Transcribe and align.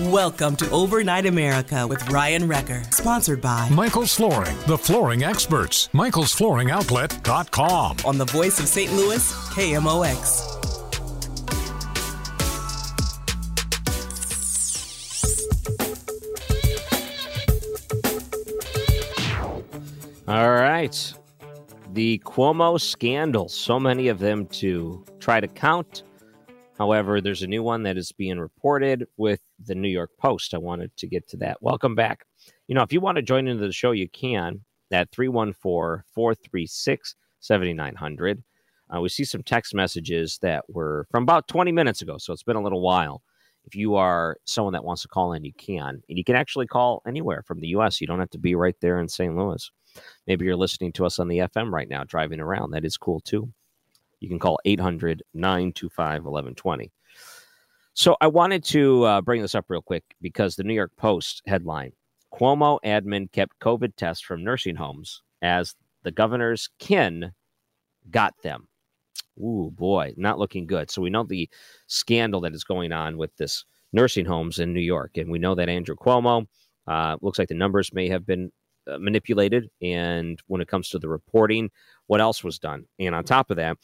Welcome 0.00 0.56
to 0.56 0.70
Overnight 0.70 1.26
America 1.26 1.86
with 1.86 2.08
Ryan 2.08 2.48
Wrecker, 2.48 2.82
sponsored 2.90 3.42
by 3.42 3.68
Michael's 3.68 4.14
Flooring, 4.14 4.56
the 4.66 4.78
flooring 4.78 5.22
experts. 5.22 5.90
Michael'sFlooringOutlet.com. 5.92 7.96
on 8.06 8.16
the 8.16 8.24
voice 8.24 8.58
of 8.58 8.68
St. 8.68 8.90
Louis, 8.94 9.30
KMOX. 9.50 10.48
All 20.26 20.50
right. 20.52 21.14
The 21.92 22.18
Cuomo 22.24 22.80
scandal. 22.80 23.50
So 23.50 23.78
many 23.78 24.08
of 24.08 24.20
them 24.20 24.46
to 24.46 25.04
try 25.20 25.38
to 25.40 25.48
count. 25.48 26.04
However, 26.82 27.20
there's 27.20 27.44
a 27.44 27.46
new 27.46 27.62
one 27.62 27.84
that 27.84 27.96
is 27.96 28.10
being 28.10 28.40
reported 28.40 29.06
with 29.16 29.38
the 29.64 29.76
New 29.76 29.88
York 29.88 30.10
Post. 30.18 30.52
I 30.52 30.58
wanted 30.58 30.90
to 30.96 31.06
get 31.06 31.28
to 31.28 31.36
that. 31.36 31.62
Welcome 31.62 31.94
back. 31.94 32.26
You 32.66 32.74
know, 32.74 32.82
if 32.82 32.92
you 32.92 33.00
want 33.00 33.14
to 33.18 33.22
join 33.22 33.46
into 33.46 33.64
the 33.64 33.72
show, 33.72 33.92
you 33.92 34.08
can 34.08 34.62
at 34.90 35.12
314 35.12 36.02
436 36.12 37.14
7900. 37.38 38.42
Uh, 38.92 39.00
we 39.00 39.08
see 39.08 39.22
some 39.22 39.44
text 39.44 39.76
messages 39.76 40.40
that 40.42 40.64
were 40.68 41.06
from 41.12 41.22
about 41.22 41.46
20 41.46 41.70
minutes 41.70 42.02
ago, 42.02 42.18
so 42.18 42.32
it's 42.32 42.42
been 42.42 42.56
a 42.56 42.60
little 42.60 42.82
while. 42.82 43.22
If 43.64 43.76
you 43.76 43.94
are 43.94 44.38
someone 44.44 44.72
that 44.72 44.82
wants 44.82 45.02
to 45.02 45.08
call 45.08 45.34
in, 45.34 45.44
you 45.44 45.52
can. 45.56 46.02
And 46.08 46.18
you 46.18 46.24
can 46.24 46.34
actually 46.34 46.66
call 46.66 47.00
anywhere 47.06 47.44
from 47.46 47.60
the 47.60 47.68
U.S. 47.68 48.00
You 48.00 48.08
don't 48.08 48.18
have 48.18 48.30
to 48.30 48.38
be 48.38 48.56
right 48.56 48.74
there 48.80 48.98
in 48.98 49.06
St. 49.06 49.36
Louis. 49.36 49.70
Maybe 50.26 50.46
you're 50.46 50.56
listening 50.56 50.90
to 50.94 51.06
us 51.06 51.20
on 51.20 51.28
the 51.28 51.38
FM 51.38 51.70
right 51.70 51.88
now, 51.88 52.02
driving 52.02 52.40
around. 52.40 52.72
That 52.72 52.84
is 52.84 52.96
cool 52.96 53.20
too. 53.20 53.52
You 54.22 54.28
can 54.28 54.38
call 54.38 54.60
800 54.64 55.24
925 55.34 56.24
1120. 56.24 56.92
So 57.94 58.16
I 58.20 58.28
wanted 58.28 58.62
to 58.66 59.02
uh, 59.04 59.20
bring 59.20 59.42
this 59.42 59.56
up 59.56 59.64
real 59.68 59.82
quick 59.82 60.04
because 60.20 60.54
the 60.54 60.62
New 60.62 60.74
York 60.74 60.92
Post 60.96 61.42
headline 61.44 61.92
Cuomo 62.32 62.78
admin 62.84 63.30
kept 63.32 63.58
COVID 63.58 63.96
tests 63.96 64.22
from 64.22 64.44
nursing 64.44 64.76
homes 64.76 65.22
as 65.42 65.74
the 66.04 66.12
governor's 66.12 66.70
kin 66.78 67.32
got 68.10 68.34
them. 68.44 68.68
Ooh, 69.38 69.72
boy, 69.74 70.14
not 70.16 70.38
looking 70.38 70.66
good. 70.66 70.88
So 70.88 71.02
we 71.02 71.10
know 71.10 71.24
the 71.24 71.50
scandal 71.88 72.40
that 72.42 72.54
is 72.54 72.62
going 72.62 72.92
on 72.92 73.18
with 73.18 73.36
this 73.36 73.64
nursing 73.92 74.24
homes 74.24 74.60
in 74.60 74.72
New 74.72 74.80
York. 74.80 75.16
And 75.16 75.30
we 75.30 75.40
know 75.40 75.56
that 75.56 75.68
Andrew 75.68 75.96
Cuomo 75.96 76.46
uh, 76.86 77.16
looks 77.20 77.40
like 77.40 77.48
the 77.48 77.54
numbers 77.54 77.92
may 77.92 78.08
have 78.08 78.24
been 78.24 78.52
uh, 78.86 78.98
manipulated. 78.98 79.68
And 79.82 80.40
when 80.46 80.60
it 80.60 80.68
comes 80.68 80.88
to 80.90 80.98
the 80.98 81.08
reporting, 81.08 81.70
what 82.06 82.20
else 82.20 82.44
was 82.44 82.58
done? 82.58 82.84
And 82.98 83.14
on 83.14 83.24
top 83.24 83.50
of 83.50 83.56
that, 83.56 83.78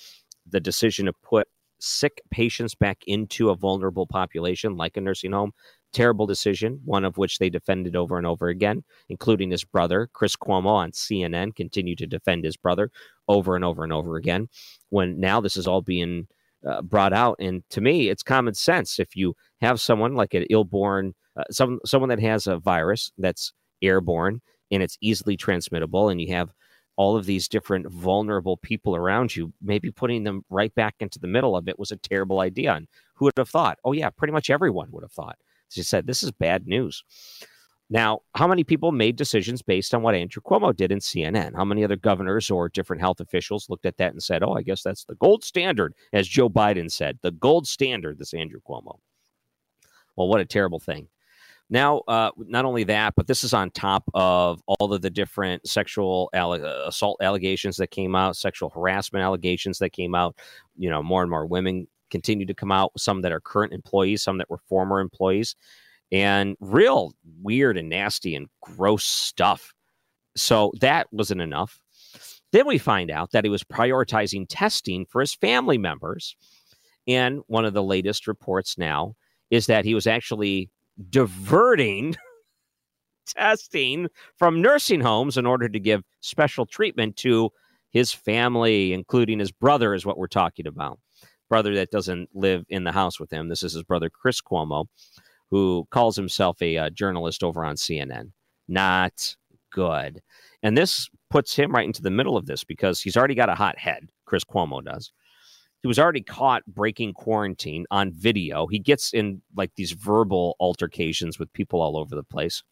the 0.50 0.60
decision 0.60 1.06
to 1.06 1.12
put 1.22 1.48
sick 1.80 2.20
patients 2.30 2.74
back 2.74 2.98
into 3.06 3.50
a 3.50 3.56
vulnerable 3.56 4.06
population 4.06 4.76
like 4.76 4.96
a 4.96 5.00
nursing 5.00 5.32
home. 5.32 5.52
Terrible 5.92 6.26
decision, 6.26 6.80
one 6.84 7.04
of 7.04 7.16
which 7.16 7.38
they 7.38 7.48
defended 7.48 7.96
over 7.96 8.18
and 8.18 8.26
over 8.26 8.48
again, 8.48 8.84
including 9.08 9.50
his 9.50 9.64
brother, 9.64 10.08
Chris 10.12 10.36
Cuomo 10.36 10.66
on 10.66 10.90
CNN, 10.90 11.54
continued 11.54 11.98
to 11.98 12.06
defend 12.06 12.44
his 12.44 12.56
brother 12.56 12.90
over 13.26 13.56
and 13.56 13.64
over 13.64 13.84
and 13.84 13.92
over 13.92 14.16
again. 14.16 14.48
When 14.90 15.18
now 15.18 15.40
this 15.40 15.56
is 15.56 15.66
all 15.66 15.80
being 15.80 16.26
uh, 16.66 16.82
brought 16.82 17.12
out, 17.12 17.36
and 17.38 17.62
to 17.70 17.80
me, 17.80 18.08
it's 18.10 18.22
common 18.22 18.54
sense. 18.54 18.98
If 18.98 19.16
you 19.16 19.34
have 19.62 19.80
someone 19.80 20.14
like 20.14 20.34
an 20.34 20.44
ill-born, 20.50 21.14
uh, 21.36 21.44
some 21.50 21.78
someone 21.86 22.10
that 22.10 22.20
has 22.20 22.46
a 22.46 22.58
virus 22.58 23.12
that's 23.16 23.52
airborne 23.80 24.40
and 24.70 24.82
it's 24.82 24.98
easily 25.00 25.36
transmittable, 25.36 26.10
and 26.10 26.20
you 26.20 26.34
have 26.34 26.50
all 26.98 27.16
of 27.16 27.26
these 27.26 27.46
different 27.46 27.88
vulnerable 27.88 28.56
people 28.56 28.96
around 28.96 29.34
you, 29.34 29.52
maybe 29.62 29.88
putting 29.88 30.24
them 30.24 30.44
right 30.50 30.74
back 30.74 30.96
into 30.98 31.20
the 31.20 31.28
middle 31.28 31.56
of 31.56 31.68
it 31.68 31.78
was 31.78 31.92
a 31.92 31.96
terrible 31.96 32.40
idea. 32.40 32.74
And 32.74 32.88
who 33.14 33.26
would 33.26 33.34
have 33.38 33.48
thought? 33.48 33.78
Oh, 33.84 33.92
yeah, 33.92 34.10
pretty 34.10 34.32
much 34.32 34.50
everyone 34.50 34.88
would 34.90 35.04
have 35.04 35.12
thought. 35.12 35.38
She 35.70 35.84
said, 35.84 36.08
This 36.08 36.24
is 36.24 36.32
bad 36.32 36.66
news. 36.66 37.04
Now, 37.88 38.20
how 38.34 38.48
many 38.48 38.64
people 38.64 38.90
made 38.90 39.14
decisions 39.14 39.62
based 39.62 39.94
on 39.94 40.02
what 40.02 40.16
Andrew 40.16 40.42
Cuomo 40.42 40.76
did 40.76 40.90
in 40.90 40.98
CNN? 40.98 41.54
How 41.54 41.64
many 41.64 41.84
other 41.84 41.96
governors 41.96 42.50
or 42.50 42.68
different 42.68 43.00
health 43.00 43.20
officials 43.20 43.70
looked 43.70 43.86
at 43.86 43.96
that 43.98 44.12
and 44.12 44.22
said, 44.22 44.42
Oh, 44.42 44.54
I 44.54 44.62
guess 44.62 44.82
that's 44.82 45.04
the 45.04 45.14
gold 45.14 45.44
standard, 45.44 45.94
as 46.12 46.26
Joe 46.26 46.50
Biden 46.50 46.90
said, 46.90 47.20
the 47.22 47.30
gold 47.30 47.68
standard, 47.68 48.18
this 48.18 48.34
Andrew 48.34 48.60
Cuomo? 48.68 48.98
Well, 50.16 50.26
what 50.26 50.40
a 50.40 50.44
terrible 50.44 50.80
thing. 50.80 51.06
Now, 51.70 51.98
uh, 52.08 52.30
not 52.38 52.64
only 52.64 52.84
that, 52.84 53.14
but 53.14 53.26
this 53.26 53.44
is 53.44 53.52
on 53.52 53.70
top 53.70 54.04
of 54.14 54.62
all 54.66 54.92
of 54.92 55.02
the 55.02 55.10
different 55.10 55.66
sexual 55.68 56.30
alle- 56.32 56.64
uh, 56.64 56.84
assault 56.86 57.18
allegations 57.20 57.76
that 57.76 57.90
came 57.90 58.14
out, 58.14 58.36
sexual 58.36 58.70
harassment 58.70 59.22
allegations 59.22 59.78
that 59.78 59.90
came 59.90 60.14
out. 60.14 60.36
You 60.76 60.88
know, 60.88 61.02
more 61.02 61.22
and 61.22 61.30
more 61.30 61.46
women 61.46 61.86
continue 62.10 62.46
to 62.46 62.54
come 62.54 62.72
out, 62.72 62.92
some 62.96 63.20
that 63.20 63.32
are 63.32 63.40
current 63.40 63.74
employees, 63.74 64.22
some 64.22 64.38
that 64.38 64.48
were 64.48 64.60
former 64.68 65.00
employees, 65.00 65.54
and 66.10 66.56
real 66.60 67.12
weird 67.42 67.76
and 67.76 67.90
nasty 67.90 68.34
and 68.34 68.48
gross 68.62 69.04
stuff. 69.04 69.74
So 70.36 70.72
that 70.80 71.08
wasn't 71.12 71.42
enough. 71.42 71.80
Then 72.52 72.66
we 72.66 72.78
find 72.78 73.10
out 73.10 73.32
that 73.32 73.44
he 73.44 73.50
was 73.50 73.62
prioritizing 73.62 74.46
testing 74.48 75.04
for 75.04 75.20
his 75.20 75.34
family 75.34 75.76
members. 75.76 76.34
And 77.06 77.40
one 77.46 77.66
of 77.66 77.74
the 77.74 77.82
latest 77.82 78.26
reports 78.26 78.78
now 78.78 79.16
is 79.50 79.66
that 79.66 79.84
he 79.84 79.94
was 79.94 80.06
actually 80.06 80.70
diverting 81.10 82.16
testing 83.26 84.08
from 84.36 84.62
nursing 84.62 85.00
homes 85.00 85.36
in 85.36 85.46
order 85.46 85.68
to 85.68 85.78
give 85.78 86.02
special 86.20 86.66
treatment 86.66 87.16
to 87.16 87.50
his 87.90 88.12
family, 88.12 88.92
including 88.92 89.38
his 89.38 89.52
brother, 89.52 89.94
is 89.94 90.04
what 90.04 90.18
we're 90.18 90.26
talking 90.26 90.66
about. 90.66 90.98
Brother 91.48 91.74
that 91.76 91.90
doesn't 91.90 92.28
live 92.34 92.64
in 92.68 92.84
the 92.84 92.92
house 92.92 93.18
with 93.18 93.30
him. 93.30 93.48
This 93.48 93.62
is 93.62 93.72
his 93.72 93.82
brother, 93.82 94.10
Chris 94.10 94.40
Cuomo, 94.42 94.86
who 95.50 95.86
calls 95.90 96.16
himself 96.16 96.60
a 96.60 96.76
uh, 96.76 96.90
journalist 96.90 97.42
over 97.42 97.64
on 97.64 97.76
CNN. 97.76 98.32
Not 98.66 99.36
good. 99.72 100.20
And 100.62 100.76
this 100.76 101.08
puts 101.30 101.56
him 101.56 101.72
right 101.72 101.86
into 101.86 102.02
the 102.02 102.10
middle 102.10 102.36
of 102.36 102.46
this 102.46 102.64
because 102.64 103.00
he's 103.00 103.16
already 103.16 103.34
got 103.34 103.48
a 103.48 103.54
hot 103.54 103.78
head, 103.78 104.08
Chris 104.26 104.44
Cuomo 104.44 104.84
does 104.84 105.12
he 105.80 105.88
was 105.88 105.98
already 105.98 106.22
caught 106.22 106.64
breaking 106.66 107.12
quarantine 107.14 107.86
on 107.90 108.12
video. 108.12 108.66
He 108.66 108.78
gets 108.78 109.12
in 109.12 109.42
like 109.56 109.72
these 109.76 109.92
verbal 109.92 110.56
altercations 110.60 111.38
with 111.38 111.52
people 111.52 111.80
all 111.80 111.96
over 111.96 112.14
the 112.14 112.24
place. 112.24 112.62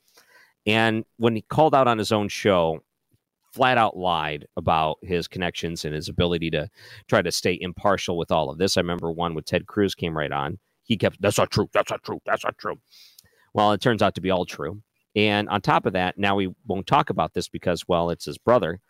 And 0.67 1.05
when 1.17 1.37
he 1.37 1.43
called 1.43 1.75
out 1.75 1.87
on 1.87 1.99
his 1.99 2.11
own 2.11 2.29
show, 2.29 2.81
flat 3.53 3.79
out 3.79 3.97
lied 3.97 4.47
about 4.57 4.99
his 5.03 5.29
connections 5.29 5.85
and 5.85 5.95
his 5.95 6.09
ability 6.09 6.51
to 6.51 6.69
try 7.09 7.23
to 7.23 7.33
stay 7.33 7.57
impartial 7.61 8.19
with 8.19 8.31
all 8.31 8.51
of 8.51 8.59
this. 8.59 8.77
I 8.77 8.81
remember 8.81 9.11
one 9.11 9.35
with 9.35 9.47
Ted 9.47 9.67
Cruz 9.67 9.95
came 9.95 10.17
right 10.17 10.33
on. 10.33 10.59
He 10.83 10.97
kept, 10.97 11.23
that's 11.23 11.39
not 11.39 11.51
true. 11.51 11.69
That's 11.73 11.91
not 11.91 12.03
true. 12.03 12.21
That's 12.27 12.45
not 12.45 12.59
true. 12.59 12.77
Well, 13.55 13.73
it 13.73 13.81
turns 13.81 14.03
out 14.03 14.15
to 14.17 14.21
be 14.21 14.31
all 14.31 14.45
true. 14.45 14.83
And 15.15 15.49
on 15.49 15.63
top 15.63 15.87
of 15.87 15.95
that, 15.95 16.19
now 16.19 16.37
we 16.37 16.53
won't 16.67 16.87
talk 16.87 17.09
about 17.09 17.33
this 17.33 17.49
because, 17.49 17.89
well, 17.89 18.11
it's 18.11 18.27
his 18.27 18.37
brother. 18.37 18.81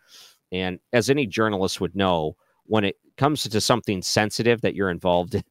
And 0.51 0.79
as 0.91 1.09
any 1.09 1.25
journalist 1.25 1.79
would 1.79 1.95
know, 1.95 2.35
when 2.65 2.83
it 2.83 2.97
comes 3.17 3.43
to 3.43 3.61
something 3.61 4.01
sensitive 4.01 4.61
that 4.61 4.75
you're 4.75 4.89
involved 4.89 5.35
in, 5.35 5.43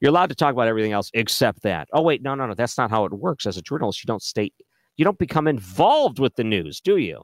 you're 0.00 0.10
allowed 0.10 0.28
to 0.28 0.34
talk 0.34 0.52
about 0.52 0.68
everything 0.68 0.92
else 0.92 1.10
except 1.14 1.62
that. 1.62 1.88
Oh 1.92 2.02
wait, 2.02 2.22
no, 2.22 2.34
no, 2.34 2.46
no, 2.46 2.54
that's 2.54 2.78
not 2.78 2.90
how 2.90 3.04
it 3.04 3.12
works. 3.12 3.46
As 3.46 3.56
a 3.56 3.62
journalist, 3.62 4.02
you 4.02 4.08
don't 4.08 4.22
stay, 4.22 4.50
you 4.96 5.04
don't 5.04 5.18
become 5.18 5.46
involved 5.48 6.18
with 6.18 6.34
the 6.36 6.44
news, 6.44 6.80
do 6.80 6.96
you? 6.96 7.22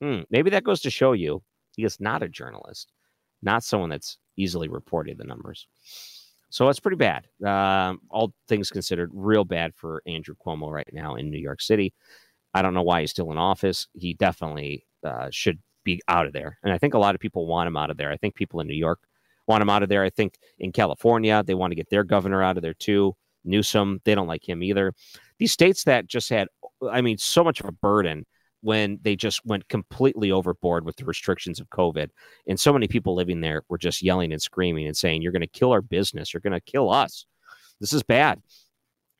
Hmm, 0.00 0.20
maybe 0.30 0.50
that 0.50 0.64
goes 0.64 0.80
to 0.82 0.90
show 0.90 1.12
you 1.12 1.42
he 1.76 1.84
is 1.84 2.00
not 2.00 2.22
a 2.22 2.28
journalist, 2.28 2.92
not 3.42 3.64
someone 3.64 3.90
that's 3.90 4.18
easily 4.36 4.68
reported 4.68 5.18
the 5.18 5.24
numbers. 5.24 5.66
So 6.50 6.68
it's 6.68 6.80
pretty 6.80 6.96
bad. 6.96 7.26
Um, 7.44 8.00
all 8.10 8.32
things 8.48 8.70
considered, 8.70 9.10
real 9.12 9.44
bad 9.44 9.74
for 9.74 10.02
Andrew 10.06 10.34
Cuomo 10.34 10.70
right 10.70 10.88
now 10.92 11.16
in 11.16 11.30
New 11.30 11.38
York 11.38 11.60
City. 11.60 11.92
I 12.54 12.62
don't 12.62 12.74
know 12.74 12.82
why 12.82 13.00
he's 13.00 13.10
still 13.10 13.30
in 13.30 13.38
office. 13.38 13.86
He 13.92 14.14
definitely 14.14 14.86
uh, 15.04 15.28
should 15.30 15.58
be 15.84 16.00
out 16.08 16.26
of 16.26 16.32
there. 16.32 16.58
And 16.62 16.72
I 16.72 16.78
think 16.78 16.94
a 16.94 16.98
lot 16.98 17.14
of 17.14 17.20
people 17.20 17.46
want 17.46 17.68
him 17.68 17.76
out 17.76 17.90
of 17.90 17.96
there. 17.96 18.10
I 18.10 18.16
think 18.16 18.34
people 18.34 18.60
in 18.60 18.66
New 18.66 18.74
York 18.74 19.00
want 19.46 19.62
him 19.62 19.70
out 19.70 19.82
of 19.82 19.88
there. 19.88 20.04
I 20.04 20.10
think 20.10 20.38
in 20.58 20.72
California, 20.72 21.42
they 21.44 21.54
want 21.54 21.70
to 21.70 21.76
get 21.76 21.90
their 21.90 22.04
governor 22.04 22.42
out 22.42 22.56
of 22.56 22.62
there 22.62 22.74
too. 22.74 23.16
Newsom, 23.44 24.00
they 24.04 24.14
don't 24.14 24.26
like 24.26 24.46
him 24.46 24.62
either. 24.62 24.92
These 25.38 25.52
states 25.52 25.84
that 25.84 26.06
just 26.06 26.28
had, 26.28 26.48
I 26.90 27.00
mean, 27.00 27.18
so 27.18 27.42
much 27.42 27.60
of 27.60 27.66
a 27.66 27.72
burden 27.72 28.26
when 28.60 28.98
they 29.02 29.16
just 29.16 29.44
went 29.44 29.68
completely 29.68 30.32
overboard 30.32 30.84
with 30.84 30.96
the 30.96 31.04
restrictions 31.04 31.60
of 31.60 31.70
COVID. 31.70 32.08
And 32.46 32.58
so 32.58 32.72
many 32.72 32.88
people 32.88 33.14
living 33.14 33.40
there 33.40 33.62
were 33.68 33.78
just 33.78 34.02
yelling 34.02 34.32
and 34.32 34.42
screaming 34.42 34.86
and 34.86 34.96
saying, 34.96 35.22
You're 35.22 35.32
going 35.32 35.40
to 35.40 35.46
kill 35.46 35.72
our 35.72 35.82
business. 35.82 36.32
You're 36.34 36.40
going 36.40 36.52
to 36.52 36.60
kill 36.60 36.90
us. 36.90 37.26
This 37.80 37.92
is 37.92 38.02
bad. 38.02 38.42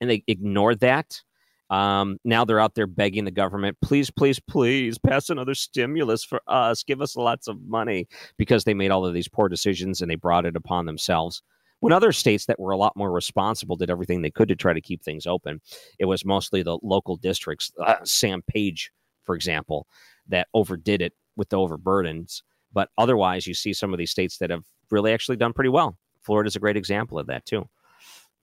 And 0.00 0.10
they 0.10 0.24
ignored 0.26 0.80
that. 0.80 1.22
Um, 1.70 2.18
now 2.24 2.44
they're 2.44 2.60
out 2.60 2.74
there 2.74 2.86
begging 2.86 3.24
the 3.24 3.30
government, 3.30 3.76
please, 3.82 4.10
please, 4.10 4.40
please 4.40 4.98
pass 4.98 5.28
another 5.28 5.54
stimulus 5.54 6.24
for 6.24 6.40
us. 6.46 6.82
Give 6.82 7.02
us 7.02 7.16
lots 7.16 7.46
of 7.46 7.60
money 7.66 8.08
because 8.38 8.64
they 8.64 8.74
made 8.74 8.90
all 8.90 9.04
of 9.04 9.12
these 9.12 9.28
poor 9.28 9.48
decisions 9.48 10.00
and 10.00 10.10
they 10.10 10.16
brought 10.16 10.46
it 10.46 10.56
upon 10.56 10.86
themselves. 10.86 11.42
When 11.80 11.92
other 11.92 12.10
states 12.10 12.46
that 12.46 12.58
were 12.58 12.72
a 12.72 12.76
lot 12.76 12.96
more 12.96 13.12
responsible 13.12 13.76
did 13.76 13.90
everything 13.90 14.22
they 14.22 14.30
could 14.30 14.48
to 14.48 14.56
try 14.56 14.72
to 14.72 14.80
keep 14.80 15.02
things 15.02 15.26
open, 15.26 15.60
it 15.98 16.06
was 16.06 16.24
mostly 16.24 16.62
the 16.62 16.78
local 16.82 17.16
districts. 17.16 17.70
Uh, 17.78 17.96
Sam 18.04 18.42
Page 18.42 18.90
for 19.28 19.36
example, 19.36 19.86
that 20.26 20.48
overdid 20.54 21.02
it 21.02 21.12
with 21.36 21.50
the 21.50 21.58
overburdens. 21.58 22.40
But 22.72 22.88
otherwise, 22.96 23.46
you 23.46 23.52
see 23.52 23.74
some 23.74 23.92
of 23.92 23.98
these 23.98 24.10
states 24.10 24.38
that 24.38 24.48
have 24.48 24.64
really 24.90 25.12
actually 25.12 25.36
done 25.36 25.52
pretty 25.52 25.68
well. 25.68 25.98
Florida 26.22 26.48
is 26.48 26.56
a 26.56 26.60
great 26.60 26.78
example 26.78 27.18
of 27.18 27.26
that, 27.26 27.44
too. 27.44 27.68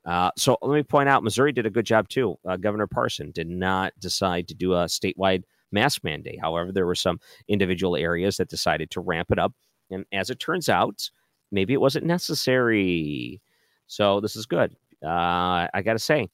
Uh, 0.05 0.31
so 0.37 0.57
let 0.61 0.75
me 0.75 0.83
point 0.83 1.09
out 1.09 1.23
Missouri 1.23 1.51
did 1.51 1.65
a 1.65 1.69
good 1.69 1.85
job, 1.85 2.09
too. 2.09 2.37
Uh, 2.47 2.57
Governor 2.57 2.87
Parson 2.87 3.31
did 3.31 3.49
not 3.49 3.93
decide 3.99 4.47
to 4.47 4.53
do 4.53 4.73
a 4.73 4.85
statewide 4.85 5.43
mask 5.71 6.03
mandate. 6.03 6.39
However, 6.41 6.71
there 6.71 6.85
were 6.85 6.95
some 6.95 7.19
individual 7.47 7.95
areas 7.95 8.37
that 8.37 8.49
decided 8.49 8.91
to 8.91 9.01
ramp 9.01 9.31
it 9.31 9.39
up. 9.39 9.53
And 9.89 10.05
as 10.11 10.29
it 10.29 10.39
turns 10.39 10.69
out, 10.69 11.09
maybe 11.51 11.73
it 11.73 11.81
wasn't 11.81 12.05
necessary. 12.05 13.41
So 13.87 14.19
this 14.19 14.35
is 14.35 14.45
good. 14.45 14.75
Uh, 15.03 15.67
I 15.73 15.81
got 15.83 15.93
to 15.93 15.99
say, 15.99 16.29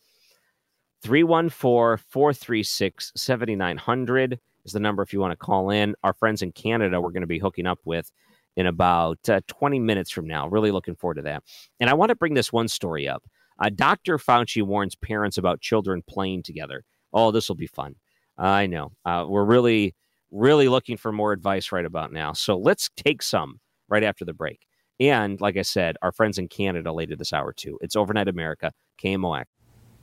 314 1.03 2.03
436 2.09 3.11
7900 3.15 4.39
is 4.65 4.71
the 4.71 4.79
number 4.79 5.01
if 5.01 5.13
you 5.13 5.19
want 5.19 5.31
to 5.31 5.35
call 5.37 5.69
in. 5.69 5.95
Our 6.03 6.13
friends 6.13 6.41
in 6.41 6.51
Canada, 6.51 7.01
we're 7.01 7.11
going 7.11 7.21
to 7.21 7.27
be 7.27 7.39
hooking 7.39 7.65
up 7.65 7.79
with 7.85 8.11
in 8.55 8.67
about 8.67 9.17
uh, 9.29 9.41
20 9.47 9.79
minutes 9.79 10.11
from 10.11 10.27
now. 10.27 10.47
Really 10.47 10.71
looking 10.71 10.95
forward 10.95 11.15
to 11.15 11.21
that. 11.23 11.43
And 11.79 11.89
I 11.89 11.93
want 11.93 12.09
to 12.09 12.15
bring 12.15 12.33
this 12.33 12.53
one 12.53 12.67
story 12.67 13.07
up. 13.07 13.23
Uh, 13.61 13.69
Dr. 13.69 14.17
Fauci 14.17 14.63
warns 14.63 14.95
parents 14.95 15.37
about 15.37 15.61
children 15.61 16.01
playing 16.07 16.41
together. 16.41 16.83
Oh, 17.13 17.31
this 17.31 17.47
will 17.47 17.55
be 17.55 17.67
fun. 17.67 17.95
I 18.37 18.65
know. 18.65 18.93
Uh, 19.05 19.25
we're 19.27 19.45
really, 19.45 19.93
really 20.31 20.67
looking 20.67 20.97
for 20.97 21.11
more 21.11 21.31
advice 21.31 21.71
right 21.71 21.85
about 21.85 22.11
now. 22.11 22.33
So 22.33 22.57
let's 22.57 22.89
take 22.95 23.21
some 23.21 23.59
right 23.87 24.03
after 24.03 24.25
the 24.25 24.33
break. 24.33 24.65
And 24.99 25.39
like 25.39 25.57
I 25.57 25.61
said, 25.61 25.95
our 26.01 26.11
friends 26.11 26.39
in 26.39 26.47
Canada 26.47 26.91
later 26.91 27.15
this 27.15 27.33
hour, 27.33 27.53
too. 27.53 27.77
It's 27.81 27.95
Overnight 27.95 28.27
America, 28.27 28.71
KMOX. 29.03 29.45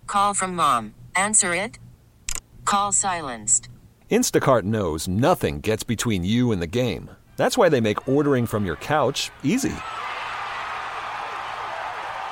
Call 0.06 0.34
from 0.34 0.54
mom. 0.54 0.94
Answer 1.16 1.54
it. 1.54 1.78
Call 2.64 2.92
silenced. 2.92 3.68
Instacart 4.10 4.62
knows 4.62 5.08
nothing 5.08 5.60
gets 5.60 5.82
between 5.82 6.24
you 6.24 6.52
and 6.52 6.62
the 6.62 6.66
game. 6.66 7.10
That's 7.36 7.58
why 7.58 7.68
they 7.68 7.80
make 7.80 8.08
ordering 8.08 8.46
from 8.46 8.64
your 8.64 8.76
couch 8.76 9.30
easy. 9.42 9.74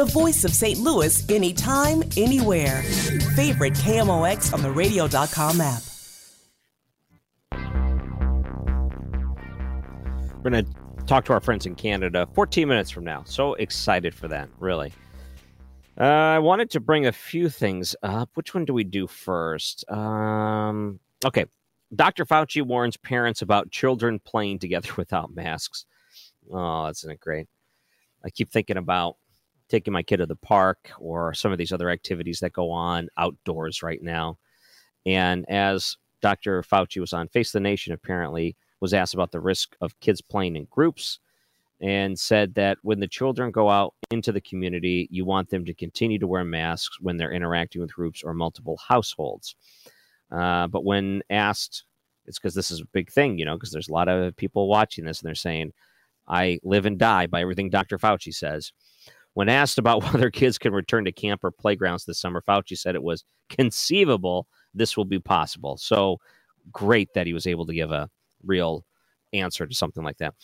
The 0.00 0.06
voice 0.06 0.44
of 0.44 0.54
St. 0.54 0.78
Louis 0.78 1.28
anytime, 1.28 2.02
anywhere. 2.16 2.80
Favorite 3.36 3.74
KMOX 3.74 4.54
on 4.54 4.62
the 4.62 4.70
radio.com 4.70 5.60
app. 5.60 5.82
We're 10.42 10.50
going 10.50 10.64
to 10.64 11.04
talk 11.04 11.26
to 11.26 11.34
our 11.34 11.40
friends 11.42 11.66
in 11.66 11.74
Canada 11.74 12.26
14 12.32 12.66
minutes 12.66 12.88
from 12.88 13.04
now. 13.04 13.24
So 13.26 13.52
excited 13.52 14.14
for 14.14 14.26
that, 14.28 14.48
really. 14.58 14.90
Uh, 16.00 16.04
I 16.04 16.38
wanted 16.38 16.70
to 16.70 16.80
bring 16.80 17.04
a 17.04 17.12
few 17.12 17.50
things 17.50 17.94
up. 18.02 18.30
Which 18.32 18.54
one 18.54 18.64
do 18.64 18.72
we 18.72 18.84
do 18.84 19.06
first? 19.06 19.84
Um, 19.90 20.98
okay. 21.26 21.44
Dr. 21.94 22.24
Fauci 22.24 22.62
warns 22.62 22.96
parents 22.96 23.42
about 23.42 23.70
children 23.70 24.18
playing 24.18 24.60
together 24.60 24.92
without 24.96 25.34
masks. 25.34 25.84
Oh, 26.50 26.86
isn't 26.86 27.10
it 27.10 27.20
great? 27.20 27.48
I 28.24 28.30
keep 28.30 28.50
thinking 28.50 28.78
about 28.78 29.16
taking 29.70 29.92
my 29.92 30.02
kid 30.02 30.18
to 30.18 30.26
the 30.26 30.36
park 30.36 30.90
or 30.98 31.32
some 31.32 31.52
of 31.52 31.58
these 31.58 31.72
other 31.72 31.88
activities 31.88 32.40
that 32.40 32.52
go 32.52 32.70
on 32.70 33.08
outdoors 33.16 33.82
right 33.82 34.02
now. 34.02 34.36
And 35.06 35.48
as 35.48 35.96
Dr. 36.20 36.62
Fauci 36.62 37.00
was 37.00 37.12
on 37.14 37.28
Face 37.28 37.52
the 37.52 37.60
Nation, 37.60 37.94
apparently 37.94 38.56
was 38.80 38.92
asked 38.92 39.14
about 39.14 39.30
the 39.30 39.40
risk 39.40 39.76
of 39.80 39.98
kids 40.00 40.20
playing 40.20 40.56
in 40.56 40.66
groups. 40.70 41.20
and 41.80 42.18
said 42.18 42.54
that 42.54 42.78
when 42.82 43.00
the 43.00 43.08
children 43.08 43.50
go 43.50 43.70
out 43.70 43.94
into 44.10 44.32
the 44.32 44.40
community, 44.40 45.08
you 45.10 45.24
want 45.24 45.48
them 45.48 45.64
to 45.64 45.72
continue 45.74 46.18
to 46.18 46.26
wear 46.26 46.44
masks 46.44 47.00
when 47.00 47.16
they're 47.16 47.32
interacting 47.32 47.80
with 47.80 47.94
groups 47.94 48.22
or 48.22 48.34
multiple 48.34 48.78
households. 48.86 49.56
Uh, 50.30 50.66
but 50.66 50.84
when 50.84 51.22
asked, 51.30 51.84
it's 52.26 52.38
because 52.38 52.54
this 52.54 52.70
is 52.70 52.80
a 52.80 52.86
big 52.92 53.10
thing, 53.10 53.38
you 53.38 53.44
know, 53.44 53.54
because 53.54 53.70
there's 53.70 53.88
a 53.88 53.92
lot 53.92 54.08
of 54.08 54.36
people 54.36 54.68
watching 54.68 55.04
this 55.04 55.20
and 55.20 55.26
they're 55.26 55.34
saying, 55.34 55.72
I 56.28 56.60
live 56.62 56.86
and 56.86 56.98
die 56.98 57.26
by 57.26 57.40
everything 57.40 57.70
Dr. 57.70 57.98
Fauci 57.98 58.32
says. 58.32 58.72
When 59.34 59.48
asked 59.48 59.78
about 59.78 60.02
whether 60.12 60.30
kids 60.30 60.58
can 60.58 60.72
return 60.72 61.04
to 61.04 61.12
camp 61.12 61.44
or 61.44 61.50
playgrounds 61.50 62.04
this 62.04 62.20
summer, 62.20 62.42
Fauci 62.46 62.76
said 62.76 62.94
it 62.94 63.02
was 63.02 63.24
conceivable 63.48 64.46
this 64.74 64.96
will 64.96 65.04
be 65.04 65.18
possible. 65.18 65.76
So 65.76 66.18
great 66.72 67.12
that 67.14 67.26
he 67.26 67.32
was 67.32 67.46
able 67.46 67.66
to 67.66 67.74
give 67.74 67.90
a 67.90 68.08
real 68.44 68.84
answer 69.32 69.66
to 69.66 69.74
something 69.74 70.04
like 70.04 70.18
that. 70.18 70.34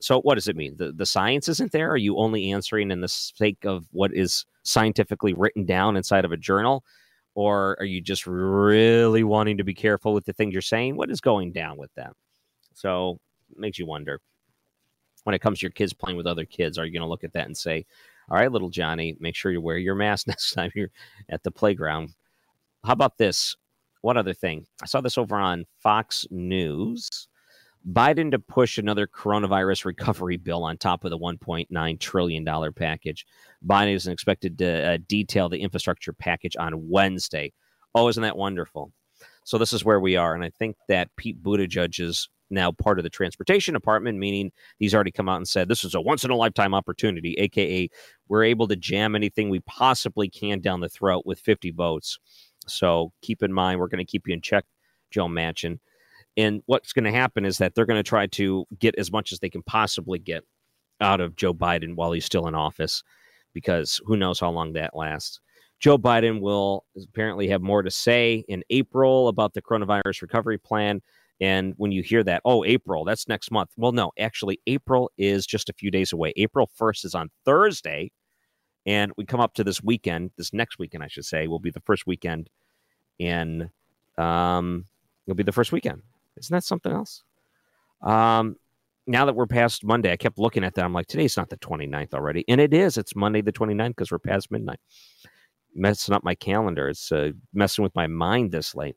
So 0.00 0.20
what 0.20 0.34
does 0.34 0.48
it 0.48 0.56
mean? 0.56 0.76
The 0.76 0.92
the 0.92 1.06
science 1.06 1.48
isn't 1.48 1.72
there? 1.72 1.90
Are 1.90 1.96
you 1.96 2.18
only 2.18 2.52
answering 2.52 2.90
in 2.90 3.00
the 3.00 3.08
sake 3.08 3.64
of 3.64 3.86
what 3.92 4.12
is 4.14 4.44
scientifically 4.62 5.34
written 5.34 5.64
down 5.64 5.96
inside 5.96 6.24
of 6.24 6.32
a 6.32 6.36
journal? 6.36 6.84
Or 7.34 7.76
are 7.80 7.86
you 7.86 8.00
just 8.00 8.26
really 8.26 9.24
wanting 9.24 9.56
to 9.56 9.64
be 9.64 9.74
careful 9.74 10.12
with 10.12 10.24
the 10.24 10.32
things 10.32 10.52
you're 10.52 10.62
saying? 10.62 10.96
What 10.96 11.10
is 11.10 11.20
going 11.20 11.52
down 11.52 11.76
with 11.76 11.92
that? 11.96 12.12
So 12.74 13.18
makes 13.56 13.78
you 13.78 13.86
wonder. 13.86 14.20
When 15.24 15.34
it 15.34 15.40
comes 15.40 15.58
to 15.58 15.64
your 15.64 15.72
kids 15.72 15.92
playing 15.92 16.16
with 16.16 16.26
other 16.26 16.44
kids, 16.44 16.78
are 16.78 16.84
you 16.84 16.92
going 16.92 17.02
to 17.02 17.08
look 17.08 17.24
at 17.24 17.32
that 17.32 17.46
and 17.46 17.56
say, 17.56 17.86
all 18.30 18.38
right, 18.38 18.50
little 18.50 18.70
Johnny, 18.70 19.16
make 19.20 19.36
sure 19.36 19.52
you 19.52 19.60
wear 19.60 19.78
your 19.78 19.94
mask 19.94 20.26
next 20.28 20.52
time 20.52 20.70
you're 20.74 20.90
at 21.28 21.42
the 21.42 21.50
playground? 21.50 22.10
How 22.84 22.92
about 22.92 23.18
this? 23.18 23.56
One 24.02 24.16
other 24.16 24.34
thing. 24.34 24.66
I 24.82 24.86
saw 24.86 25.00
this 25.00 25.16
over 25.16 25.36
on 25.36 25.64
Fox 25.82 26.26
News. 26.30 27.28
Biden 27.90 28.30
to 28.30 28.38
push 28.38 28.78
another 28.78 29.06
coronavirus 29.06 29.84
recovery 29.84 30.38
bill 30.38 30.64
on 30.64 30.78
top 30.78 31.04
of 31.04 31.10
the 31.10 31.18
$1.9 31.18 32.00
trillion 32.00 32.72
package. 32.74 33.26
Biden 33.66 33.94
is 33.94 34.06
expected 34.06 34.58
to 34.58 34.94
uh, 34.94 34.98
detail 35.06 35.48
the 35.48 35.60
infrastructure 35.60 36.12
package 36.12 36.56
on 36.56 36.88
Wednesday. 36.88 37.52
Oh, 37.94 38.08
isn't 38.08 38.22
that 38.22 38.36
wonderful? 38.36 38.92
So 39.44 39.58
this 39.58 39.74
is 39.74 39.84
where 39.84 40.00
we 40.00 40.16
are. 40.16 40.34
And 40.34 40.42
I 40.42 40.50
think 40.50 40.76
that 40.88 41.14
Pete 41.16 41.42
Buttigieg 41.42 42.00
is 42.00 42.28
now 42.50 42.70
part 42.72 42.98
of 42.98 43.02
the 43.02 43.10
transportation 43.10 43.74
department, 43.74 44.18
meaning 44.18 44.52
he's 44.78 44.94
already 44.94 45.10
come 45.10 45.28
out 45.28 45.36
and 45.36 45.48
said 45.48 45.68
this 45.68 45.84
is 45.84 45.94
a 45.94 46.00
once 46.00 46.24
in 46.24 46.30
a 46.30 46.36
lifetime 46.36 46.74
opportunity, 46.74 47.34
aka 47.34 47.88
we're 48.28 48.44
able 48.44 48.68
to 48.68 48.76
jam 48.76 49.14
anything 49.14 49.50
we 49.50 49.60
possibly 49.60 50.28
can 50.28 50.60
down 50.60 50.80
the 50.80 50.88
throat 50.88 51.22
with 51.24 51.38
50 51.40 51.70
votes. 51.72 52.18
So 52.66 53.12
keep 53.22 53.42
in 53.42 53.52
mind, 53.52 53.80
we're 53.80 53.88
going 53.88 54.04
to 54.04 54.10
keep 54.10 54.26
you 54.26 54.34
in 54.34 54.40
check, 54.40 54.64
Joe 55.10 55.26
Manchin. 55.26 55.78
And 56.36 56.62
what's 56.66 56.92
going 56.92 57.04
to 57.04 57.12
happen 57.12 57.44
is 57.44 57.58
that 57.58 57.74
they're 57.74 57.86
going 57.86 58.02
to 58.02 58.08
try 58.08 58.26
to 58.26 58.66
get 58.78 58.94
as 58.98 59.12
much 59.12 59.32
as 59.32 59.38
they 59.38 59.50
can 59.50 59.62
possibly 59.62 60.18
get 60.18 60.44
out 61.00 61.20
of 61.20 61.36
Joe 61.36 61.54
Biden 61.54 61.94
while 61.94 62.12
he's 62.12 62.24
still 62.24 62.48
in 62.48 62.54
office, 62.54 63.02
because 63.52 64.00
who 64.04 64.16
knows 64.16 64.40
how 64.40 64.50
long 64.50 64.72
that 64.72 64.96
lasts. 64.96 65.40
Joe 65.80 65.98
Biden 65.98 66.40
will 66.40 66.84
apparently 66.96 67.48
have 67.48 67.60
more 67.60 67.82
to 67.82 67.90
say 67.90 68.44
in 68.48 68.62
April 68.70 69.28
about 69.28 69.54
the 69.54 69.62
coronavirus 69.62 70.22
recovery 70.22 70.58
plan. 70.58 71.02
And 71.40 71.74
when 71.76 71.92
you 71.92 72.02
hear 72.02 72.22
that, 72.24 72.42
oh, 72.44 72.64
April, 72.64 73.04
that's 73.04 73.28
next 73.28 73.50
month. 73.50 73.70
Well, 73.76 73.92
no, 73.92 74.12
actually, 74.18 74.60
April 74.66 75.10
is 75.18 75.46
just 75.46 75.68
a 75.68 75.72
few 75.72 75.90
days 75.90 76.12
away. 76.12 76.32
April 76.36 76.70
1st 76.80 77.04
is 77.04 77.14
on 77.14 77.30
Thursday. 77.44 78.12
And 78.86 79.12
we 79.16 79.24
come 79.24 79.40
up 79.40 79.54
to 79.54 79.64
this 79.64 79.82
weekend, 79.82 80.30
this 80.36 80.52
next 80.52 80.78
weekend, 80.78 81.02
I 81.02 81.08
should 81.08 81.24
say, 81.24 81.46
will 81.46 81.58
be 81.58 81.70
the 81.70 81.80
first 81.80 82.06
weekend 82.06 82.50
in, 83.18 83.70
um, 84.18 84.84
it'll 85.26 85.36
be 85.36 85.42
the 85.42 85.52
first 85.52 85.72
weekend 85.72 86.02
isn't 86.36 86.54
that 86.54 86.64
something 86.64 86.92
else? 86.92 87.22
Um, 88.02 88.56
now 89.06 89.24
that 89.26 89.34
we're 89.34 89.46
past 89.46 89.84
Monday, 89.84 90.12
I 90.12 90.16
kept 90.16 90.38
looking 90.38 90.64
at 90.64 90.74
that. 90.74 90.84
I'm 90.84 90.92
like, 90.92 91.06
today's 91.06 91.36
not 91.36 91.50
the 91.50 91.58
29th 91.58 92.14
already. 92.14 92.44
And 92.48 92.60
it 92.60 92.72
is. 92.72 92.96
It's 92.96 93.14
Monday 93.14 93.42
the 93.42 93.52
29th 93.52 93.88
because 93.88 94.10
we're 94.10 94.18
past 94.18 94.50
midnight. 94.50 94.80
Messing 95.74 96.14
up 96.14 96.24
my 96.24 96.34
calendar. 96.34 96.88
It's 96.88 97.12
uh, 97.12 97.32
messing 97.52 97.82
with 97.82 97.94
my 97.94 98.06
mind 98.06 98.52
this 98.52 98.74
late. 98.74 98.96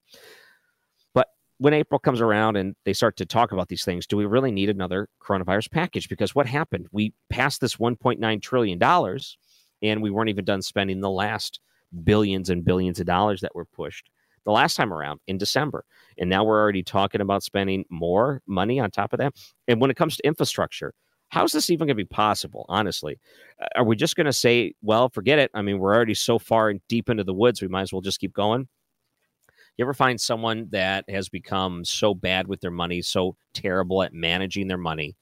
When 1.59 1.73
April 1.73 1.97
comes 1.99 2.21
around 2.21 2.55
and 2.55 2.75
they 2.85 2.93
start 2.93 3.17
to 3.17 3.25
talk 3.25 3.51
about 3.51 3.67
these 3.67 3.83
things, 3.83 4.05
do 4.05 4.15
we 4.15 4.25
really 4.25 4.51
need 4.51 4.69
another 4.69 5.09
coronavirus 5.21 5.71
package? 5.71 6.07
Because 6.07 6.35
what 6.35 6.45
happened? 6.45 6.87
We 6.91 7.13
passed 7.29 7.61
this 7.61 7.77
$1.9 7.77 8.41
trillion 8.41 9.19
and 9.81 10.01
we 10.01 10.11
weren't 10.11 10.29
even 10.29 10.45
done 10.45 10.61
spending 10.61 11.01
the 11.01 11.09
last 11.09 11.59
billions 12.03 12.49
and 12.49 12.63
billions 12.63 12.99
of 12.99 13.07
dollars 13.07 13.41
that 13.41 13.55
were 13.55 13.65
pushed 13.65 14.09
the 14.45 14.51
last 14.51 14.75
time 14.75 14.93
around 14.93 15.19
in 15.27 15.37
December. 15.37 15.83
And 16.17 16.29
now 16.29 16.43
we're 16.43 16.61
already 16.61 16.81
talking 16.81 17.21
about 17.21 17.43
spending 17.43 17.83
more 17.89 18.41
money 18.47 18.79
on 18.79 18.91
top 18.91 19.11
of 19.11 19.19
that. 19.19 19.33
And 19.67 19.81
when 19.81 19.91
it 19.91 19.97
comes 19.97 20.15
to 20.15 20.25
infrastructure, 20.25 20.93
how's 21.29 21.51
this 21.51 21.69
even 21.69 21.87
going 21.87 21.89
to 21.89 21.95
be 21.95 22.05
possible, 22.05 22.65
honestly? 22.69 23.19
Are 23.75 23.83
we 23.83 23.97
just 23.97 24.15
going 24.15 24.25
to 24.25 24.33
say, 24.33 24.73
well, 24.81 25.09
forget 25.09 25.37
it? 25.37 25.51
I 25.53 25.61
mean, 25.61 25.79
we're 25.79 25.93
already 25.93 26.13
so 26.13 26.39
far 26.39 26.73
deep 26.87 27.09
into 27.09 27.25
the 27.25 27.33
woods, 27.33 27.61
we 27.61 27.67
might 27.67 27.81
as 27.81 27.91
well 27.91 28.01
just 28.01 28.21
keep 28.21 28.33
going. 28.33 28.69
You 29.77 29.85
ever 29.85 29.93
find 29.93 30.19
someone 30.19 30.67
that 30.71 31.05
has 31.07 31.29
become 31.29 31.85
so 31.85 32.15
bad 32.15 32.47
with 32.47 32.61
their 32.61 32.71
money, 32.71 33.01
so 33.03 33.37
terrible 33.53 34.01
at 34.01 34.13
managing 34.13 34.67
their 34.67 34.77
money 34.77 35.15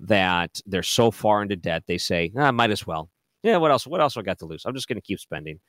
that 0.00 0.60
they're 0.66 0.82
so 0.82 1.10
far 1.10 1.42
into 1.42 1.56
debt, 1.56 1.84
they 1.86 1.96
say, 1.96 2.30
ah, 2.36 2.52
might 2.52 2.70
as 2.70 2.86
well. 2.86 3.08
Yeah, 3.42 3.56
what 3.56 3.70
else? 3.70 3.86
What 3.86 4.00
else 4.00 4.16
I 4.16 4.22
got 4.22 4.38
to 4.40 4.46
lose? 4.46 4.64
I'm 4.66 4.74
just 4.74 4.88
going 4.88 4.96
to 4.96 5.02
keep 5.02 5.20
spending. 5.20 5.60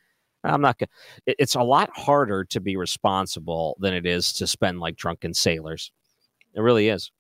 I'm 0.44 0.62
not 0.62 0.78
going 0.78 0.90
it's 1.26 1.56
a 1.56 1.64
lot 1.64 1.90
harder 1.96 2.44
to 2.46 2.60
be 2.60 2.76
responsible 2.76 3.76
than 3.80 3.94
it 3.94 4.06
is 4.06 4.32
to 4.34 4.48
spend 4.48 4.80
like 4.80 4.96
drunken 4.96 5.34
sailors. 5.34 5.92
It 6.54 6.62
really 6.62 6.90
is. 6.90 7.12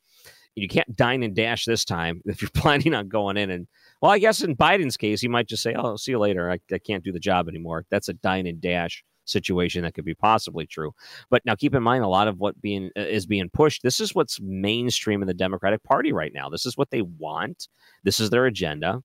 You 0.54 0.68
can't 0.68 0.96
dine 0.96 1.24
and 1.24 1.36
dash 1.36 1.66
this 1.66 1.84
time 1.86 2.22
if 2.26 2.42
you're 2.42 2.52
planning 2.54 2.94
on 2.94 3.08
going 3.08 3.38
in 3.38 3.50
and 3.50 3.68
well, 4.02 4.12
I 4.12 4.20
guess 4.20 4.42
in 4.42 4.56
Biden's 4.56 4.98
case, 4.98 5.22
he 5.22 5.28
might 5.28 5.48
just 5.48 5.64
say, 5.64 5.74
"Oh, 5.76 5.96
see 5.96 6.12
you 6.12 6.20
later. 6.20 6.52
I, 6.52 6.60
I 6.72 6.78
can't 6.78 7.04
do 7.04 7.12
the 7.12 7.20
job 7.20 7.48
anymore." 7.48 7.86
That's 7.90 8.10
a 8.10 8.14
dine 8.14 8.46
and 8.46 8.62
dash 8.62 9.04
situation 9.26 9.84
that 9.84 9.94
could 9.94 10.06
be 10.06 10.16
possibly 10.16 10.66
true. 10.66 10.94
But 11.30 11.44
now 11.46 11.56
keep 11.56 11.76
in 11.76 11.84
mind 11.84 12.04
a 12.04 12.08
lot 12.08 12.28
of 12.28 12.40
what 12.40 12.62
being 12.62 12.92
uh, 12.98 13.02
is 13.02 13.26
being 13.26 13.50
pushed. 13.50 13.84
This 13.84 14.00
is 14.00 14.16
what's 14.16 14.40
mainstream 14.42 15.22
in 15.22 15.28
the 15.28 15.34
Democratic 15.34 15.84
Party 15.84 16.14
right 16.14 16.32
now. 16.34 16.50
This 16.50 16.66
is 16.66 16.78
what 16.78 16.92
they 16.92 17.02
want. 17.02 17.68
This 18.04 18.20
is 18.20 18.30
their 18.30 18.46
agenda. 18.46 19.02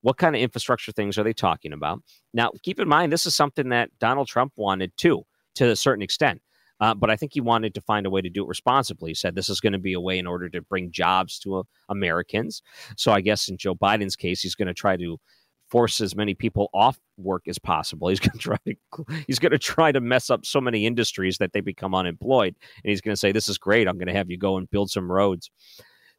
What 0.00 0.18
kind 0.18 0.36
of 0.36 0.42
infrastructure 0.42 0.92
things 0.92 1.16
are 1.16 1.22
they 1.22 1.32
talking 1.32 1.72
about? 1.72 2.02
Now, 2.34 2.50
keep 2.62 2.78
in 2.78 2.88
mind, 2.88 3.12
this 3.12 3.24
is 3.24 3.34
something 3.34 3.70
that 3.70 3.90
Donald 3.98 4.28
Trump 4.28 4.52
wanted 4.56 4.94
too, 4.96 5.22
to 5.54 5.70
a 5.70 5.76
certain 5.76 6.02
extent. 6.02 6.42
Uh, 6.80 6.92
but 6.92 7.08
I 7.08 7.16
think 7.16 7.32
he 7.32 7.40
wanted 7.40 7.72
to 7.74 7.80
find 7.80 8.04
a 8.04 8.10
way 8.10 8.20
to 8.20 8.28
do 8.28 8.44
it 8.44 8.48
responsibly. 8.48 9.10
He 9.10 9.14
said 9.14 9.34
this 9.34 9.48
is 9.48 9.60
going 9.60 9.72
to 9.72 9.78
be 9.78 9.92
a 9.92 10.00
way 10.00 10.18
in 10.18 10.26
order 10.26 10.48
to 10.50 10.60
bring 10.60 10.90
jobs 10.90 11.38
to 11.38 11.56
uh, 11.56 11.62
Americans. 11.88 12.62
So 12.96 13.12
I 13.12 13.20
guess 13.20 13.48
in 13.48 13.56
Joe 13.56 13.74
Biden's 13.74 14.16
case, 14.16 14.42
he's 14.42 14.56
going 14.56 14.68
to 14.68 14.74
try 14.74 14.96
to 14.96 15.18
force 15.70 16.00
as 16.00 16.14
many 16.14 16.34
people 16.34 16.70
off 16.72 16.98
work 17.16 17.48
as 17.48 17.58
possible. 17.58 18.08
He's 18.10 18.20
going 18.20 18.32
to 18.32 18.38
try 18.38 18.56
to 18.66 19.24
he's 19.26 19.38
going 19.38 19.52
to 19.52 19.58
try 19.58 19.92
to 19.92 20.00
mess 20.00 20.30
up 20.30 20.44
so 20.44 20.60
many 20.60 20.86
industries 20.86 21.38
that 21.38 21.52
they 21.52 21.60
become 21.60 21.94
unemployed. 21.94 22.54
And 22.82 22.90
he's 22.90 23.00
going 23.00 23.12
to 23.12 23.18
say, 23.18 23.32
"This 23.32 23.48
is 23.48 23.58
great. 23.58 23.88
I'm 23.88 23.98
going 23.98 24.08
to 24.08 24.14
have 24.14 24.30
you 24.30 24.38
go 24.38 24.56
and 24.56 24.70
build 24.70 24.90
some 24.90 25.10
roads." 25.10 25.50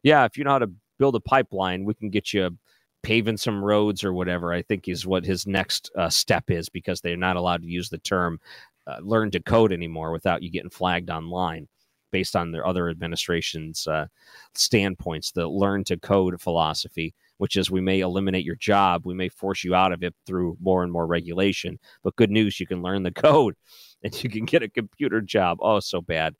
Yeah, 0.02 0.24
if 0.24 0.36
you 0.36 0.44
know 0.44 0.50
how 0.50 0.58
to 0.58 0.70
build 0.98 1.16
a 1.16 1.20
pipeline, 1.20 1.84
we 1.84 1.94
can 1.94 2.10
get 2.10 2.32
you 2.32 2.56
paving 3.02 3.36
some 3.36 3.64
roads 3.64 4.02
or 4.02 4.12
whatever, 4.12 4.52
I 4.52 4.62
think 4.62 4.88
is 4.88 5.06
what 5.06 5.24
his 5.24 5.46
next 5.46 5.90
uh, 5.96 6.08
step 6.08 6.50
is 6.50 6.68
because 6.68 7.00
they're 7.00 7.16
not 7.16 7.36
allowed 7.36 7.62
to 7.62 7.68
use 7.68 7.88
the 7.88 7.98
term 7.98 8.40
uh, 8.86 8.98
learn 9.00 9.30
to 9.32 9.40
code 9.40 9.72
anymore 9.72 10.12
without 10.12 10.42
you 10.42 10.50
getting 10.50 10.70
flagged 10.70 11.10
online 11.10 11.68
based 12.12 12.36
on 12.36 12.50
their 12.50 12.66
other 12.66 12.88
administration's 12.88 13.86
uh, 13.86 14.06
standpoints, 14.54 15.32
the 15.32 15.46
learn 15.46 15.84
to 15.84 15.96
code 15.96 16.40
philosophy, 16.40 17.14
which 17.38 17.56
is 17.56 17.70
we 17.70 17.80
may 17.80 18.00
eliminate 18.00 18.44
your 18.44 18.56
job, 18.56 19.02
we 19.04 19.14
may 19.14 19.28
force 19.28 19.64
you 19.64 19.74
out 19.74 19.92
of 19.92 20.02
it 20.02 20.14
through 20.26 20.56
more 20.60 20.82
and 20.82 20.92
more 20.92 21.06
regulation. 21.06 21.78
But 22.02 22.16
good 22.16 22.30
news, 22.30 22.58
you 22.60 22.66
can 22.66 22.82
learn 22.82 23.02
the 23.02 23.10
code 23.12 23.54
and 24.02 24.22
you 24.22 24.30
can 24.30 24.44
get 24.44 24.62
a 24.62 24.68
computer 24.68 25.20
job. 25.20 25.58
Oh, 25.60 25.80
so 25.80 26.00
bad. 26.00 26.34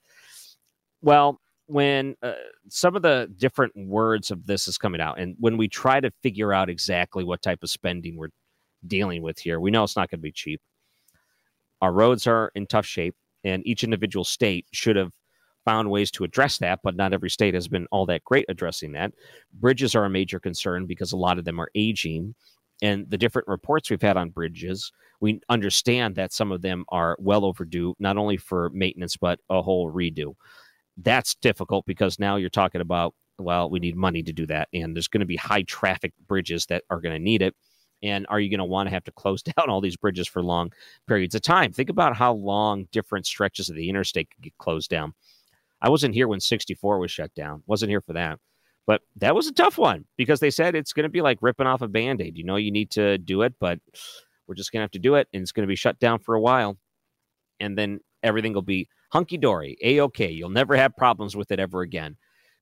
Well, 1.03 1.41
when 1.67 2.15
uh, 2.23 2.35
some 2.69 2.97
of 2.97 3.03
the 3.03 3.29
different 3.37 3.73
words 3.76 4.31
of 4.31 4.47
this 4.47 4.69
is 4.69 4.79
coming 4.79 5.00
out, 5.00 5.19
and 5.19 5.37
when 5.38 5.57
we 5.57 5.69
try 5.69 6.00
to 6.00 6.11
figure 6.23 6.53
out 6.53 6.71
exactly 6.71 7.25
what 7.25 7.43
type 7.43 7.62
of 7.62 7.71
spending 7.71 8.17
we're 8.17 8.29
dealing 8.87 9.23
with 9.23 9.38
here, 9.38 9.61
we 9.61 9.71
know 9.71 9.83
it's 9.85 9.97
not 9.97 10.11
going 10.11 10.21
to 10.21 10.23
be 10.23 10.33
cheap. 10.33 10.61
Our 11.83 11.93
roads 11.93 12.26
are 12.26 12.50
in 12.55 12.67
tough 12.67 12.87
shape, 12.87 13.15
and 13.45 13.67
each 13.67 13.85
individual 13.85 14.25
state 14.25 14.67
should 14.73 14.97
have 14.97 15.11
found 15.66 15.90
ways 15.90 16.11
to 16.12 16.25
address 16.25 16.56
that, 16.58 16.80
but 16.82 16.96
not 16.96 17.12
every 17.12 17.28
state 17.28 17.52
has 17.52 17.68
been 17.68 17.87
all 17.90 18.06
that 18.06 18.25
great 18.25 18.46
addressing 18.49 18.92
that. 18.92 19.12
Bridges 19.52 19.94
are 19.94 20.06
a 20.06 20.11
major 20.11 20.40
concern 20.40 20.87
because 20.87 21.12
a 21.12 21.16
lot 21.18 21.38
of 21.38 21.44
them 21.44 21.61
are 21.61 21.70
aging. 21.75 22.35
And 22.80 23.08
the 23.11 23.18
different 23.18 23.49
reports 23.49 23.90
we've 23.90 24.00
had 24.00 24.16
on 24.16 24.30
bridges, 24.30 24.90
we 25.20 25.40
understand 25.50 26.14
that 26.14 26.32
some 26.32 26.52
of 26.52 26.62
them 26.62 26.85
are 26.88 27.16
well 27.18 27.44
overdue, 27.44 27.94
not 27.99 28.16
only 28.16 28.38
for 28.38 28.70
maintenance, 28.70 29.18
but 29.18 29.40
a 29.50 29.61
whole 29.61 29.92
redo 29.92 30.35
that's 30.96 31.35
difficult 31.37 31.85
because 31.87 32.18
now 32.18 32.37
you're 32.37 32.49
talking 32.49 32.80
about 32.80 33.14
well 33.38 33.68
we 33.68 33.78
need 33.78 33.96
money 33.96 34.23
to 34.23 34.32
do 34.32 34.46
that 34.46 34.68
and 34.73 34.96
there's 34.96 35.08
going 35.08 35.20
to 35.20 35.26
be 35.26 35.37
high 35.37 35.62
traffic 35.62 36.12
bridges 36.26 36.66
that 36.66 36.85
are 36.90 37.00
going 37.00 37.14
to 37.14 37.23
need 37.23 37.42
it 37.42 37.54
and 38.02 38.26
are 38.28 38.40
you 38.40 38.50
going 38.50 38.58
to 38.58 38.64
want 38.64 38.87
to 38.87 38.90
have 38.90 39.04
to 39.04 39.12
close 39.12 39.42
down 39.56 39.68
all 39.68 39.80
these 39.80 39.96
bridges 39.96 40.26
for 40.26 40.42
long 40.42 40.73
periods 41.06 41.35
of 41.35 41.42
time 41.42 41.73
think 41.73 41.90
about 41.90 42.16
how 42.16 42.32
long 42.32 42.87
different 42.92 43.26
stretches 43.26 43.68
of 43.68 43.76
the 43.76 43.88
interstate 43.88 44.30
could 44.30 44.42
get 44.42 44.56
closed 44.58 44.88
down 44.88 45.12
i 45.83 45.88
wasn't 45.88 46.14
here 46.14 46.28
when 46.28 46.40
64 46.40 46.99
was 46.99 47.11
shut 47.11 47.35
down 47.35 47.62
wasn't 47.66 47.90
here 47.90 48.00
for 48.00 48.14
that 48.14 48.38
But 48.87 49.02
that 49.16 49.35
was 49.35 49.49
a 49.49 49.52
tough 49.52 49.78
one 49.78 50.04
because 50.16 50.40
they 50.40 50.50
said 50.50 50.75
it's 50.75 50.92
going 50.92 51.04
to 51.04 51.11
be 51.11 51.23
like 51.23 51.38
ripping 51.42 51.66
off 51.66 51.83
a 51.83 51.88
band 51.88 52.21
aid. 52.21 52.38
You 52.38 52.45
know, 52.45 52.56
you 52.56 52.71
need 52.71 52.90
to 52.92 53.18
do 53.18 53.42
it, 53.42 53.54
but 53.61 53.80
we're 54.47 54.54
just 54.54 54.73
going 54.73 54.80
to 54.80 54.85
have 54.85 54.92
to 54.92 55.00
do 55.00 55.16
it. 55.16 55.28
And 55.33 55.42
it's 55.42 55.52
going 55.52 55.66
to 55.66 55.71
be 55.71 55.76
shut 55.76 55.99
down 55.99 56.21
for 56.21 56.35
a 56.35 56.40
while. 56.40 56.78
And 57.59 57.76
then 57.76 58.00
everything 58.23 58.52
will 58.52 58.62
be 58.62 58.88
hunky 59.11 59.38
dory, 59.38 59.76
a 59.83 60.00
okay. 60.02 60.30
You'll 60.30 60.50
never 60.50 60.76
have 60.76 60.97
problems 60.97 61.37
with 61.37 61.50
it 61.50 61.59
ever 61.59 61.83
again 61.83 62.16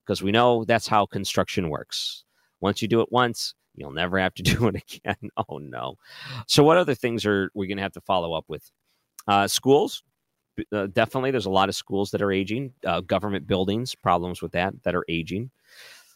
because 0.05 0.23
we 0.23 0.33
know 0.33 0.65
that's 0.65 0.89
how 0.89 1.07
construction 1.07 1.69
works. 1.69 2.25
Once 2.61 2.81
you 2.81 2.89
do 2.89 3.03
it 3.03 3.09
once, 3.13 3.55
you'll 3.75 3.93
never 3.93 4.19
have 4.19 4.35
to 4.35 4.43
do 4.55 4.69
it 4.69 4.77
again. 4.77 5.31
Oh, 5.37 5.59
no. 5.59 5.97
So, 6.47 6.65
what 6.65 6.79
other 6.79 6.95
things 6.95 7.27
are 7.27 7.51
we 7.55 7.67
going 7.67 7.79
to 7.79 7.83
have 7.83 7.93
to 7.93 8.01
follow 8.01 8.33
up 8.35 8.45
with? 8.49 8.71
Uh, 9.29 9.49
schools, 9.49 10.03
uh, 10.73 10.87
definitely. 10.87 11.31
There's 11.31 11.47
a 11.47 11.51
lot 11.51 11.69
of 11.69 11.75
schools 11.75 12.11
that 12.11 12.23
are 12.23 12.33
aging, 12.33 12.73
uh, 12.87 13.01
government 13.01 13.47
buildings, 13.47 13.95
problems 13.95 14.43
with 14.43 14.53
that, 14.53 14.83
that 14.85 14.95
are 14.95 15.05
aging. 15.09 15.51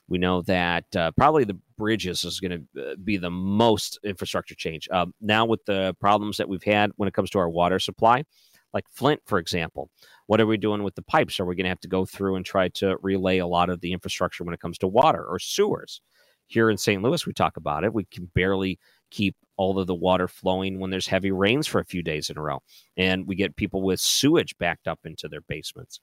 We 0.09 0.19
know 0.19 0.43
that 0.43 0.97
uh, 0.97 1.11
probably 1.13 1.45
the 1.45 1.59
bridges 1.77 2.25
is 2.25 2.41
going 2.41 2.67
to 2.75 2.93
uh, 2.93 2.95
be 2.97 3.19
the 3.19 3.31
most 3.31 3.99
infrastructure 4.03 4.55
change. 4.55 4.89
Uh, 4.91 5.07
now, 5.21 5.45
with 5.45 5.65
the 5.67 5.95
problems 6.01 6.39
that 6.39 6.49
we've 6.49 6.63
had 6.63 6.93
when 6.97 7.09
it 7.09 7.15
comes 7.15 7.31
to 7.31 7.39
our 7.39 7.51
water 7.51 7.79
supply, 7.79 8.25
like 8.73 8.85
Flint, 8.91 9.21
for 9.27 9.39
example, 9.39 9.91
what 10.27 10.41
are 10.41 10.47
we 10.47 10.57
doing 10.57 10.83
with 10.83 10.95
the 10.95 11.03
pipes? 11.03 11.39
Are 11.41 11.45
we 11.45 11.55
going 11.55 11.65
to 11.65 11.71
have 11.71 11.81
to 11.81 11.89
go 11.89 12.05
through 12.07 12.37
and 12.37 12.45
try 12.45 12.69
to 12.69 12.97
relay 13.03 13.39
a 13.39 13.47
lot 13.47 13.71
of 13.71 13.81
the 13.81 13.93
infrastructure 13.93 14.45
when 14.45 14.55
it 14.55 14.61
comes 14.61 14.79
to 14.79 14.89
water 14.89 15.25
or 15.25 15.39
sewers? 15.39 16.01
Here 16.47 16.71
in 16.71 16.79
St. 16.79 17.03
Louis, 17.03 17.27
we 17.27 17.35
talk 17.35 17.59
about 17.59 17.85
it. 17.85 17.93
We 17.93 18.05
can 18.05 18.31
barely 18.35 18.79
keep 19.11 19.37
all 19.59 19.79
of 19.79 19.87
the 19.87 19.95
water 19.95 20.27
flowing 20.27 20.81
when 20.81 20.91
there's 20.91 21.07
heavy 21.07 21.31
rains 21.31 21.67
for 21.67 21.81
a 21.81 21.85
few 21.85 22.03
days 22.03 22.31
in 22.31 22.39
a 22.39 22.43
row. 22.43 22.63
And 22.97 23.27
we 23.27 23.37
get 23.37 23.57
people 23.57 23.83
with 23.83 24.01
sewage 24.01 24.57
backed 24.59 24.89
up 24.89 25.01
into 25.05 25.29
their 25.29 25.43
basements. 25.43 26.01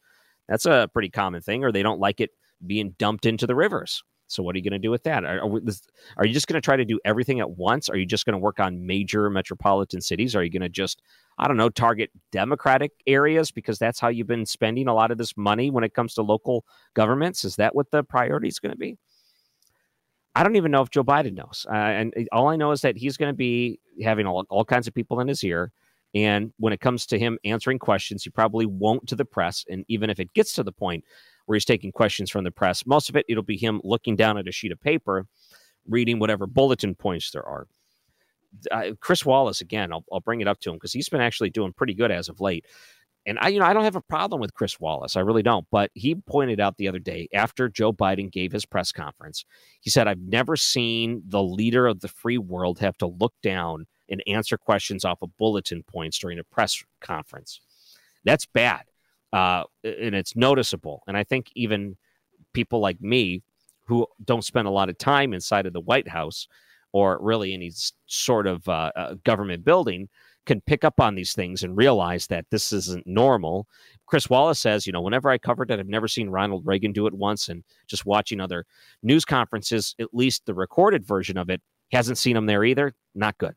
That's 0.48 0.66
a 0.66 0.90
pretty 0.94 1.10
common 1.10 1.42
thing, 1.42 1.64
or 1.64 1.72
they 1.72 1.82
don't 1.82 2.00
like 2.00 2.22
it 2.22 2.30
being 2.66 2.94
dumped 3.00 3.26
into 3.26 3.48
the 3.48 3.56
rivers. 3.56 4.04
So 4.28 4.42
what 4.42 4.56
are 4.56 4.58
you 4.58 4.64
going 4.64 4.80
to 4.80 4.80
do 4.80 4.92
with 4.92 5.04
that? 5.04 5.24
Are, 5.24 5.42
are, 5.42 5.48
we, 5.48 5.62
are 6.18 6.26
you 6.26 6.34
just 6.34 6.48
going 6.48 6.60
to 6.60 6.66
try 6.66 6.76
to 6.76 6.86
do 6.86 7.00
everything 7.06 7.40
at 7.40 7.52
once? 7.52 7.90
Are 7.90 7.98
you 7.98 8.06
just 8.06 8.26
going 8.26 8.34
to 8.34 8.40
work 8.40 8.60
on 8.60 8.86
major 8.86 9.30
metropolitan 9.30 10.02
cities? 10.02 10.36
Are 10.36 10.44
you 10.44 10.50
going 10.50 10.64
to 10.64 10.70
just, 10.70 11.02
I 11.38 11.48
don't 11.48 11.58
know, 11.58 11.70
target 11.70 12.10
democratic 12.32 12.92
areas 13.06 13.52
because 13.52 13.78
that's 13.78 14.00
how 14.00 14.08
you've 14.08 14.28
been 14.28 14.46
spending 14.46 14.88
a 14.88 14.94
lot 14.94 15.12
of 15.12 15.18
this 15.18 15.38
money 15.38 15.70
when 15.70 15.84
it 15.84 15.94
comes 15.94 16.16
to 16.16 16.24
local 16.24 16.66
governments? 16.96 17.46
Is 17.46 17.56
that 17.58 17.76
what 17.76 17.92
the 17.92 18.04
priority 18.04 18.48
is 18.48 18.60
going 18.60 18.72
to 18.72 18.78
be? 18.78 18.98
I 20.36 20.44
don't 20.44 20.58
even 20.58 20.72
know 20.72 20.82
if 20.82 20.90
Joe 20.90 21.04
Biden 21.04 21.34
knows. 21.34 21.66
Uh, 21.70 21.76
and 21.76 22.14
all 22.32 22.50
I 22.50 22.58
know 22.58 22.72
is 22.72 22.82
that 22.82 22.98
he's 22.98 23.18
going 23.18 23.32
to 23.32 23.38
be 23.38 23.80
having 24.04 24.28
all, 24.28 24.46
all 24.50 24.66
kinds 24.66 24.88
of 24.88 24.94
people 24.94 25.20
in 25.22 25.28
his 25.28 25.44
ear. 25.44 25.72
And 26.14 26.54
when 26.58 26.74
it 26.74 26.82
comes 26.82 27.06
to 27.08 27.20
him 27.20 27.38
answering 27.44 27.80
questions, 27.80 28.24
he 28.24 28.30
probably 28.30 28.66
won't 28.66 29.08
to 29.08 29.16
the 29.16 29.26
press. 29.26 29.66
And 29.70 29.86
even 29.88 30.10
if 30.10 30.20
it 30.20 30.34
gets 30.34 30.54
to 30.54 30.64
the 30.64 30.72
point 30.72 31.04
where 31.46 31.56
he's 31.56 31.66
taking 31.66 31.92
questions 31.92 32.30
from 32.30 32.44
the 32.44 32.52
press. 32.52 32.86
Most 32.86 33.10
of 33.10 33.16
it, 33.16 33.26
it'll 33.30 33.44
be 33.44 33.58
him 33.58 33.82
looking 33.84 34.16
down 34.16 34.38
at 34.38 34.48
a 34.48 34.52
sheet 34.52 34.72
of 34.72 34.82
paper, 34.82 35.28
reading 35.88 36.20
whatever 36.20 36.48
bulletin 36.48 36.96
points 36.96 37.32
there 37.32 37.46
are. 37.46 37.68
Uh, 38.72 38.92
Chris 39.00 39.26
Wallace, 39.26 39.62
again, 39.62 39.92
I'll, 39.92 40.06
I'll 40.12 40.22
bring 40.22 40.42
it 40.42 40.48
up 40.48 40.60
to 40.62 40.70
him 40.70 40.78
because 40.78 40.94
he's 40.94 41.10
been 41.10 41.22
actually 41.22 41.50
doing 41.50 41.74
pretty 41.74 41.94
good 41.94 42.12
as 42.12 42.30
of 42.30 42.42
late. 42.42 42.66
And 43.26 43.40
I, 43.42 43.48
you 43.50 43.60
know, 43.60 43.66
I 43.66 43.74
don't 43.74 43.84
have 43.84 43.96
a 43.96 44.02
problem 44.02 44.40
with 44.40 44.54
Chris 44.54 44.80
Wallace. 44.80 45.16
I 45.16 45.22
really 45.22 45.42
don't. 45.42 45.66
But 45.72 45.92
he 45.94 46.16
pointed 46.16 46.60
out 46.60 46.78
the 46.78 46.88
other 46.88 47.00
day 47.00 47.28
after 47.34 47.70
Joe 47.70 47.92
Biden 47.92 48.32
gave 48.32 48.52
his 48.52 48.66
press 48.66 48.92
conference, 48.92 49.46
he 49.82 49.90
said, 49.90 50.08
I've 50.08 50.20
never 50.20 50.56
seen 50.56 51.24
the 51.28 51.42
leader 51.42 51.88
of 51.88 52.02
the 52.02 52.08
free 52.08 52.38
world 52.38 52.80
have 52.80 52.98
to 53.00 53.08
look 53.08 53.34
down 53.42 53.88
and 54.10 54.22
answer 54.28 54.58
questions 54.58 55.04
off 55.04 55.22
of 55.24 55.36
bulletin 55.38 55.82
points 55.84 56.20
during 56.20 56.38
a 56.38 56.44
press 56.44 56.84
conference. 57.02 57.62
That's 58.24 58.46
bad 58.46 58.84
uh, 59.36 59.66
and 59.84 60.16
it's 60.16 60.36
noticeable. 60.36 61.04
And 61.08 61.18
I 61.18 61.26
think 61.26 61.52
even 61.56 61.98
people 62.54 62.80
like 62.80 63.02
me 63.02 63.44
who 63.84 64.08
don't 64.24 64.46
spend 64.46 64.66
a 64.66 64.72
lot 64.72 64.90
of 64.90 64.98
time 64.98 65.34
inside 65.34 65.66
of 65.66 65.74
the 65.74 65.82
White 65.82 66.08
House 66.08 66.48
or 66.94 67.20
really 67.22 67.54
any 67.54 67.72
sort 68.06 68.48
of 68.48 68.68
uh, 68.70 68.92
uh, 68.96 69.16
government 69.26 69.66
building 69.66 70.08
can 70.46 70.62
pick 70.62 70.84
up 70.84 71.00
on 71.00 71.16
these 71.16 71.34
things 71.34 71.64
and 71.64 71.78
realize 71.78 72.28
that 72.28 72.46
this 72.52 72.72
isn't 72.72 73.06
normal. 73.06 73.68
Chris 74.06 74.30
Wallace 74.30 74.60
says, 74.60 74.86
you 74.86 74.94
know, 74.94 75.02
whenever 75.02 75.30
I 75.30 75.38
covered 75.38 75.72
it, 75.72 75.80
I've 75.80 75.88
never 75.88 76.08
seen 76.08 76.30
Ronald 76.30 76.66
Reagan 76.66 76.92
do 76.92 77.08
it 77.08 77.14
once. 77.14 77.50
And 77.50 77.64
just 77.88 78.06
watching 78.06 78.40
other 78.40 78.66
news 79.04 79.26
conferences, 79.26 79.96
at 80.00 80.14
least 80.14 80.46
the 80.46 80.54
recorded 80.54 81.06
version 81.06 81.38
of 81.38 81.50
it, 81.50 81.62
hasn't 81.92 82.18
seen 82.18 82.36
him 82.36 82.46
there 82.46 82.64
either. 82.64 82.94
Not 83.14 83.38
good. 83.38 83.56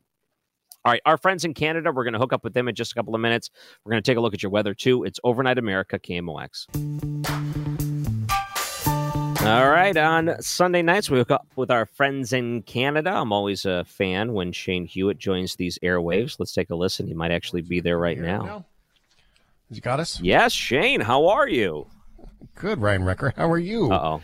All 0.85 0.93
right, 0.93 1.01
our 1.05 1.17
friends 1.17 1.43
in 1.43 1.53
Canada, 1.53 1.91
we're 1.91 2.05
going 2.05 2.13
to 2.13 2.19
hook 2.19 2.31
up 2.31 2.43
with 2.43 2.53
them 2.53 2.69
in 2.69 2.75
just 2.75 2.93
a 2.93 2.95
couple 2.95 3.13
of 3.13 3.19
minutes. 3.19 3.49
We're 3.83 3.91
going 3.91 4.01
to 4.01 4.09
take 4.09 4.17
a 4.17 4.21
look 4.21 4.33
at 4.33 4.41
your 4.41 4.51
weather 4.51 4.73
too. 4.73 5.03
It's 5.03 5.19
Overnight 5.23 5.57
America, 5.57 5.99
KMOX. 5.99 7.58
All 9.41 9.69
right, 9.69 9.95
on 9.95 10.35
Sunday 10.41 10.81
nights, 10.81 11.09
we 11.09 11.17
hook 11.17 11.31
up 11.31 11.47
with 11.55 11.71
our 11.71 11.85
friends 11.85 12.33
in 12.33 12.61
Canada. 12.63 13.11
I'm 13.11 13.31
always 13.31 13.63
a 13.65 13.85
fan 13.85 14.33
when 14.33 14.51
Shane 14.51 14.85
Hewitt 14.85 15.17
joins 15.17 15.55
these 15.55 15.79
airwaves. 15.81 16.35
Let's 16.39 16.51
take 16.51 16.69
a 16.71 16.75
listen. 16.75 17.07
He 17.07 17.13
might 17.13 17.31
actually 17.31 17.61
be 17.61 17.79
there 17.79 17.97
right 17.97 18.17
now. 18.17 18.65
You 19.71 19.79
got 19.79 20.01
us? 20.01 20.19
Yes, 20.19 20.51
Shane. 20.51 20.99
How 20.99 21.27
are 21.27 21.47
you? 21.47 21.87
Good, 22.55 22.81
Ryan 22.81 23.05
Wrecker. 23.05 23.33
How 23.37 23.49
are 23.49 23.57
you? 23.57 23.89
Uh 23.89 24.01
oh. 24.03 24.21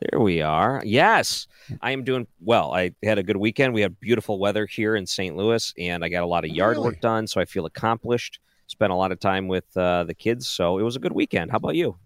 There 0.00 0.20
we 0.20 0.42
are. 0.42 0.80
Yes, 0.84 1.48
I 1.82 1.90
am 1.90 2.04
doing 2.04 2.28
well. 2.40 2.72
I 2.72 2.92
had 3.02 3.18
a 3.18 3.24
good 3.24 3.36
weekend. 3.36 3.74
We 3.74 3.82
had 3.82 3.98
beautiful 3.98 4.38
weather 4.38 4.64
here 4.64 4.94
in 4.94 5.06
St. 5.06 5.36
Louis, 5.36 5.74
and 5.76 6.04
I 6.04 6.08
got 6.08 6.22
a 6.22 6.26
lot 6.26 6.44
of 6.44 6.50
yard 6.50 6.76
really? 6.76 6.90
work 6.90 7.00
done, 7.00 7.26
so 7.26 7.40
I 7.40 7.46
feel 7.46 7.66
accomplished. 7.66 8.38
Spent 8.68 8.92
a 8.92 8.94
lot 8.96 9.10
of 9.10 9.18
time 9.18 9.48
with 9.48 9.76
uh, 9.76 10.04
the 10.04 10.14
kids, 10.14 10.46
so 10.46 10.78
it 10.78 10.82
was 10.82 10.94
a 10.94 11.00
good 11.00 11.12
weekend. 11.12 11.50
How 11.50 11.56
about 11.56 11.74
you? 11.74 11.96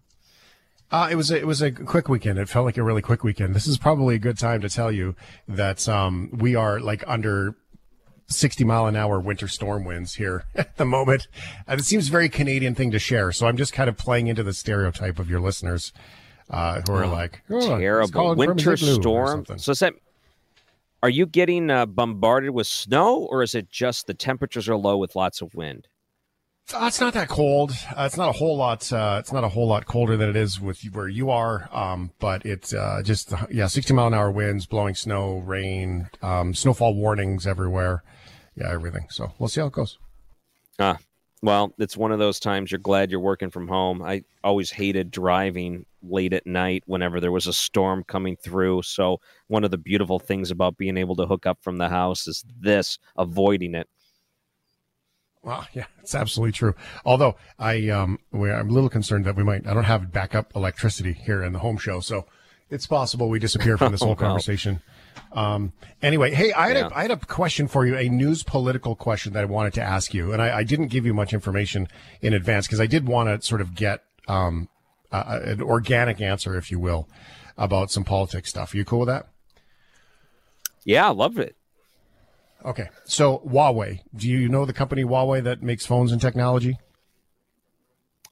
Uh, 0.93 1.09
it 1.11 1.15
was 1.15 1.31
a, 1.31 1.39
it 1.39 1.47
was 1.47 1.63
a 1.63 1.73
quick 1.73 2.11
weekend. 2.11 2.39
It 2.39 2.51
felt 2.51 2.67
like 2.67 2.77
a 2.77 2.83
really 2.83 3.01
quick 3.01 3.25
weekend. 3.25 3.55
This 3.55 3.67
is 3.67 3.79
probably 3.79 4.15
a 4.15 4.19
good 4.19 4.39
time 4.39 4.61
to 4.61 4.69
tell 4.69 4.93
you 4.93 5.17
that 5.49 5.89
um, 5.89 6.31
we 6.35 6.55
are 6.55 6.79
like 6.81 7.03
under 7.07 7.57
60 8.27 8.65
mile 8.65 8.87
an 8.87 8.95
hour 8.95 9.19
winter 9.19 9.49
storm 9.49 9.85
winds 9.85 10.15
here 10.15 10.45
at 10.55 10.77
the 10.77 10.85
moment. 10.85 11.29
And 11.67 11.81
it 11.81 11.85
seems 11.85 12.09
very 12.09 12.29
Canadian 12.29 12.75
thing 12.75 12.91
to 12.91 12.99
share. 12.99 13.33
So 13.33 13.47
I'm 13.47 13.57
just 13.57 13.73
kind 13.73 13.89
of 13.89 13.97
playing 13.97 14.27
into 14.27 14.43
the 14.43 14.53
stereotype 14.53 15.19
of 15.19 15.31
your 15.31 15.41
listeners 15.41 15.95
uh, 16.51 16.83
who 16.87 16.93
are 16.93 17.05
oh, 17.05 17.11
like 17.11 17.43
oh, 17.51 17.79
terrible 17.79 18.35
winter 18.35 18.77
storm. 18.77 19.47
So 19.57 19.73
is 19.73 19.79
that 19.79 19.95
are 21.03 21.11
you 21.11 21.27
getting 21.27 21.71
uh, 21.71 21.87
bombarded 21.87 22.51
with 22.51 22.69
snow, 22.69 23.27
or 23.31 23.43
is 23.43 23.57
it 23.57 23.69
just 23.69 24.07
the 24.07 24.15
temperatures 24.15 24.69
are 24.69 24.77
low 24.77 24.97
with 24.97 25.17
lots 25.17 25.41
of 25.41 25.55
wind? 25.55 25.89
Uh, 26.75 26.87
it's 26.87 27.01
not 27.01 27.15
that 27.15 27.29
cold. 27.29 27.73
Uh, 27.91 28.05
it's 28.05 28.17
not 28.17 28.31
a 28.31 28.33
whole 28.33 28.57
lot. 28.57 28.91
Uh, 28.93 29.17
it's 29.21 29.33
not 29.33 29.45
a 29.45 29.49
whole 29.49 29.69
lot 29.69 29.87
colder 29.87 30.17
than 30.17 30.31
it 30.31 30.37
is 30.37 30.61
with 30.61 30.83
where 30.93 31.09
you 31.09 31.31
are. 31.31 31.69
Um, 31.73 32.13
but 32.19 32.47
it's 32.47 32.73
uh, 32.73 33.03
just 33.05 33.33
yeah, 33.51 33.67
sixty 33.67 33.93
mile 33.93 34.07
an 34.07 34.15
hour 34.15 34.31
winds, 34.31 34.67
blowing 34.67 34.95
snow, 34.95 35.39
rain, 35.39 36.09
um, 36.23 36.55
snowfall 36.55 36.95
warnings 36.95 37.47
everywhere. 37.47 38.03
Yeah, 38.57 38.71
everything. 38.71 39.07
So 39.11 39.33
we'll 39.39 39.49
see 39.49 39.61
how 39.61 39.67
it 39.67 39.73
goes. 39.73 39.99
Ah, 40.79 40.99
well, 41.43 41.75
it's 41.79 41.97
one 41.97 42.13
of 42.13 42.19
those 42.19 42.39
times 42.39 42.71
you're 42.71 42.79
glad 42.79 43.11
you're 43.11 43.21
working 43.21 43.51
from 43.51 43.69
home. 43.69 44.03
I 44.03 44.23
always 44.45 44.71
hated 44.71 45.11
driving 45.11 45.85
late 46.03 46.33
at 46.33 46.47
night 46.47 46.85
whenever 46.87 47.21
there 47.21 47.33
was 47.33 47.47
a 47.47 47.53
storm 47.53 48.05
coming 48.05 48.37
through. 48.37 48.83
So, 48.83 49.21
one 49.49 49.65
of 49.65 49.71
the 49.71 49.79
beautiful 49.79 50.19
things 50.19 50.51
about 50.51 50.77
being 50.77 50.97
able 50.97 51.17
to 51.17 51.27
hook 51.27 51.45
up 51.47 51.59
from 51.61 51.79
the 51.79 51.89
house 51.89 52.27
is 52.27 52.45
this 52.61 52.99
avoiding 53.17 53.75
it. 53.75 53.89
Well, 55.43 55.67
yeah, 55.73 55.87
it's 56.01 56.15
absolutely 56.15 56.53
true. 56.53 56.75
Although 57.05 57.37
I, 57.59 57.89
um, 57.89 58.19
I'm 58.33 58.41
a 58.41 58.73
little 58.73 58.91
concerned 58.91 59.25
that 59.25 59.37
we 59.37 59.45
might, 59.45 59.67
I 59.67 59.75
don't 59.75 59.85
have 59.85 60.13
backup 60.13 60.55
electricity 60.55 61.13
here 61.13 61.43
in 61.43 61.53
the 61.53 61.59
home 61.59 61.79
show. 61.79 62.01
So, 62.01 62.27
it's 62.73 62.87
possible 62.87 63.29
we 63.29 63.39
disappear 63.39 63.77
from 63.77 63.93
this 63.93 64.03
whole 64.03 64.17
conversation. 64.17 64.81
Um, 65.33 65.73
anyway, 66.01 66.33
hey, 66.33 66.53
I 66.53 66.69
had, 66.69 66.77
yeah. 66.79 66.89
a, 66.89 66.95
I 66.95 67.03
had 67.03 67.11
a 67.11 67.19
question 67.19 67.69
for 67.69 67.87
you, 67.87 67.97
a 67.97 68.09
news 68.09 68.43
political 68.43 68.97
question 68.97 69.35
that 69.35 69.43
I 69.43 69.45
wanted 69.45 69.75
to 69.75 69.83
ask 69.83 70.15
you, 70.15 70.33
and 70.33 70.41
I, 70.41 70.59
I 70.59 70.65
didn't 70.65 70.89
give 70.89 71.05
you 71.05 71.13
much 71.13 71.35
information 71.35 71.87
in 72.23 72.33
advance 72.33 72.67
because 72.67 72.81
I 72.81 72.87
did 72.87 73.07
want 73.07 73.29
to 73.29 73.47
sort 73.47 73.61
of 73.61 73.75
get 73.75 74.03
um, 74.27 74.69
uh, 75.13 75.41
an 75.45 75.63
organic 75.63 76.21
answer, 76.23 76.57
if 76.57 76.71
you 76.71 76.81
will, 76.81 77.09
about 77.59 77.91
some 77.91 78.05
politics 78.05 78.49
stuff. 78.49 78.73
Are 78.73 78.77
you 78.79 78.87
cool 78.87 79.01
with 79.01 79.09
that? 79.09 79.29
Yeah, 80.85 81.09
I 81.09 81.11
love 81.11 81.39
it. 81.39 81.57
Okay, 82.64 82.88
so 83.05 83.38
Huawei. 83.46 84.01
Do 84.14 84.29
you 84.29 84.48
know 84.48 84.64
the 84.64 84.72
company 84.72 85.05
Huawei 85.05 85.42
that 85.44 85.62
makes 85.62 85.85
phones 85.87 86.12
and 86.12 86.20
technology? 86.20 86.79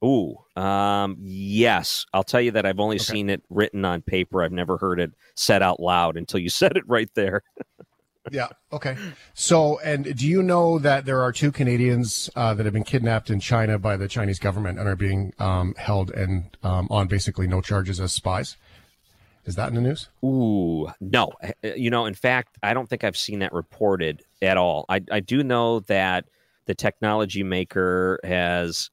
Ooh, 0.03 0.35
um, 0.55 1.17
yes. 1.19 2.05
I'll 2.13 2.23
tell 2.23 2.41
you 2.41 2.51
that 2.51 2.65
I've 2.65 2.79
only 2.79 2.95
okay. 2.95 3.03
seen 3.03 3.29
it 3.29 3.43
written 3.49 3.85
on 3.85 4.01
paper. 4.01 4.41
I've 4.41 4.51
never 4.51 4.77
heard 4.77 4.99
it 4.99 5.11
said 5.35 5.61
out 5.61 5.79
loud 5.79 6.17
until 6.17 6.39
you 6.39 6.49
said 6.49 6.75
it 6.75 6.83
right 6.87 7.09
there. 7.13 7.43
yeah. 8.31 8.47
Okay. 8.73 8.97
So, 9.33 9.79
and 9.79 10.15
do 10.15 10.27
you 10.27 10.41
know 10.41 10.79
that 10.79 11.05
there 11.05 11.21
are 11.21 11.31
two 11.31 11.51
Canadians 11.51 12.29
uh, 12.35 12.53
that 12.55 12.65
have 12.65 12.73
been 12.73 12.83
kidnapped 12.83 13.29
in 13.29 13.39
China 13.39 13.77
by 13.77 13.95
the 13.95 14.07
Chinese 14.07 14.39
government 14.39 14.79
and 14.79 14.87
are 14.87 14.95
being 14.95 15.33
um, 15.37 15.75
held 15.77 16.09
and 16.11 16.57
um, 16.63 16.87
on 16.89 17.07
basically 17.07 17.47
no 17.47 17.61
charges 17.61 17.99
as 17.99 18.11
spies? 18.11 18.57
Is 19.45 19.55
that 19.55 19.69
in 19.69 19.75
the 19.75 19.81
news? 19.81 20.09
Ooh, 20.23 20.87
no. 20.99 21.31
Uh, 21.43 21.73
you 21.75 21.89
know, 21.89 22.05
in 22.05 22.13
fact, 22.13 22.57
I 22.61 22.73
don't 22.73 22.87
think 22.87 23.03
I've 23.03 23.17
seen 23.17 23.39
that 23.39 23.53
reported 23.53 24.23
at 24.41 24.57
all. 24.57 24.85
I, 24.87 25.01
I 25.11 25.19
do 25.19 25.43
know 25.43 25.79
that 25.81 26.25
the 26.65 26.75
technology 26.75 27.43
maker 27.43 28.19
has 28.23 28.89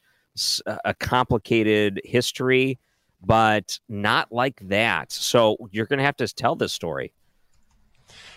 a 0.84 0.94
complicated 0.94 2.00
history, 2.04 2.78
but 3.22 3.78
not 3.88 4.32
like 4.32 4.60
that. 4.68 5.12
So 5.12 5.56
you're 5.70 5.86
going 5.86 5.98
to 5.98 6.04
have 6.04 6.16
to 6.16 6.28
tell 6.28 6.54
this 6.54 6.72
story. 6.72 7.12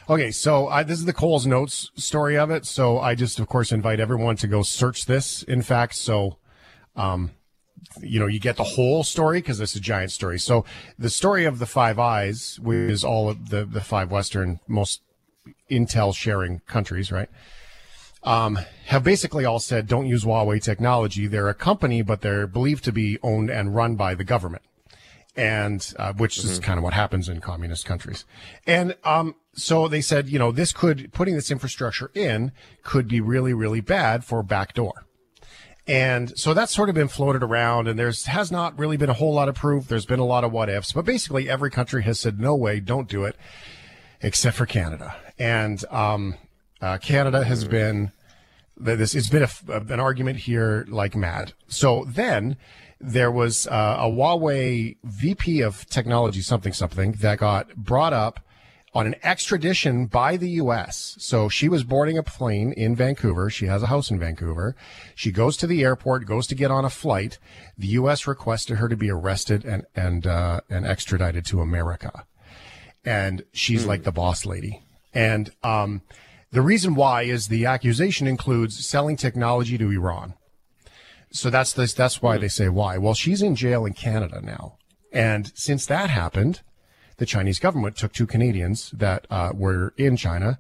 Okay, 0.10 0.32
so 0.32 0.68
I, 0.68 0.84
this 0.84 1.00
is 1.00 1.06
the 1.06 1.14
Coles 1.14 1.46
Notes 1.46 1.92
story 1.96 2.38
of 2.38 2.52
it. 2.52 2.66
So 2.66 3.00
I 3.00 3.16
just, 3.16 3.40
of 3.40 3.48
course, 3.48 3.72
invite 3.72 4.00
everyone 4.00 4.36
to 4.38 4.48
go 4.48 4.64
search 4.64 5.06
this. 5.06 5.44
In 5.44 5.62
fact, 5.62 5.96
so, 5.96 6.38
um, 6.96 7.32
you 8.02 8.20
know, 8.20 8.28
you 8.28 8.40
get 8.40 8.58
the 8.58 8.64
whole 8.64 9.04
story 9.04 9.40
because 9.40 9.60
it's 9.60 9.76
a 9.76 9.80
giant 9.80 10.12
story. 10.12 10.40
So 10.40 10.66
the 10.98 11.10
story 11.10 11.46
of 11.46 11.60
the 11.60 11.66
Five 11.66 12.00
Eyes, 12.00 12.60
which 12.62 12.92
is 12.92 13.04
all 13.04 13.30
of 13.30 13.50
the, 13.50 13.66
the 13.66 13.82
five 13.82 14.12
Western 14.12 14.60
most 14.68 15.02
intel 15.70 16.16
sharing 16.16 16.60
countries, 16.68 17.12
right? 17.12 17.30
Um, 18.24 18.60
have 18.86 19.04
basically 19.04 19.46
all 19.46 19.60
said, 19.60 19.88
don't 19.88 20.06
use 20.06 20.24
Huawei 20.24 20.62
technology. 20.62 21.28
They're 21.28 21.50
a 21.50 21.56
company, 21.56 22.02
but 22.02 22.22
they're 22.22 22.46
believed 22.48 22.84
to 22.86 22.92
be 22.92 23.18
owned 23.24 23.50
and 23.50 23.76
run 23.76 23.96
by 23.96 24.16
the 24.16 24.24
government. 24.24 24.62
And, 25.36 25.94
uh, 25.98 26.14
which 26.14 26.38
mm-hmm. 26.38 26.50
is 26.50 26.60
kind 26.60 26.78
of 26.78 26.84
what 26.84 26.94
happens 26.94 27.30
in 27.30 27.40
communist 27.40 27.86
countries. 27.86 28.26
And, 28.68 28.96
um, 29.04 29.36
so 29.54 29.88
they 29.88 30.02
said, 30.02 30.30
you 30.30 30.38
know, 30.38 30.52
this 30.52 30.72
could, 30.72 31.12
putting 31.14 31.36
this 31.36 31.50
infrastructure 31.50 32.12
in 32.14 32.52
could 32.84 33.08
be 33.08 33.22
really, 33.22 33.54
really 33.54 33.82
bad 33.82 34.24
for 34.24 34.44
backdoor. 34.44 35.06
And 35.88 36.38
so 36.38 36.54
that's 36.54 36.74
sort 36.74 36.90
of 36.90 36.96
been 36.96 37.08
floated 37.08 37.44
around 37.44 37.88
and 37.88 37.98
there's 37.98 38.26
has 38.26 38.52
not 38.52 38.78
really 38.78 38.98
been 38.98 39.10
a 39.10 39.14
whole 39.14 39.34
lot 39.34 39.50
of 39.50 39.56
proof. 39.56 39.88
There's 39.88 40.06
been 40.06 40.20
a 40.20 40.26
lot 40.26 40.44
of 40.44 40.52
what 40.52 40.70
ifs, 40.70 40.92
but 40.92 41.06
basically 41.06 41.50
every 41.50 41.72
country 41.72 42.04
has 42.04 42.20
said, 42.20 42.40
no 42.40 42.56
way, 42.56 42.80
don't 42.80 43.10
do 43.10 43.26
it, 43.26 43.36
except 44.22 44.58
for 44.58 44.66
Canada. 44.66 45.16
And, 45.40 45.84
um, 45.90 46.36
uh, 46.82 46.98
Canada 46.98 47.44
has 47.44 47.64
been 47.64 48.12
this. 48.76 49.14
It's 49.14 49.30
been 49.30 49.44
a, 49.44 49.74
an 49.94 50.00
argument 50.00 50.40
here 50.40 50.86
like 50.90 51.16
mad. 51.16 51.54
So 51.68 52.06
then 52.08 52.58
there 53.00 53.32
was 53.32 53.68
uh, 53.68 53.98
a 54.00 54.10
Huawei 54.10 54.98
VP 55.04 55.62
of 55.62 55.86
technology, 55.88 56.42
something 56.42 56.74
something, 56.74 57.14
that 57.14 57.40
got 57.40 57.76
brought 57.76 58.14
up 58.14 58.40
on 58.94 59.08
an 59.08 59.16
extradition 59.24 60.06
by 60.06 60.36
the 60.38 60.50
U.S. 60.50 61.16
So 61.20 61.48
she 61.48 61.70
was 61.70 61.84
boarding 61.84 62.18
a 62.18 62.24
plane 62.24 62.74
in 62.74 62.96
Vancouver. 62.96 63.50
She 63.50 63.68
has 63.68 63.84
a 63.84 63.88
house 63.88 64.12
in 64.12 64.20
Vancouver. 64.20 64.76
She 65.16 65.32
goes 65.32 65.56
to 65.58 65.68
the 65.68 65.84
airport, 65.84 66.26
goes 66.26 66.48
to 66.48 66.56
get 66.56 66.72
on 66.72 66.84
a 66.84 66.90
flight. 66.90 67.40
The 67.78 67.88
U.S. 67.88 68.28
requested 68.28 68.78
her 68.78 68.90
to 68.90 68.98
be 68.98 69.10
arrested 69.10 69.64
and 69.64 69.86
and 69.96 70.28
uh, 70.28 70.62
and 70.70 70.86
extradited 70.86 71.46
to 71.48 71.62
America. 71.62 72.26
And 73.06 73.44
she's 73.54 73.86
mm. 73.86 73.88
like 73.88 74.04
the 74.04 74.12
boss 74.12 74.46
lady. 74.46 74.84
And 75.14 75.52
um, 75.64 76.02
the 76.52 76.62
reason 76.62 76.96
why 76.96 77.24
is 77.24 77.48
the 77.48 77.66
accusation 77.66 78.28
includes 78.28 78.86
selling 78.86 79.16
technology 79.16 79.78
to 79.78 79.90
Iran. 79.90 80.34
So 81.32 81.50
that's 81.50 81.72
this, 81.72 81.94
that's 81.94 82.22
why 82.22 82.38
they 82.38 82.50
say 82.50 82.68
why. 82.68 82.98
Well, 82.98 83.14
she's 83.14 83.42
in 83.42 83.56
jail 83.56 83.86
in 83.86 83.94
Canada 83.94 84.42
now. 84.42 84.78
And 85.14 85.52
since 85.56 85.86
that 85.86 86.10
happened, 86.10 86.62
the 87.22 87.28
Chinese 87.28 87.60
government 87.60 87.96
took 87.96 88.12
two 88.14 88.26
Canadians 88.26 88.90
that 88.90 89.28
uh, 89.30 89.52
were 89.54 89.94
in 89.96 90.18
China 90.18 90.58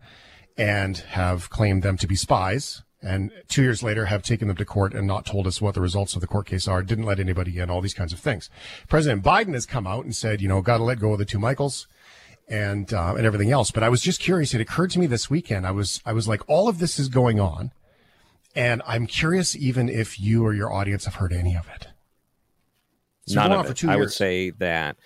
and 0.56 0.95
have 0.97 1.50
claimed 1.50 1.82
them 1.82 1.97
to 1.97 2.06
be 2.06 2.15
spies. 2.15 2.84
And 3.02 3.32
two 3.47 3.63
years 3.63 3.82
later 3.82 4.06
have 4.06 4.21
taken 4.21 4.47
them 4.47 4.58
to 4.58 4.63
court 4.63 4.93
and 4.93 5.08
not 5.08 5.26
told 5.26 5.47
us 5.47 5.60
what 5.60 5.74
the 5.74 5.82
results 5.82 6.13
of 6.13 6.21
the 6.21 6.28
court 6.28 6.45
case 6.45 6.67
are, 6.67 6.84
didn't 6.84 7.06
let 7.06 7.19
anybody 7.19 7.58
in, 7.58 7.71
all 7.71 7.82
these 7.82 7.95
kinds 7.95 8.13
of 8.13 8.19
things. 8.19 8.47
President 8.88 9.24
Biden 9.24 9.56
has 9.56 9.65
come 9.65 9.88
out 9.88 10.04
and 10.04 10.15
said, 10.15 10.39
you 10.39 10.47
know, 10.47 10.62
got 10.62 10.78
to 10.78 10.84
let 10.84 11.00
go 11.00 11.13
of 11.13 11.17
the 11.17 11.26
two 11.26 11.39
Michaels 11.39 11.88
and 12.47 12.93
uh, 12.93 13.15
and 13.17 13.26
everything 13.26 13.50
else. 13.50 13.71
But 13.71 13.82
I 13.82 13.89
was 13.89 14.04
just 14.04 14.19
curious. 14.19 14.54
It 14.54 14.62
occurred 14.62 14.91
to 14.91 15.00
me 15.00 15.08
this 15.08 15.32
weekend. 15.32 15.65
I 15.65 15.71
was 15.71 16.00
I 16.06 16.13
was 16.13 16.28
like, 16.28 16.47
all 16.47 16.69
of 16.69 16.78
this 16.78 17.00
is 17.00 17.10
going 17.10 17.39
on, 17.39 17.71
and 18.56 18.84
I'm 18.86 19.08
curious 19.08 19.56
even 19.56 19.89
if 19.89 20.19
you 20.19 20.45
or 20.45 20.54
your 20.54 20.71
audience 20.71 21.06
have 21.06 21.15
heard 21.15 21.34
any 21.34 21.56
of 21.56 21.67
it. 21.69 21.88
It's 23.24 23.34
None 23.34 23.52
of 23.52 23.67
it. 23.67 23.84
I 23.84 23.95
would 23.95 24.12
say 24.12 24.52
that. 24.52 24.97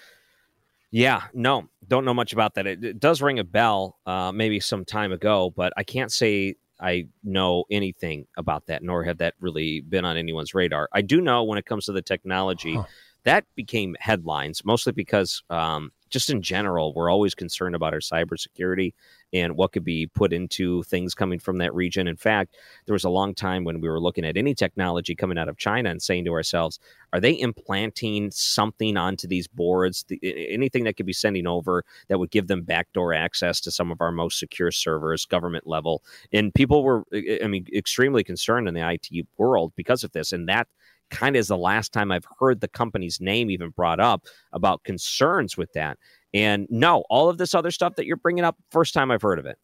Yeah, 0.92 1.24
no, 1.34 1.68
don't 1.88 2.06
know 2.06 2.14
much 2.14 2.34
about 2.34 2.56
that. 2.56 2.68
It, 2.68 2.84
it 2.84 3.00
does 3.00 3.22
ring 3.22 3.40
a 3.40 3.44
bell, 3.44 3.98
uh, 4.06 4.32
maybe 4.32 4.60
some 4.60 4.86
time 4.86 5.12
ago, 5.12 5.52
but 5.56 5.74
I 5.76 5.84
can't 5.84 6.12
say 6.12 6.56
I 6.80 7.08
know 7.24 7.66
anything 7.72 8.28
about 8.38 8.68
that, 8.68 8.84
nor 8.84 9.04
have 9.04 9.18
that 9.20 9.34
really 9.40 9.82
been 9.82 10.06
on 10.06 10.18
anyone's 10.18 10.54
radar. 10.54 10.90
I 10.94 11.02
do 11.02 11.22
know 11.22 11.44
when 11.44 11.58
it 11.58 11.66
comes 11.66 11.86
to 11.86 11.92
the 11.92 12.02
technology, 12.02 12.76
huh. 12.76 12.84
that 13.24 13.46
became 13.56 13.96
headlines 14.00 14.64
mostly 14.66 14.94
because 14.94 15.44
um, 15.50 15.92
just 16.10 16.30
in 16.30 16.42
general, 16.42 16.94
we're 16.94 17.10
always 17.10 17.36
concerned 17.36 17.76
about 17.76 17.94
our 17.94 18.00
cybersecurity 18.00 18.94
and 19.34 19.58
what 19.58 19.72
could 19.74 19.84
be 19.84 20.08
put 20.08 20.32
into 20.32 20.84
things 20.84 21.14
coming 21.14 21.40
from 21.40 21.58
that 21.58 21.74
region. 21.74 22.08
In 22.08 22.16
fact, 22.16 22.56
there 22.86 22.94
was 22.94 23.04
a 23.04 23.10
long 23.10 23.34
time 23.34 23.64
when 23.64 23.82
we 23.82 23.90
were 23.90 24.00
looking 24.00 24.24
at 24.24 24.38
any 24.38 24.54
technology 24.54 25.16
coming 25.16 25.38
out 25.38 25.50
of 25.50 25.58
China 25.58 25.90
and 25.90 26.02
saying 26.02 26.26
to 26.26 26.32
ourselves, 26.32 26.80
are 27.12 27.20
they 27.20 27.38
implanting 27.40 28.32
something 28.32 28.98
onto 28.98 29.28
these 29.28 29.48
boards, 29.48 30.06
the, 30.08 30.20
anything 30.50 30.84
that 30.84 30.96
could 30.96 31.06
be 31.06 31.14
sending 31.14 31.48
over 31.48 31.84
that 32.08 32.20
would 32.20 32.32
give 32.32 32.48
them 32.48 32.62
backdoor 32.62 33.14
access 33.14 33.60
to 33.62 33.72
some 33.72 33.92
of 33.92 34.00
our 34.00 34.12
most 34.12 34.40
secure 34.40 34.72
servers, 34.72 35.26
government 35.26 35.68
level? 35.68 36.04
And 36.32 36.54
people 36.54 36.84
were, 36.84 37.04
I 37.14 37.48
mean, 37.48 37.66
extremely 37.74 38.24
concerned 38.24 38.68
in 38.68 38.74
the 38.74 38.90
IT 38.90 39.26
world 39.38 39.74
because 39.76 40.04
of 40.04 40.12
this. 40.12 40.32
And 40.32 40.48
that 40.48 40.68
kind 41.10 41.36
of 41.36 41.40
is 41.40 41.48
the 41.48 41.58
last 41.58 41.94
time 41.94 42.12
I've 42.12 42.28
heard 42.40 42.62
the 42.62 42.68
company's 42.68 43.20
name 43.20 43.50
even 43.50 43.70
brought 43.70 44.00
up 44.00 44.26
about 44.52 44.84
concerns 44.84 45.58
with 45.58 45.74
that. 45.74 45.98
And 46.34 46.68
no, 46.70 47.04
all 47.10 47.30
of 47.30 47.38
this 47.38 47.56
other 47.56 47.72
stuff 47.72 47.96
that 47.96 48.06
you're 48.06 48.18
bringing 48.18 48.44
up, 48.44 48.58
first 48.70 48.94
time 48.94 49.12
I've 49.12 49.22
heard 49.22 49.40
of 49.40 49.46
it. 49.46 49.58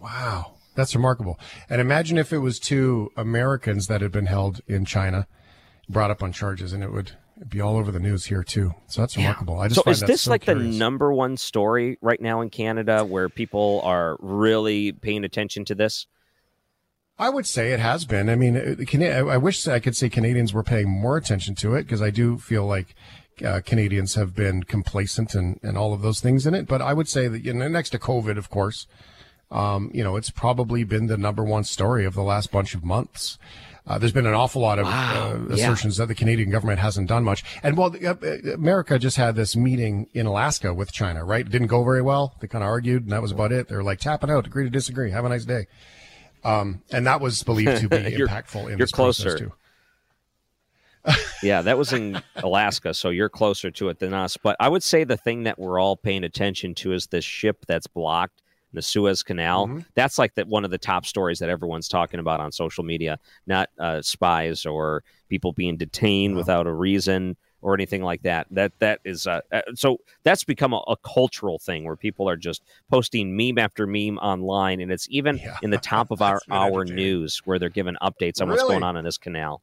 Wow, 0.00 0.56
that's 0.74 0.94
remarkable. 0.94 1.38
And 1.68 1.80
imagine 1.80 2.18
if 2.18 2.32
it 2.32 2.38
was 2.38 2.58
two 2.58 3.10
Americans 3.16 3.86
that 3.86 4.00
had 4.00 4.12
been 4.12 4.26
held 4.26 4.60
in 4.66 4.84
China, 4.84 5.26
brought 5.88 6.10
up 6.10 6.22
on 6.22 6.32
charges, 6.32 6.72
and 6.72 6.82
it 6.82 6.92
would 6.92 7.12
be 7.48 7.60
all 7.60 7.76
over 7.76 7.90
the 7.90 8.00
news 8.00 8.26
here 8.26 8.42
too. 8.42 8.72
So 8.86 9.02
that's 9.02 9.16
remarkable. 9.16 9.58
I 9.60 9.68
just 9.68 9.84
so 9.84 9.90
is 9.90 10.00
this 10.00 10.22
so 10.22 10.30
like 10.30 10.42
curious. 10.42 10.72
the 10.72 10.78
number 10.78 11.12
one 11.12 11.36
story 11.36 11.98
right 12.00 12.20
now 12.20 12.40
in 12.40 12.50
Canada 12.50 13.04
where 13.04 13.28
people 13.28 13.80
are 13.84 14.16
really 14.20 14.92
paying 14.92 15.24
attention 15.24 15.64
to 15.66 15.74
this? 15.74 16.06
I 17.18 17.30
would 17.30 17.46
say 17.46 17.72
it 17.72 17.80
has 17.80 18.04
been. 18.04 18.28
I 18.28 18.34
mean, 18.34 18.56
I 18.56 19.36
wish 19.36 19.66
I 19.68 19.78
could 19.78 19.96
say 19.96 20.08
Canadians 20.08 20.52
were 20.52 20.64
paying 20.64 20.88
more 20.88 21.16
attention 21.16 21.54
to 21.56 21.74
it 21.74 21.84
because 21.84 22.02
I 22.02 22.10
do 22.10 22.38
feel 22.38 22.66
like 22.66 22.94
uh, 23.44 23.60
Canadians 23.64 24.16
have 24.16 24.34
been 24.34 24.64
complacent 24.64 25.34
and, 25.34 25.60
and 25.62 25.78
all 25.78 25.92
of 25.92 26.02
those 26.02 26.20
things 26.20 26.46
in 26.46 26.54
it. 26.54 26.66
But 26.66 26.82
I 26.82 26.92
would 26.92 27.08
say 27.08 27.28
that 27.28 27.44
you 27.44 27.54
know, 27.54 27.68
next 27.68 27.90
to 27.90 27.98
COVID, 27.98 28.36
of 28.36 28.50
course, 28.50 28.86
um, 29.50 29.90
you 29.94 30.02
know, 30.02 30.16
it's 30.16 30.30
probably 30.30 30.82
been 30.82 31.06
the 31.06 31.16
number 31.16 31.44
one 31.44 31.62
story 31.62 32.04
of 32.04 32.14
the 32.14 32.22
last 32.22 32.50
bunch 32.50 32.74
of 32.74 32.84
months. 32.84 33.38
Uh, 33.86 33.98
there's 33.98 34.12
been 34.12 34.26
an 34.26 34.34
awful 34.34 34.62
lot 34.62 34.78
of 34.78 34.86
wow. 34.86 35.34
uh, 35.34 35.52
assertions 35.52 35.98
yeah. 35.98 36.02
that 36.02 36.08
the 36.08 36.14
Canadian 36.14 36.50
government 36.50 36.80
hasn't 36.80 37.06
done 37.06 37.22
much. 37.22 37.44
And 37.62 37.76
well, 37.76 37.94
uh, 38.04 38.14
America 38.54 38.98
just 38.98 39.18
had 39.18 39.36
this 39.36 39.54
meeting 39.54 40.08
in 40.14 40.26
Alaska 40.26 40.72
with 40.72 40.90
China, 40.90 41.22
right? 41.24 41.46
It 41.46 41.50
didn't 41.50 41.66
go 41.66 41.84
very 41.84 42.00
well. 42.00 42.34
They 42.40 42.48
kind 42.48 42.64
of 42.64 42.68
argued, 42.68 43.02
and 43.02 43.12
that 43.12 43.22
was 43.22 43.30
about 43.30 43.52
it. 43.52 43.68
They 43.68 43.76
were 43.76 43.84
like 43.84 44.00
tapping 44.00 44.30
out, 44.30 44.46
agree 44.46 44.64
to 44.64 44.70
disagree. 44.70 45.10
Have 45.10 45.26
a 45.26 45.28
nice 45.28 45.44
day. 45.44 45.66
Um, 46.44 46.82
and 46.90 47.06
that 47.06 47.20
was 47.20 47.42
believed 47.42 47.80
to 47.80 47.88
be 47.88 47.96
impactful 48.18 48.70
in 48.70 48.78
you're 48.78 48.86
closer. 48.86 49.38
too. 49.38 49.52
yeah, 51.42 51.62
that 51.62 51.76
was 51.76 51.92
in 51.92 52.20
Alaska, 52.36 52.94
so 52.94 53.10
you're 53.10 53.28
closer 53.28 53.70
to 53.70 53.88
it 53.88 53.98
than 53.98 54.14
us. 54.14 54.36
But 54.36 54.56
I 54.58 54.68
would 54.68 54.82
say 54.82 55.04
the 55.04 55.16
thing 55.16 55.44
that 55.44 55.58
we're 55.58 55.78
all 55.78 55.96
paying 55.96 56.24
attention 56.24 56.74
to 56.76 56.92
is 56.92 57.06
this 57.06 57.24
ship 57.24 57.64
that's 57.66 57.86
blocked 57.86 58.42
in 58.72 58.76
the 58.76 58.82
Suez 58.82 59.22
Canal. 59.22 59.66
Mm-hmm. 59.66 59.78
That's 59.94 60.18
like 60.18 60.34
the, 60.34 60.46
one 60.46 60.64
of 60.64 60.70
the 60.70 60.78
top 60.78 61.04
stories 61.04 61.38
that 61.40 61.50
everyone's 61.50 61.88
talking 61.88 62.20
about 62.20 62.40
on 62.40 62.52
social 62.52 62.84
media, 62.84 63.18
not 63.46 63.68
uh, 63.78 64.00
spies 64.00 64.64
or 64.64 65.04
people 65.28 65.52
being 65.52 65.76
detained 65.76 66.36
without 66.36 66.66
a 66.66 66.72
reason 66.72 67.36
or 67.64 67.72
anything 67.72 68.02
like 68.02 68.22
that. 68.22 68.46
That 68.50 68.78
that 68.78 69.00
is 69.04 69.26
uh, 69.26 69.40
uh, 69.50 69.62
so 69.74 69.96
that's 70.22 70.44
become 70.44 70.74
a, 70.74 70.82
a, 70.86 70.96
cultural 70.98 71.58
thing 71.58 71.84
where 71.84 71.96
people 71.96 72.28
are 72.28 72.36
just 72.36 72.62
posting 72.90 73.36
meme 73.36 73.58
after 73.58 73.86
meme 73.86 74.18
online, 74.18 74.80
and 74.80 74.92
it's 74.92 75.08
even 75.10 75.38
yeah. 75.38 75.56
in 75.62 75.70
the 75.70 75.78
top 75.78 76.10
of 76.10 76.20
our 76.28 76.40
our 76.50 76.84
news 76.84 77.40
where 77.46 77.58
they're 77.58 77.70
giving 77.70 77.96
updates 78.02 78.40
on 78.40 78.48
really? 78.48 78.58
what's 78.60 78.68
going 78.68 78.82
on 78.82 78.96
in 78.96 79.04
this 79.04 79.16
canal. 79.16 79.62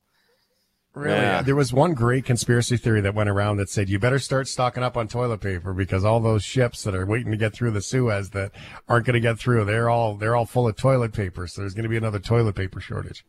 Really? 0.93 1.21
Yeah. 1.21 1.41
There 1.41 1.55
was 1.55 1.71
one 1.71 1.93
great 1.93 2.25
conspiracy 2.25 2.75
theory 2.75 2.99
that 3.01 3.15
went 3.15 3.29
around 3.29 3.57
that 3.57 3.69
said 3.69 3.87
you 3.87 3.97
better 3.97 4.19
start 4.19 4.49
stocking 4.49 4.83
up 4.83 4.97
on 4.97 5.07
toilet 5.07 5.39
paper 5.39 5.73
because 5.73 6.03
all 6.03 6.19
those 6.19 6.43
ships 6.43 6.83
that 6.83 6.93
are 6.93 7.05
waiting 7.05 7.31
to 7.31 7.37
get 7.37 7.53
through 7.53 7.71
the 7.71 7.81
Suez 7.81 8.31
that 8.31 8.51
aren't 8.89 9.05
going 9.05 9.13
to 9.13 9.21
get 9.21 9.39
through, 9.39 9.63
they're 9.63 9.89
all 9.89 10.15
they're 10.15 10.35
all 10.35 10.45
full 10.45 10.67
of 10.67 10.75
toilet 10.75 11.13
paper. 11.13 11.47
So 11.47 11.61
there's 11.61 11.75
going 11.75 11.83
to 11.83 11.89
be 11.89 11.97
another 11.97 12.19
toilet 12.19 12.55
paper 12.55 12.81
shortage. 12.81 13.23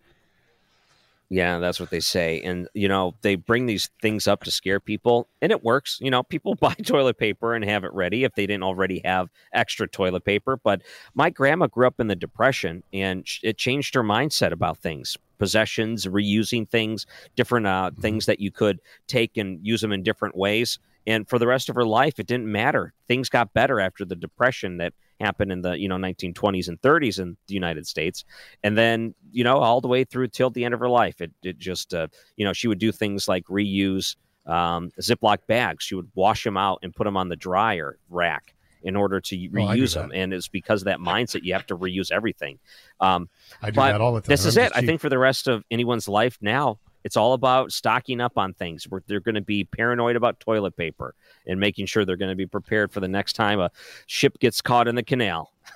Yeah, 1.33 1.61
that's 1.61 1.81
what 1.81 1.89
they 1.89 2.01
say. 2.01 2.43
And, 2.43 2.69
you 2.75 2.89
know, 2.89 3.15
they 3.23 3.37
bring 3.37 3.65
these 3.65 3.89
things 4.03 4.29
up 4.29 4.45
to 4.45 4.51
scare 4.51 4.81
people, 4.81 5.29
and 5.41 5.51
it 5.51 5.65
works. 5.65 5.97
You 6.03 6.11
know, 6.11 6.23
people 6.23 6.55
buy 6.61 6.75
toilet 6.75 7.17
paper 7.17 7.55
and 7.55 7.65
have 7.65 7.85
it 7.85 7.93
ready 7.95 8.25
if 8.25 8.35
they 8.35 8.47
didn't 8.47 8.65
already 8.65 9.01
have 9.07 9.31
extra 9.51 9.89
toilet 9.89 10.27
paper. 10.27 10.59
But 10.63 10.83
my 11.15 11.31
grandma 11.31 11.69
grew 11.69 11.87
up 11.87 12.01
in 12.01 12.09
the 12.09 12.15
Depression, 12.15 12.83
and 12.93 13.27
it 13.43 13.57
changed 13.57 13.95
her 13.95 14.03
mindset 14.03 14.53
about 14.53 14.79
things 14.79 15.17
possessions, 15.39 16.07
reusing 16.07 16.69
things, 16.69 17.07
different 17.35 17.67
uh, 17.67 17.91
mm-hmm. 17.91 18.01
things 18.03 18.27
that 18.27 18.39
you 18.39 18.51
could 18.51 18.81
take 19.07 19.39
and 19.39 19.59
use 19.67 19.81
them 19.81 19.91
in 19.91 20.03
different 20.03 20.37
ways. 20.37 20.79
And 21.07 21.27
for 21.27 21.39
the 21.39 21.47
rest 21.47 21.71
of 21.71 21.75
her 21.77 21.87
life, 21.87 22.21
it 22.21 22.27
didn't 22.27 22.53
matter. 22.53 22.93
Things 23.09 23.31
got 23.31 23.55
better 23.55 23.81
after 23.81 24.05
the 24.05 24.15
Depression 24.15 24.77
that 24.77 24.93
happened 25.21 25.53
in 25.53 25.63
the 25.63 25.79
you 25.79 25.89
know 25.89 25.97
1920s 25.97 26.69
and 26.69 26.81
30s 26.81 27.19
in 27.21 27.37
the 27.47 27.55
United 27.55 27.87
States, 27.87 28.25
and 28.63 28.77
then 28.77 29.15
you 29.31 29.45
know 29.45 29.59
all 29.59 29.81
the 29.81 29.89
way 29.89 30.05
through 30.05 30.29
till 30.29 30.51
the 30.51 30.65
end 30.65 30.75
of 30.75 30.81
her 30.81 30.89
life. 30.89 31.21
It 31.21 31.33
it 31.43 31.59
just 31.59 31.95
uh, 31.95 32.09
you 32.37 32.45
know 32.45 32.53
she 32.53 32.69
would 32.69 32.79
do 32.79 32.93
things 32.93 33.29
like 33.29 33.45
reuse 33.47 34.17
um, 34.47 34.91
Ziploc 35.01 35.39
bags. 35.47 35.85
She 35.85 35.95
would 35.95 36.11
wash 36.15 36.45
them 36.45 36.57
out 36.57 36.81
and 36.83 36.95
put 36.95 37.05
them 37.05 37.17
on 37.17 37.29
the 37.29 37.37
dryer 37.37 37.99
rack 38.11 38.55
in 38.83 38.97
order 38.97 39.21
to 39.21 39.37
Oh, 39.37 39.51
reuse 39.55 39.95
them. 39.95 40.11
And 40.13 40.33
it's 40.33 40.49
because 40.49 40.83
of 40.83 40.87
that 40.87 40.99
mindset 40.99 41.45
you 41.45 41.53
have 41.53 41.67
to 41.69 41.77
reuse 41.79 42.11
everything. 42.11 42.59
Um, 42.99 43.29
I 43.63 43.71
do 43.71 43.77
that 43.77 44.01
all 44.01 44.13
the 44.15 44.21
time. 44.21 44.29
This 44.29 44.45
is 44.45 44.59
I'm 44.59 44.65
it. 44.65 44.73
I 44.75 44.81
cheap. 44.81 44.89
think 44.89 45.01
for 45.01 45.09
the 45.09 45.19
rest 45.19 45.47
of 45.47 45.63
anyone's 45.71 46.09
life 46.09 46.37
now, 46.41 46.81
it's 47.05 47.17
all 47.17 47.33
about 47.33 47.73
stocking 47.73 48.21
up 48.21 48.39
on 48.39 48.55
things. 48.55 48.87
They're 49.07 49.21
going 49.21 49.35
to 49.35 49.41
be 49.41 49.65
paranoid 49.65 50.17
about 50.17 50.41
toilet 50.41 50.77
paper 50.77 51.15
and 51.47 51.59
making 51.59 51.87
sure 51.87 52.05
they're 52.05 52.17
going 52.17 52.31
to 52.31 52.37
be 52.37 52.47
prepared 52.47 52.93
for 52.93 53.01
the 53.01 53.09
next 53.09 53.35
time 53.35 53.61
a 53.61 53.71
ship 54.07 54.39
gets 54.39 54.61
caught 54.61 54.89
in 54.89 54.95
the 54.95 55.03
canal. 55.03 55.53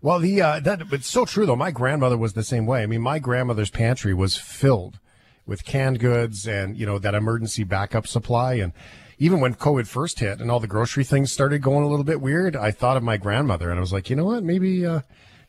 Well, 0.00 0.18
the 0.18 0.40
uh, 0.40 0.60
that 0.60 0.82
it's 0.92 1.08
so 1.08 1.24
true 1.24 1.46
though. 1.46 1.56
My 1.56 1.70
grandmother 1.70 2.16
was 2.16 2.32
the 2.32 2.42
same 2.42 2.66
way. 2.66 2.82
I 2.82 2.86
mean, 2.86 3.00
my 3.00 3.18
grandmother's 3.18 3.70
pantry 3.70 4.14
was 4.14 4.36
filled 4.36 4.98
with 5.46 5.64
canned 5.64 5.98
goods 5.98 6.46
and 6.46 6.76
you 6.76 6.86
know 6.86 6.98
that 6.98 7.14
emergency 7.14 7.64
backup 7.64 8.06
supply. 8.06 8.54
And 8.54 8.72
even 9.18 9.40
when 9.40 9.54
COVID 9.54 9.86
first 9.86 10.20
hit 10.20 10.40
and 10.40 10.50
all 10.50 10.60
the 10.60 10.66
grocery 10.66 11.04
things 11.04 11.32
started 11.32 11.60
going 11.60 11.84
a 11.84 11.88
little 11.88 12.04
bit 12.04 12.20
weird, 12.20 12.56
I 12.56 12.70
thought 12.70 12.96
of 12.96 13.02
my 13.02 13.16
grandmother 13.16 13.70
and 13.70 13.78
I 13.78 13.80
was 13.80 13.92
like, 13.92 14.10
you 14.10 14.16
know 14.16 14.24
what? 14.24 14.42
Maybe 14.42 14.84
uh, 14.84 15.00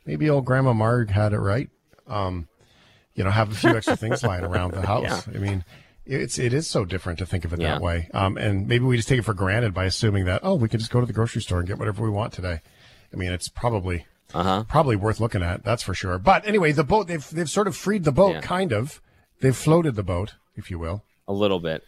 maybe 0.06 0.30
old 0.30 0.46
Grandma 0.46 0.74
Marg 0.74 1.10
had 1.10 1.34
it 1.34 1.40
right. 1.40 1.70
Um, 2.08 2.48
you 3.16 3.24
know, 3.24 3.32
have 3.32 3.52
a 3.52 3.56
few 3.56 3.76
extra 3.76 3.96
things 3.96 4.22
lying 4.24 4.44
around 4.52 4.74
the 4.74 4.86
house. 4.86 5.28
I 5.28 5.32
mean. 5.38 5.64
It's 6.08 6.38
it 6.38 6.54
is 6.54 6.68
so 6.68 6.86
different 6.86 7.18
to 7.18 7.26
think 7.26 7.46
of 7.46 7.54
it 7.54 7.60
Yeah. 7.60 7.72
that 7.72 7.82
way, 7.82 8.10
um, 8.14 8.38
and 8.38 8.68
maybe 8.68 8.86
we 8.86 8.96
just 8.96 9.08
take 9.10 9.18
it 9.18 9.24
for 9.26 9.34
granted 9.34 9.74
by 9.74 9.86
assuming 9.86 10.26
that 10.26 10.42
oh 10.44 10.54
we 10.54 10.70
can 10.70 10.80
just 10.80 10.92
go 10.92 11.00
to 11.00 11.06
the 11.08 11.14
grocery 11.14 11.42
store 11.42 11.58
and 11.58 11.68
get 11.68 11.80
whatever 11.80 12.04
we 12.04 12.12
want 12.12 12.32
today. 12.32 12.62
I 13.12 13.16
mean, 13.16 13.32
it's 13.32 13.50
probably 13.50 14.06
Uh-huh. 14.32 14.66
probably 14.70 14.96
worth 14.96 15.20
looking 15.20 15.42
at. 15.42 15.64
That's 15.64 15.82
for 15.82 15.96
sure. 15.96 16.20
But 16.20 16.46
anyway, 16.48 16.74
the 16.74 16.84
boat 16.84 17.08
they've 17.08 17.28
they've 17.32 17.50
sort 17.50 17.68
of 17.68 17.76
freed 17.76 18.04
the 18.04 18.12
boat, 18.12 18.36
Yeah. 18.36 18.42
kind 18.42 18.72
of. 18.72 19.02
They've 19.42 19.58
floated 19.58 19.96
the 19.96 20.04
boat, 20.04 20.36
if 20.56 20.70
you 20.70 20.78
will. 20.78 21.02
A 21.28 21.34
little 21.34 21.60
bit. 21.60 21.84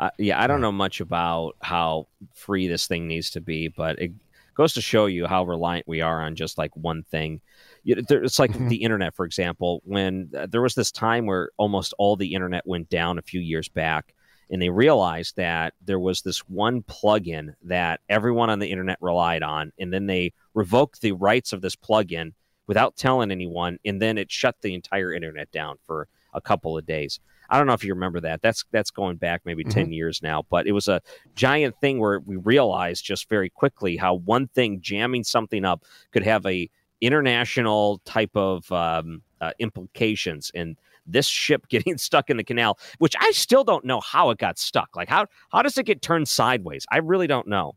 Uh, 0.00 0.10
yeah, 0.18 0.42
I 0.42 0.48
don't 0.48 0.60
know 0.60 0.72
much 0.72 1.00
about 1.00 1.54
how 1.62 2.08
free 2.32 2.66
this 2.66 2.88
thing 2.88 3.06
needs 3.06 3.30
to 3.30 3.40
be, 3.40 3.68
but 3.68 4.00
it 4.00 4.10
goes 4.56 4.72
to 4.72 4.80
show 4.80 5.06
you 5.06 5.26
how 5.28 5.44
reliant 5.44 5.86
we 5.86 6.00
are 6.00 6.22
on 6.22 6.34
just 6.34 6.58
like 6.58 6.74
one 6.74 7.04
thing. 7.04 7.40
It's 7.84 8.38
like 8.38 8.52
the 8.68 8.82
internet, 8.82 9.14
for 9.14 9.24
example. 9.24 9.82
When 9.84 10.30
uh, 10.36 10.46
there 10.46 10.62
was 10.62 10.74
this 10.74 10.90
time 10.90 11.26
where 11.26 11.50
almost 11.56 11.94
all 11.98 12.16
the 12.16 12.34
internet 12.34 12.66
went 12.66 12.88
down 12.88 13.18
a 13.18 13.22
few 13.22 13.40
years 13.40 13.68
back, 13.68 14.14
and 14.50 14.60
they 14.60 14.70
realized 14.70 15.36
that 15.36 15.74
there 15.84 15.98
was 15.98 16.22
this 16.22 16.40
one 16.48 16.82
plugin 16.82 17.54
that 17.64 18.00
everyone 18.08 18.50
on 18.50 18.58
the 18.58 18.70
internet 18.70 18.98
relied 19.00 19.42
on, 19.42 19.72
and 19.78 19.92
then 19.92 20.06
they 20.06 20.32
revoked 20.54 21.00
the 21.00 21.12
rights 21.12 21.52
of 21.52 21.60
this 21.60 21.76
plugin 21.76 22.32
without 22.66 22.96
telling 22.96 23.30
anyone, 23.30 23.78
and 23.84 24.00
then 24.00 24.18
it 24.18 24.30
shut 24.30 24.56
the 24.62 24.74
entire 24.74 25.12
internet 25.12 25.50
down 25.50 25.76
for 25.86 26.08
a 26.32 26.40
couple 26.40 26.76
of 26.76 26.86
days. 26.86 27.20
I 27.48 27.58
don't 27.58 27.66
know 27.66 27.74
if 27.74 27.84
you 27.84 27.94
remember 27.94 28.20
that. 28.20 28.42
That's 28.42 28.64
that's 28.72 28.90
going 28.90 29.16
back 29.16 29.42
maybe 29.44 29.64
10 29.64 29.92
years 29.92 30.22
now, 30.22 30.44
but 30.48 30.66
it 30.66 30.72
was 30.72 30.88
a 30.88 31.02
giant 31.34 31.78
thing 31.80 32.00
where 32.00 32.20
we 32.20 32.36
realized 32.36 33.04
just 33.04 33.28
very 33.28 33.50
quickly 33.50 33.96
how 33.96 34.14
one 34.14 34.48
thing 34.48 34.80
jamming 34.80 35.24
something 35.24 35.64
up 35.64 35.84
could 36.10 36.22
have 36.22 36.44
a 36.46 36.70
international 37.06 38.00
type 38.04 38.34
of 38.34 38.70
um, 38.72 39.22
uh, 39.40 39.52
implications 39.58 40.50
and 40.54 40.76
this 41.06 41.26
ship 41.26 41.68
getting 41.74 41.98
stuck 41.98 42.30
in 42.30 42.36
the 42.36 42.44
canal 42.44 42.78
which 42.98 43.14
i 43.20 43.30
still 43.32 43.64
don't 43.64 43.84
know 43.84 44.00
how 44.00 44.30
it 44.30 44.38
got 44.38 44.58
stuck 44.58 44.96
like 44.96 45.08
how 45.08 45.26
how 45.50 45.62
does 45.62 45.76
it 45.78 45.84
get 45.84 46.00
turned 46.02 46.28
sideways 46.28 46.86
i 46.90 46.98
really 46.98 47.26
don't 47.26 47.46
know 47.46 47.74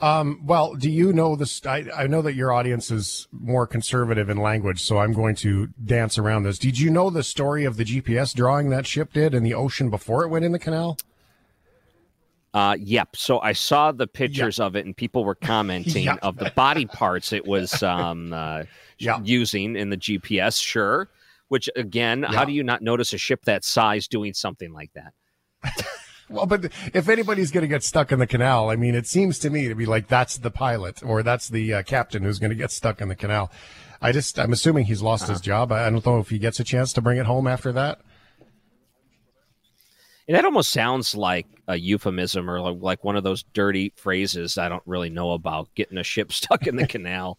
Um, 0.00 0.40
well, 0.44 0.74
do 0.74 0.90
you 0.90 1.12
know 1.12 1.36
this? 1.36 1.64
I, 1.64 1.86
I 1.96 2.08
know 2.08 2.22
that 2.22 2.34
your 2.34 2.52
audience 2.52 2.90
is 2.90 3.28
more 3.30 3.68
conservative 3.68 4.28
in 4.28 4.36
language, 4.36 4.82
so 4.82 4.98
I'm 4.98 5.12
going 5.12 5.36
to 5.36 5.68
dance 5.84 6.18
around 6.18 6.42
this. 6.42 6.58
Did 6.58 6.76
you 6.76 6.90
know 6.90 7.08
the 7.08 7.22
story 7.22 7.64
of 7.64 7.76
the 7.76 7.84
GPS 7.84 8.34
drawing 8.34 8.70
that 8.70 8.84
ship 8.84 9.12
did 9.12 9.32
in 9.32 9.44
the 9.44 9.54
ocean 9.54 9.90
before 9.90 10.24
it 10.24 10.28
went 10.28 10.44
in 10.44 10.50
the 10.50 10.58
canal? 10.58 10.98
Uh, 12.54 12.76
yep. 12.78 13.16
So 13.16 13.40
I 13.40 13.52
saw 13.52 13.92
the 13.92 14.06
pictures 14.06 14.60
of 14.60 14.76
it, 14.76 14.84
and 14.84 14.96
people 14.96 15.24
were 15.24 15.34
commenting 15.52 16.04
Yeah. 16.04 16.16
of 16.22 16.36
the 16.36 16.52
body 16.54 16.86
parts 16.86 17.32
it 17.32 17.46
was 17.46 17.82
um, 17.82 18.32
uh, 18.32 18.64
Yeah. 18.98 19.20
using 19.24 19.74
in 19.76 19.90
the 19.90 19.96
GPS. 19.96 20.62
Sure. 20.62 21.08
Which 21.48 21.68
again, 21.76 22.22
how 22.22 22.44
do 22.44 22.52
you 22.52 22.62
not 22.62 22.82
notice 22.82 23.12
a 23.12 23.18
ship 23.18 23.44
that 23.44 23.64
size 23.64 24.08
doing 24.08 24.32
something 24.32 24.72
like 24.72 24.90
that? 24.94 25.12
Well, 26.30 26.46
but 26.46 26.72
if 26.94 27.10
anybody's 27.10 27.50
going 27.50 27.62
to 27.62 27.68
get 27.68 27.82
stuck 27.82 28.10
in 28.10 28.18
the 28.20 28.26
canal, 28.26 28.70
I 28.70 28.76
mean, 28.76 28.94
it 28.94 29.06
seems 29.06 29.38
to 29.40 29.50
me 29.50 29.68
to 29.68 29.74
be 29.74 29.84
like 29.84 30.08
that's 30.08 30.38
the 30.38 30.50
pilot 30.50 31.02
or 31.02 31.22
that's 31.22 31.48
the 31.48 31.74
uh, 31.74 31.82
captain 31.82 32.22
who's 32.22 32.38
going 32.38 32.50
to 32.50 32.56
get 32.56 32.70
stuck 32.70 33.02
in 33.02 33.08
the 33.08 33.14
canal. 33.14 33.50
I 34.00 34.12
just, 34.12 34.38
I'm 34.38 34.52
assuming 34.52 34.86
he's 34.86 35.02
lost 35.02 35.28
his 35.28 35.42
job. 35.42 35.72
I 35.72 35.86
I 35.86 35.90
don't 35.90 36.04
know 36.06 36.18
if 36.20 36.30
he 36.30 36.38
gets 36.38 36.58
a 36.58 36.64
chance 36.64 36.92
to 36.94 37.02
bring 37.02 37.18
it 37.18 37.26
home 37.26 37.46
after 37.46 37.70
that. 37.72 38.00
And 40.26 40.36
that 40.36 40.44
almost 40.44 40.70
sounds 40.70 41.14
like 41.14 41.46
a 41.72 41.76
euphemism 41.76 42.48
or 42.48 42.60
like, 42.72 43.02
one 43.02 43.16
of 43.16 43.24
those 43.24 43.42
dirty 43.54 43.92
phrases 43.96 44.58
I 44.58 44.68
don't 44.68 44.82
really 44.86 45.10
know 45.10 45.32
about 45.32 45.68
getting 45.74 45.98
a 45.98 46.04
ship 46.04 46.32
stuck 46.40 46.66
in 46.66 46.76
the 46.76 46.86
canal. 46.86 47.38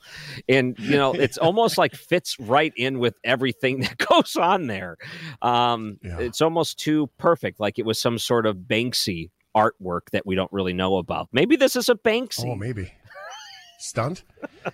And, 0.50 0.78
you 0.80 0.98
know, 0.98 1.13
it's 1.13 1.38
almost 1.38 1.78
like 1.78 1.93
fits 1.96 2.38
right 2.39 2.74
in 2.76 3.00
with 3.00 3.15
everything 3.24 3.80
that 3.82 3.98
goes 3.98 4.36
on 4.36 4.67
there. 4.67 4.98
Um, 5.41 5.98
Yeah. 6.04 6.19
It's 6.19 6.41
almost 6.41 6.80
too 6.80 7.10
perfect, 7.17 7.60
like 7.60 7.80
it 7.80 7.86
was 7.86 8.00
some 8.00 8.17
sort 8.19 8.46
of 8.46 8.58
Banksy 8.58 9.30
artwork 9.56 10.10
that 10.12 10.26
we 10.26 10.36
don't 10.36 10.52
really 10.52 10.74
know 10.74 10.98
about. 10.98 11.30
Maybe 11.32 11.56
this 11.56 11.76
is 11.76 11.88
a 11.88 11.96
Banksy. 11.96 12.46
Oh, 12.50 12.56
maybe. 12.56 12.91
Stunt? 13.80 14.24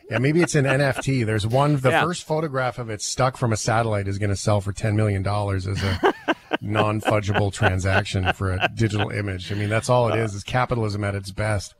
Yeah, 0.09 0.19
maybe 0.19 0.41
it's 0.41 0.53
an 0.53 0.65
NFT. 0.65 1.25
There's 1.25 1.45
one, 1.47 1.77
the 1.77 1.89
Yeah. 1.89 2.03
first 2.03 2.25
photograph 2.27 2.77
of 2.77 2.89
it 2.91 3.01
stuck 3.01 3.37
from 3.37 3.51
a 3.51 3.57
satellite 3.57 4.07
is 4.07 4.19
going 4.19 4.29
to 4.29 4.35
sell 4.35 4.61
for 4.61 4.71
$10 4.71 4.93
million 4.95 5.25
as 5.27 5.65
a 5.65 6.13
non 6.61 7.01
fudgeable 7.01 7.51
transaction 7.51 8.31
for 8.33 8.51
a 8.51 8.69
digital 8.73 9.09
image. 9.09 9.51
I 9.51 9.55
mean, 9.55 9.69
that's 9.69 9.89
all 9.89 10.11
it 10.11 10.17
is, 10.17 10.33
is 10.33 10.43
capitalism 10.43 11.03
at 11.03 11.15
its 11.15 11.31
best. 11.31 11.75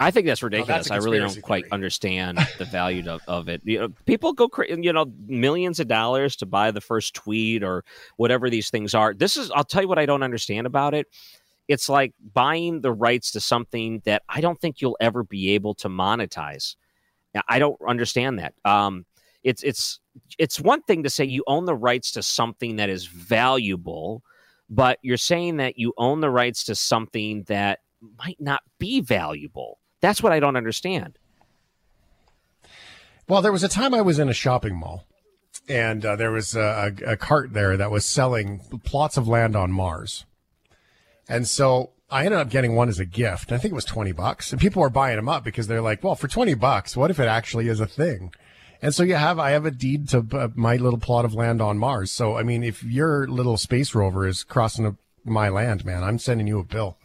I 0.00 0.10
think 0.10 0.26
that's 0.26 0.42
ridiculous. 0.42 0.90
I 0.90 0.96
really 0.96 1.18
don't 1.18 1.26
conspiracy 1.26 1.42
quite 1.42 1.64
understand 1.70 2.38
the 2.58 2.64
value 2.64 3.08
of, 3.08 3.22
of 3.28 3.48
it. 3.48 3.62
You 3.64 3.78
know, 3.78 3.88
people 4.04 4.32
go, 4.32 4.48
cra- 4.48 4.68
you 4.68 4.92
know, 4.92 5.12
millions 5.26 5.78
of 5.78 5.86
dollars 5.86 6.34
to 6.36 6.46
buy 6.46 6.72
the 6.72 6.80
first 6.80 7.14
tweet 7.14 7.62
or 7.62 7.84
whatever 8.16 8.50
these 8.50 8.68
things 8.68 8.94
are. 8.94 9.14
This 9.14 9.36
is, 9.36 9.50
I'll 9.52 9.64
tell 9.64 9.82
you 9.82 9.88
what 9.88 9.98
I 9.98 10.06
don't 10.06 10.24
understand 10.24 10.66
about 10.66 10.94
it. 10.94 11.06
It's 11.68 11.88
like 11.88 12.14
buying 12.34 12.80
the 12.80 12.92
rights 12.92 13.30
to 13.32 13.40
something 13.40 14.02
that 14.04 14.22
I 14.28 14.40
don't 14.40 14.60
think 14.60 14.80
you'll 14.80 14.96
ever 15.00 15.22
be 15.22 15.52
able 15.52 15.74
to 15.74 15.88
monetize. 15.88 16.74
I 17.48 17.60
don't 17.60 17.80
understand 17.86 18.40
that. 18.40 18.54
Um, 18.64 19.06
it's 19.42 19.62
it's 19.62 20.00
it's 20.38 20.60
one 20.60 20.82
thing 20.82 21.02
to 21.02 21.10
say 21.10 21.24
you 21.24 21.44
own 21.46 21.64
the 21.64 21.74
rights 21.74 22.12
to 22.12 22.22
something 22.22 22.76
that 22.76 22.88
is 22.88 23.06
valuable, 23.06 24.22
but 24.68 24.98
you're 25.02 25.16
saying 25.16 25.56
that 25.58 25.78
you 25.78 25.92
own 25.96 26.20
the 26.20 26.30
rights 26.30 26.64
to 26.64 26.74
something 26.74 27.44
that 27.44 27.80
might 28.18 28.40
not 28.40 28.62
be 28.78 29.00
valuable. 29.00 29.78
That's 30.00 30.22
what 30.22 30.32
I 30.32 30.40
don't 30.40 30.56
understand. 30.56 31.18
Well, 33.28 33.42
there 33.42 33.52
was 33.52 33.62
a 33.62 33.68
time 33.68 33.94
I 33.94 34.00
was 34.00 34.18
in 34.18 34.28
a 34.28 34.34
shopping 34.34 34.76
mall, 34.76 35.04
and 35.68 36.04
uh, 36.04 36.16
there 36.16 36.32
was 36.32 36.56
a, 36.56 36.92
a, 37.06 37.12
a 37.12 37.16
cart 37.16 37.52
there 37.52 37.76
that 37.76 37.90
was 37.90 38.04
selling 38.04 38.60
plots 38.84 39.16
of 39.16 39.28
land 39.28 39.54
on 39.54 39.70
Mars. 39.70 40.24
And 41.28 41.46
so 41.46 41.92
I 42.10 42.26
ended 42.26 42.40
up 42.40 42.50
getting 42.50 42.74
one 42.74 42.88
as 42.88 42.98
a 42.98 43.06
gift. 43.06 43.52
I 43.52 43.58
think 43.58 43.72
it 43.72 43.74
was 43.74 43.84
20 43.84 44.12
bucks. 44.12 44.52
And 44.52 44.60
people 44.60 44.82
were 44.82 44.90
buying 44.90 45.16
them 45.16 45.28
up 45.28 45.44
because 45.44 45.66
they're 45.66 45.80
like, 45.80 46.04
well, 46.04 46.14
for 46.14 46.28
20 46.28 46.54
bucks, 46.54 46.96
what 46.96 47.10
if 47.10 47.18
it 47.18 47.28
actually 47.28 47.68
is 47.68 47.80
a 47.80 47.86
thing? 47.86 48.32
And 48.82 48.92
so 48.92 49.04
you 49.04 49.14
have, 49.14 49.38
I 49.38 49.50
have 49.50 49.64
a 49.64 49.70
deed 49.70 50.08
to 50.08 50.26
uh, 50.32 50.48
my 50.56 50.74
little 50.76 50.98
plot 50.98 51.24
of 51.24 51.34
land 51.34 51.62
on 51.62 51.78
Mars. 51.78 52.10
So, 52.10 52.36
I 52.36 52.42
mean, 52.42 52.64
if 52.64 52.82
your 52.82 53.28
little 53.28 53.56
space 53.56 53.94
rover 53.94 54.26
is 54.26 54.42
crossing 54.42 54.84
a, 54.84 54.96
my 55.24 55.48
land, 55.48 55.84
man, 55.84 56.02
I'm 56.02 56.18
sending 56.18 56.48
you 56.48 56.58
a 56.58 56.64
bill. 56.64 56.98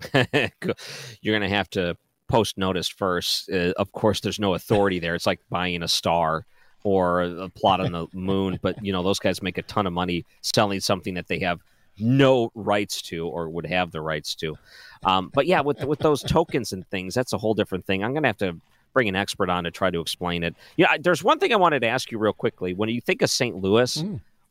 You're 0.14 1.38
going 1.38 1.42
to 1.42 1.48
have 1.48 1.68
to 1.70 1.96
post 2.28 2.56
notice 2.56 2.88
first. 2.88 3.50
Uh, 3.50 3.72
of 3.76 3.90
course, 3.90 4.20
there's 4.20 4.38
no 4.38 4.54
authority 4.54 5.00
there. 5.00 5.16
It's 5.16 5.26
like 5.26 5.40
buying 5.50 5.82
a 5.82 5.88
star 5.88 6.46
or 6.84 7.22
a 7.22 7.48
plot 7.48 7.80
on 7.80 7.92
the 7.92 8.06
moon, 8.14 8.58
but 8.62 8.82
you 8.82 8.92
know 8.92 9.02
those 9.02 9.18
guys 9.18 9.42
make 9.42 9.58
a 9.58 9.62
ton 9.62 9.86
of 9.86 9.92
money 9.92 10.24
selling 10.40 10.80
something 10.80 11.14
that 11.14 11.28
they 11.28 11.40
have 11.40 11.60
no 11.98 12.50
rights 12.54 13.02
to 13.02 13.26
or 13.26 13.50
would 13.50 13.66
have 13.66 13.90
the 13.90 14.00
rights 14.00 14.34
to. 14.36 14.56
Um, 15.02 15.30
but 15.34 15.46
yeah, 15.46 15.60
with 15.60 15.84
with 15.84 15.98
those 15.98 16.22
tokens 16.22 16.72
and 16.72 16.86
things, 16.88 17.12
that's 17.14 17.34
a 17.34 17.38
whole 17.38 17.52
different 17.52 17.84
thing. 17.84 18.02
I'm 18.02 18.12
going 18.12 18.22
to 18.22 18.28
have 18.28 18.38
to 18.38 18.60
bring 18.92 19.08
an 19.08 19.16
expert 19.16 19.48
on 19.50 19.64
to 19.64 19.70
try 19.70 19.90
to 19.90 20.00
explain 20.00 20.42
it. 20.42 20.54
Yeah, 20.76 20.96
there's 21.00 21.22
one 21.24 21.38
thing 21.38 21.52
I 21.52 21.56
wanted 21.56 21.80
to 21.80 21.88
ask 21.88 22.10
you 22.10 22.18
real 22.18 22.32
quickly. 22.32 22.74
When 22.74 22.88
you 22.88 23.00
think 23.00 23.22
of 23.22 23.30
St. 23.30 23.56
Louis, 23.56 24.02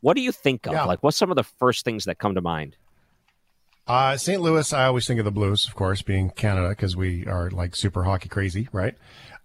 what 0.02 0.15
do 0.15 0.21
you 0.21 0.32
think 0.32 0.65
of? 0.67 0.73
Yeah. 0.73 0.86
Like, 0.86 1.04
what's 1.04 1.17
some 1.17 1.30
of 1.32 1.36
the 1.36 1.43
first 1.43 1.84
things 1.86 2.06
that 2.06 2.17
come 2.19 2.36
to 2.36 2.41
mind? 2.41 2.75
Uh, 3.88 4.15
St. 4.17 4.39
Louis, 4.41 4.71
I 4.71 4.86
always 4.86 5.08
think 5.08 5.19
of 5.19 5.25
the 5.25 5.32
Blues, 5.32 5.67
of 5.67 5.73
course, 5.75 6.02
being 6.04 6.30
Canada 6.30 6.69
because 6.69 6.95
we 6.95 7.25
are 7.25 7.49
like 7.49 7.75
super 7.75 8.04
hockey 8.04 8.30
crazy, 8.30 8.69
right? 8.71 8.95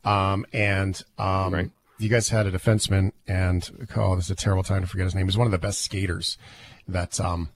Um, 0.05 0.45
and 0.53 1.01
um, 1.19 1.55
Right. 1.55 1.71
you 1.99 2.11
guys 2.11 2.29
had 2.29 2.47
a 2.47 2.53
defenseman, 2.53 3.13
and 3.27 3.89
oh, 3.97 4.17
this 4.17 4.27
is 4.27 4.31
a 4.31 4.35
terrible 4.35 4.63
time 4.63 4.83
to 4.83 4.87
forget 4.87 5.05
his 5.05 5.15
name. 5.15 5.27
He's 5.27 5.39
one 5.39 5.47
of 5.47 5.51
the 5.53 5.59
best 5.59 5.81
skaters. 5.81 6.37
that 6.87 7.19
um, 7.19 7.49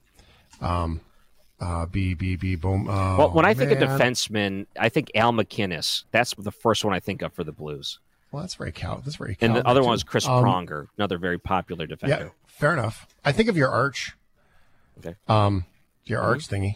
um, 0.61 1.01
uh, 1.61 1.85
B 1.85 2.13
B 2.13 2.35
B 2.35 2.55
boom. 2.55 2.87
Oh, 2.89 3.17
Well, 3.17 3.31
when 3.31 3.45
I 3.45 3.53
think 3.53 3.71
of 3.71 3.79
man. 3.79 3.99
defensemen, 3.99 4.65
I 4.79 4.89
think 4.89 5.11
Al 5.15 5.31
MacInnis. 5.33 6.03
That's 6.11 6.33
the 6.35 6.51
first 6.51 6.83
one 6.85 6.93
I 6.93 6.99
think 6.99 7.21
of 7.21 7.33
for 7.33 7.43
the 7.43 7.51
Blues. 7.51 7.99
Well, 8.31 8.41
that's 8.43 8.55
very 8.55 8.71
cow. 8.71 9.01
That's 9.03 9.15
very. 9.17 9.37
And 9.41 9.55
the 9.55 9.67
other 9.67 9.79
too. 9.81 9.85
one 9.85 9.91
was 9.93 10.03
Chris 10.03 10.27
Um, 10.27 10.43
Pronger, 10.43 10.87
another 10.97 11.17
very 11.17 11.39
popular 11.39 11.87
defender. 11.87 12.15
Yeah, 12.25 12.29
fair 12.47 12.73
enough. 12.73 13.07
I 13.25 13.31
think 13.31 13.49
of 13.49 13.57
your 13.57 13.69
arch, 13.69 14.15
Okay. 14.99 15.15
um, 15.27 15.65
your 16.05 16.21
arch 16.21 16.47
thingy. 16.47 16.75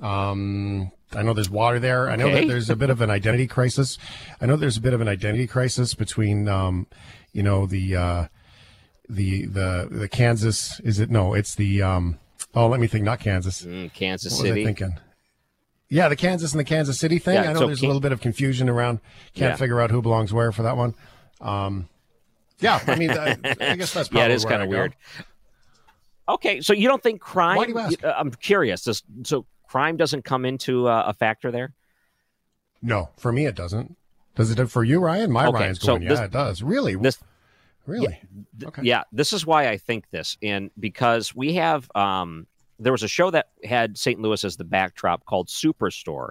Um, 0.00 0.90
I 1.14 1.22
know 1.22 1.34
there's 1.34 1.50
water 1.50 1.78
there. 1.78 2.08
I 2.08 2.16
know 2.16 2.26
Okay. 2.26 2.40
that 2.42 2.48
there's 2.48 2.70
a 2.70 2.76
bit 2.76 2.90
of 2.90 3.00
an 3.00 3.10
identity 3.18 3.46
crisis. 3.46 3.98
I 4.40 4.46
know 4.46 4.56
there's 4.56 4.76
a 4.76 4.80
bit 4.80 4.94
of 4.94 5.00
an 5.00 5.08
identity 5.08 5.46
crisis 5.46 5.94
between, 5.94 6.48
um, 6.48 6.86
you 7.32 7.42
know, 7.42 7.66
the 7.66 7.96
uh, 7.96 8.26
the 9.08 9.44
the 9.46 9.88
the 9.90 10.08
Kansas. 10.08 10.80
Is 10.80 10.98
it 10.98 11.10
no? 11.10 11.34
It's 11.34 11.54
the 11.54 11.82
um. 11.82 12.18
Oh, 12.54 12.68
let 12.68 12.80
me 12.80 12.86
think. 12.86 13.04
Not 13.04 13.20
Kansas. 13.20 13.62
Mm, 13.62 13.92
Kansas 13.92 14.32
What 14.32 14.42
was 14.42 14.50
I 14.50 14.54
City. 14.54 14.64
thinking? 14.64 14.94
Yeah, 15.88 16.08
the 16.08 16.16
Kansas 16.16 16.52
and 16.52 16.60
the 16.60 16.64
Kansas 16.64 16.98
City 16.98 17.18
thing. 17.18 17.34
Yeah, 17.34 17.50
I 17.50 17.52
know 17.52 17.60
so 17.60 17.66
there's 17.66 17.82
a 17.82 17.86
little 17.86 18.00
bit 18.00 18.12
of 18.12 18.20
confusion 18.20 18.68
around. 18.68 19.00
Can't 19.34 19.52
Yeah. 19.52 19.56
figure 19.56 19.80
out 19.80 19.90
who 19.90 20.00
belongs 20.02 20.32
where 20.32 20.52
for 20.52 20.62
that 20.62 20.76
one. 20.76 20.94
Um, 21.40 21.88
yeah, 22.60 22.80
I 22.86 22.94
mean, 22.96 23.10
I, 23.10 23.36
I 23.60 23.76
guess 23.76 23.92
that's 23.92 24.08
probably 24.08 24.18
yeah, 24.20 24.24
it 24.26 24.30
is 24.32 24.44
kind 24.44 24.62
of 24.62 24.70
go. 24.70 24.76
weird. 24.76 24.94
Okay, 26.28 26.60
so 26.60 26.72
you 26.72 26.88
don't 26.88 27.02
think 27.02 27.20
crime? 27.20 27.56
Why 27.56 27.66
do 27.66 27.72
you 27.72 27.78
ask? 27.78 28.02
uh, 28.04 28.14
I'm 28.16 28.30
curious. 28.30 28.82
Does, 28.84 29.02
so 29.24 29.44
crime 29.68 29.96
doesn't 29.96 30.22
come 30.24 30.44
into 30.44 30.86
uh, 30.88 31.04
a 31.06 31.12
factor 31.12 31.50
there? 31.50 31.74
No, 32.80 33.10
for 33.16 33.32
me 33.32 33.46
it 33.46 33.54
doesn't. 33.54 33.96
Does 34.34 34.50
it 34.50 34.70
for 34.70 34.82
you, 34.84 34.98
Ryan? 35.00 35.30
My 35.30 35.46
Okay, 35.48 35.58
Ryan's 35.58 35.80
so 35.80 35.88
going. 35.98 36.08
this- 36.08 36.18
yeah, 36.18 36.24
it 36.26 36.30
does. 36.30 36.62
Really? 36.62 36.94
This 36.94 37.18
really? 37.86 38.18
Th- 38.58 38.68
Okay. 38.68 38.82
Yeah, 38.84 39.02
this 39.12 39.32
is 39.32 39.44
why 39.46 39.68
I 39.68 39.76
think 39.76 40.08
this, 40.10 40.36
and 40.42 40.70
because 40.78 41.34
we 41.34 41.54
have, 41.54 41.90
um, 41.94 42.46
there 42.78 42.92
was 42.92 43.02
a 43.02 43.08
show 43.08 43.30
that 43.30 43.46
had 43.64 43.96
St. 43.98 44.20
Louis 44.20 44.42
as 44.44 44.56
the 44.56 44.64
backdrop 44.64 45.24
called 45.24 45.48
Superstore. 45.48 46.30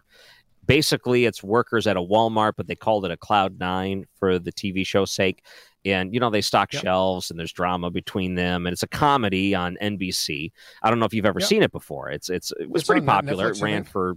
Basically, 0.67 1.25
it's 1.25 1.41
workers 1.43 1.87
at 1.87 1.97
a 1.97 2.01
Walmart, 2.01 2.53
but 2.55 2.67
they 2.67 2.75
called 2.75 3.03
it 3.05 3.11
a 3.11 3.17
Cloud 3.17 3.59
Nine 3.59 4.05
for 4.19 4.37
the 4.39 4.51
TV 4.51 4.85
show's 4.85 5.11
sake. 5.11 5.43
And 5.83 6.13
you 6.13 6.19
know 6.19 6.29
they 6.29 6.41
stock 6.41 6.71
Yep. 6.71 6.83
shelves, 6.83 7.31
and 7.31 7.39
there's 7.39 7.51
drama 7.51 7.89
between 7.89 8.35
them, 8.35 8.67
and 8.67 8.73
it's 8.73 8.83
a 8.83 8.87
comedy 8.87 9.55
on 9.55 9.77
NBC. 9.81 10.51
I 10.83 10.89
don't 10.91 10.99
know 10.99 11.05
if 11.07 11.13
you've 11.13 11.25
ever 11.25 11.39
Yep. 11.39 11.49
seen 11.49 11.63
it 11.63 11.71
before. 11.71 12.11
It's 12.11 12.29
it's 12.29 12.53
it 12.59 12.69
was 12.69 12.83
It's 12.83 12.87
pretty 12.87 13.03
popular. 13.05 13.51
Netflix, 13.51 13.57
it 13.57 13.63
ran 13.63 13.83
for 13.85 14.15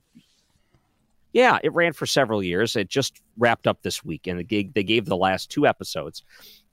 yeah, 1.33 1.59
it 1.65 1.73
ran 1.73 1.93
for 1.95 2.07
several 2.07 2.43
years. 2.43 2.77
It 2.77 2.89
just 2.89 3.21
wrapped 3.39 3.67
up 3.67 3.83
this 3.83 4.05
week, 4.05 4.27
and 4.27 4.39
the 4.39 4.45
gig 4.45 4.75
they 4.75 4.85
gave 4.85 5.07
the 5.07 5.17
last 5.17 5.51
two 5.51 5.67
episodes. 5.67 6.23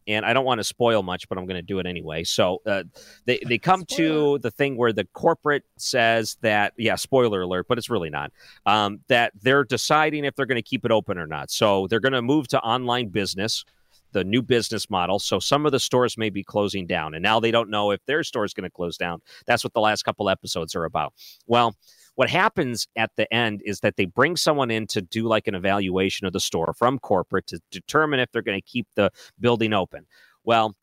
And 0.08 0.26
I 0.26 0.34
don't 0.34 0.46
want 0.46 0.60
to 0.60 0.64
spoil 0.64 1.04
much, 1.04 1.30
but 1.30 1.38
I'm 1.38 1.46
going 1.46 1.58
to 1.58 1.62
do 1.62 1.80
it 1.80 1.86
anyway. 1.86 2.24
So 2.24 2.62
uh, 2.66 2.84
they 3.26 3.40
they 3.46 3.58
come 3.72 3.86
to 3.92 4.40
the 4.40 4.52
thing 4.52 4.78
where 4.78 4.94
the 4.94 5.06
corporate 5.14 5.64
says 5.78 6.38
that 6.42 6.74
yeah, 6.78 6.96
spoiler 6.96 7.42
alert, 7.42 7.68
but 7.68 7.78
it's 7.78 7.90
really 7.90 8.10
not. 8.10 8.32
Um, 8.66 9.02
that 9.08 9.34
they're 9.42 9.64
deciding 9.64 10.26
if 10.26 10.36
they're 10.36 10.46
going 10.46 10.56
to 10.56 10.62
keep 10.62 10.86
it 10.86 10.92
open 10.92 11.18
or 11.18 11.28
not. 11.28 11.52
So 11.52 11.88
they're 11.88 12.00
going 12.00 12.14
to 12.14 12.22
move 12.22 12.48
to 12.50 12.60
online 12.62 13.10
business, 13.10 13.64
the 14.12 14.24
new 14.24 14.42
business 14.42 14.90
model. 14.90 15.20
So 15.20 15.40
some 15.40 15.66
of 15.66 15.72
the 15.72 15.80
stores 15.80 16.18
may 16.18 16.30
be 16.30 16.44
closing 16.44 16.88
down, 16.88 17.14
and 17.14 17.24
now 17.24 17.40
they 17.40 17.52
don't 17.52 17.70
know 17.70 17.92
if 17.92 18.04
their 18.06 18.24
store 18.24 18.46
is 18.46 18.54
going 18.54 18.70
to 18.70 18.72
close 18.72 18.98
down. 18.98 19.22
That's 19.46 19.64
what 19.64 19.74
the 19.74 19.82
last 19.82 20.04
couple 20.04 20.30
episodes 20.30 20.76
are 20.76 20.86
about. 20.86 21.14
Well, 21.48 21.76
what 22.22 22.30
happens 22.30 22.88
at 22.96 23.10
the 23.18 23.34
end 23.34 23.64
is 23.66 23.80
that 23.80 23.96
they 23.96 24.06
bring 24.06 24.36
someone 24.36 24.70
in 24.70 24.86
to 24.86 25.02
do 25.02 25.28
like 25.28 25.48
an 25.48 25.56
evaluation 25.56 26.28
of 26.28 26.34
the 26.34 26.40
store 26.40 26.72
from 26.78 27.00
corporate 27.00 27.48
to 27.48 27.60
determine 27.72 28.20
if 28.20 28.32
they're 28.32 28.44
going 28.44 28.60
to 28.60 28.62
keep 28.62 28.86
the 28.94 29.10
building 29.40 29.74
open. 29.74 30.06
Well, 30.44 30.76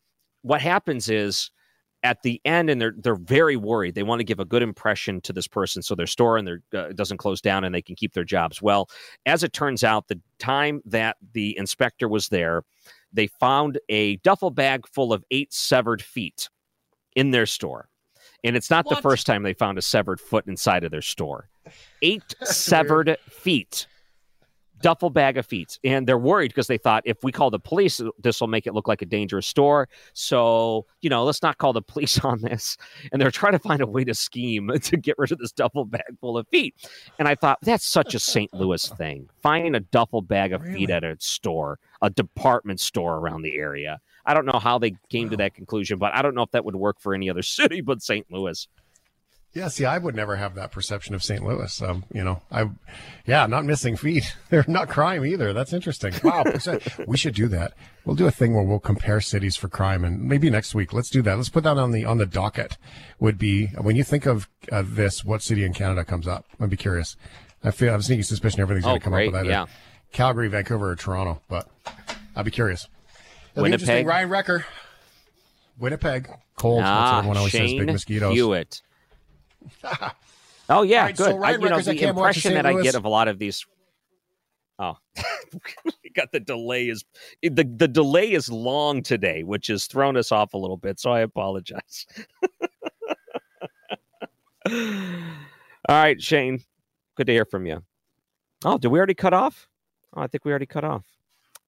what 0.43 0.61
happens 0.61 1.09
is 1.09 1.53
at 2.03 2.23
the 2.25 2.41
end, 2.45 2.71
and 2.71 2.81
they're 2.81 2.95
they're 2.99 3.15
very 3.15 3.55
worried. 3.55 3.95
They 3.95 4.03
want 4.03 4.19
to 4.19 4.25
give 4.25 4.41
a 4.41 4.45
good 4.45 4.65
impression 4.65 5.21
to 5.21 5.33
this 5.33 5.47
person, 5.47 5.81
so 5.81 5.95
their 5.95 6.09
store 6.09 6.39
and 6.39 6.49
their 6.49 6.61
uh, 6.75 6.89
doesn't 6.93 7.19
close 7.19 7.41
down, 7.41 7.63
and 7.63 7.73
they 7.73 7.83
can 7.83 7.95
keep 7.95 8.15
their 8.15 8.25
jobs. 8.25 8.61
Well, 8.61 8.89
as 9.25 9.45
it 9.45 9.53
turns 9.53 9.85
out, 9.85 10.09
the 10.09 10.21
time 10.41 10.81
that 10.87 11.19
the 11.35 11.57
inspector 11.57 12.09
was 12.09 12.31
there, 12.31 12.65
they 13.13 13.29
found 13.29 13.79
a 13.89 14.17
duffel 14.17 14.51
bag 14.51 14.89
full 14.93 15.13
of 15.13 15.23
eight 15.31 15.53
severed 15.53 16.03
feet 16.03 16.49
in 17.15 17.31
their 17.31 17.47
store. 17.47 17.89
And 18.45 18.57
it's 18.57 18.71
not 18.71 18.89
the 18.89 18.97
first 18.97 19.27
time 19.27 19.43
they 19.43 19.53
found 19.55 19.79
a 19.79 19.83
severed 19.83 20.21
foot 20.21 20.47
inside 20.47 20.85
of 20.85 20.91
their 20.91 21.03
store. 21.03 21.49
Eight 22.03 22.35
severed 22.45 23.17
feet. 23.29 23.87
Duffel 24.81 25.11
bag 25.11 25.37
of 25.37 25.45
feet. 25.45 25.77
And 25.83 26.07
they're 26.07 26.17
worried 26.17 26.53
because 26.53 26.69
they 26.69 26.79
thought 26.79 27.03
if 27.05 27.25
we 27.25 27.33
call 27.33 27.51
the 27.51 27.59
police, 27.59 28.01
this 28.23 28.41
will 28.41 28.47
make 28.47 28.65
it 28.65 28.75
look 28.75 28.87
like 28.87 29.03
a 29.03 29.07
dangerous 29.07 29.49
store. 29.49 29.89
So, 30.13 30.87
you 31.01 31.11
know, 31.11 31.25
let's 31.25 31.43
not 31.43 31.59
call 31.59 31.73
the 31.73 31.83
police 31.83 32.17
on 32.25 32.41
this. 32.43 32.77
And 33.11 33.21
they're 33.21 33.33
trying 33.33 33.55
to 33.55 33.59
find 33.59 33.81
a 33.81 33.87
way 33.89 34.05
to 34.05 34.15
scheme 34.15 34.71
to 34.83 34.97
get 34.97 35.17
rid 35.19 35.33
of 35.33 35.39
this 35.39 35.51
duffel 35.51 35.85
bag 35.85 36.03
full 36.21 36.39
of 36.39 36.47
feet. 36.47 36.77
And 37.19 37.27
I 37.27 37.35
thought, 37.35 37.59
that's 37.63 37.85
such 37.85 38.15
a 38.15 38.21
St. 38.21 38.55
Louis 38.55 38.87
thing. 38.87 39.29
Finding 39.43 39.75
a 39.75 39.81
duffel 39.81 40.23
bag 40.23 40.53
of 40.53 40.63
feet 40.63 40.91
at 40.91 41.03
a 41.03 41.17
store, 41.19 41.81
a 42.01 42.11
department 42.11 42.79
store 42.79 43.17
around 43.17 43.43
the 43.43 43.57
area. 43.57 43.99
I 44.29 44.35
don't 44.35 44.47
know 44.47 44.59
how 44.61 44.79
they 44.79 44.95
came 45.09 45.31
to 45.31 45.37
that 45.39 45.55
conclusion, 45.55 45.99
but 45.99 46.15
I 46.15 46.23
don't 46.23 46.35
know 46.35 46.43
if 46.43 46.51
that 46.53 46.65
would 46.65 46.77
work 46.77 47.01
for 47.01 47.15
any 47.15 47.29
other 47.31 47.43
city 47.59 47.81
but 47.81 48.03
St. 48.03 48.27
Louis. 48.31 48.69
Yeah. 49.55 49.69
See, 49.69 49.87
I 49.87 49.97
would 49.97 50.15
never 50.15 50.37
have 50.37 50.55
that 50.57 50.71
perception 50.71 51.15
of 51.15 51.25
St. 51.25 51.43
Louis. 51.43 51.81
Um, 51.83 52.05
you 52.13 52.23
know, 52.23 52.43
I, 52.53 52.69
yeah, 53.27 53.47
not 53.47 53.65
missing 53.65 53.97
feet. 53.97 54.25
They're 54.51 54.65
not 54.69 54.91
crime 54.91 55.25
either. 55.25 55.55
That's 55.55 55.73
interesting. 55.73 56.13
Wow. 56.23 56.45
we 57.07 57.17
should 57.17 57.35
do 57.35 57.49
that. 57.49 57.73
We'll 58.05 58.15
do 58.15 58.27
a 58.27 58.31
thing 58.31 58.55
where 58.55 58.63
we'll 58.63 58.79
compare 58.79 59.21
cities 59.23 59.57
for 59.57 59.69
crime, 59.69 60.05
and 60.05 60.23
maybe 60.23 60.51
next 60.51 60.75
week. 60.75 60.93
Let's 60.93 61.09
do 61.11 61.23
that. 61.23 61.37
Let's 61.37 61.49
put 61.49 61.65
that 61.65 61.79
on 61.79 61.93
the 61.93 62.05
on 62.05 62.19
the 62.19 62.27
docket. 62.27 62.77
Would 63.21 63.39
be 63.39 63.69
when 63.81 63.97
you 63.97 64.05
think 64.05 64.27
of 64.27 64.49
uh, 64.71 64.83
this, 64.87 65.25
what 65.25 65.43
city 65.43 65.65
in 65.65 65.73
Canada 65.73 66.05
comes 66.05 66.29
up? 66.29 66.45
I'd 66.61 66.71
be 66.71 66.77
curious. 66.77 67.17
I 67.65 67.71
feel 67.71 67.89
I 67.89 67.93
have 67.93 68.01
a 68.01 68.05
sneaky 68.05 68.23
suspicion 68.23 68.61
everything's 68.61 68.85
going 68.85 68.97
Oh, 68.97 68.99
to 68.99 69.05
come 69.05 69.13
great, 69.15 69.29
up 69.29 69.33
with 69.33 69.41
either 69.41 69.51
yeah. 69.51 69.67
Calgary, 70.13 70.49
Vancouver, 70.49 70.91
or 70.91 70.97
Toronto, 70.97 71.41
but 71.49 71.69
I'd 72.37 72.45
be 72.45 72.51
curious. 72.51 72.87
It'll 73.59 73.65
be 73.65 73.73
interesting. 73.73 73.95
Winnipeg? 73.95 74.07
Ryan 74.07 74.29
Wrecker. 74.31 74.67
Winnipeg. 75.79 76.31
Cold. 76.57 76.81
That's 76.81 76.89
Ah, 76.89 77.19
everyone 77.19 77.37
always 77.37 77.53
says. 77.53 77.61
Shane 77.71 77.79
Big 77.81 77.93
mosquitoes. 77.93 78.35
Hewitt. 78.35 78.83
oh 80.69 80.83
yeah, 80.83 80.99
All 81.01 81.05
right, 81.05 81.17
good. 81.17 81.25
so 81.25 81.31
I, 81.37 81.39
Ryan 81.39 81.61
you 81.61 81.69
know, 81.69 81.81
the 81.81 82.03
impression 82.09 82.53
St. 82.53 82.55
that 82.55 82.67
I 82.67 82.81
get 82.83 82.95
of 82.95 83.05
a 83.05 83.09
lot 83.09 83.29
of 83.29 83.39
these. 83.39 83.67
Oh, 84.79 84.97
we 86.05 86.11
got 86.15 86.31
the 86.33 86.39
delay 86.41 86.89
is 86.89 87.05
the 87.43 87.65
the 87.65 87.89
delay 87.89 88.31
is 88.33 88.49
long 88.49 89.03
today, 89.03 89.43
which 89.43 89.67
has 89.67 89.87
thrown 89.87 90.17
us 90.17 90.31
off 90.31 90.55
a 90.55 90.59
little 90.59 90.77
bit. 90.77 91.01
So 91.01 91.11
I 91.11 91.21
apologize. 91.21 92.07
All 94.69 94.75
right, 95.89 96.21
Shane. 96.21 96.61
Good 97.17 97.27
to 97.27 97.33
hear 97.33 97.45
from 97.45 97.67
you. 97.67 97.83
Oh, 98.65 98.79
did 98.79 98.89
we 98.89 98.99
already 98.99 99.15
cut 99.15 99.33
off? 99.35 99.69
Oh, 100.15 100.21
I 100.23 100.27
think 100.29 100.45
we 100.45 100.53
already 100.53 100.67
cut 100.67 100.85
off. 100.85 101.05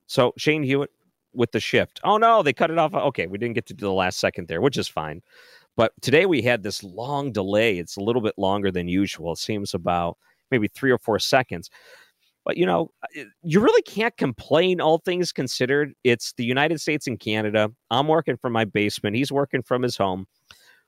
So 0.06 0.32
Shane 0.36 0.62
Hewitt 0.62 0.90
with 1.32 1.52
the 1.52 1.60
shift. 1.60 2.00
Oh 2.04 2.16
no, 2.16 2.42
they 2.42 2.52
cut 2.52 2.70
it 2.70 2.78
off. 2.78 2.94
Okay, 2.94 3.26
we 3.26 3.38
didn't 3.38 3.54
get 3.54 3.66
to 3.66 3.74
the 3.74 3.90
last 3.90 4.20
second 4.20 4.48
there, 4.48 4.60
which 4.60 4.78
is 4.78 4.88
fine. 4.88 5.22
But 5.76 5.92
today 6.02 6.26
we 6.26 6.42
had 6.42 6.62
this 6.62 6.82
long 6.82 7.32
delay. 7.32 7.78
It's 7.78 7.96
a 7.96 8.02
little 8.02 8.22
bit 8.22 8.34
longer 8.36 8.70
than 8.70 8.88
usual. 8.88 9.32
It 9.32 9.38
seems 9.38 9.72
about 9.74 10.18
maybe 10.50 10.68
three 10.68 10.90
or 10.90 10.98
four 10.98 11.18
seconds. 11.18 11.70
But 12.44 12.56
you 12.56 12.66
know, 12.66 12.90
you 13.42 13.60
really 13.60 13.82
can't 13.82 14.16
complain, 14.16 14.80
all 14.80 14.98
things 14.98 15.32
considered. 15.32 15.92
It's 16.04 16.32
the 16.32 16.44
United 16.44 16.80
States 16.80 17.06
and 17.06 17.20
Canada. 17.20 17.70
I'm 17.90 18.08
working 18.08 18.36
from 18.36 18.52
my 18.52 18.64
basement. 18.64 19.16
He's 19.16 19.30
working 19.30 19.62
from 19.62 19.82
his 19.82 19.96
home. 19.96 20.26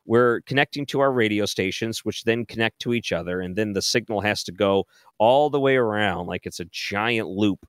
We're 0.05 0.41
connecting 0.43 0.87
to 0.87 1.01
our 1.01 1.13
radio 1.13 1.47
stations, 1.47 2.05
which 2.05 2.25
then 2.25 2.45
connect 2.47 2.81
to 2.81 2.93
each 2.93 3.13
other. 3.13 3.41
And 3.41 3.55
then 3.55 3.73
the 3.73 3.83
signal 3.83 4.21
has 4.23 4.43
to 4.45 4.53
go 4.53 4.85
all 5.19 5.49
the 5.49 5.61
way 5.61 5.77
around 5.77 6.27
like 6.27 6.47
it's 6.47 6.59
a 6.59 6.65
giant 6.67 7.29
loop. 7.29 7.65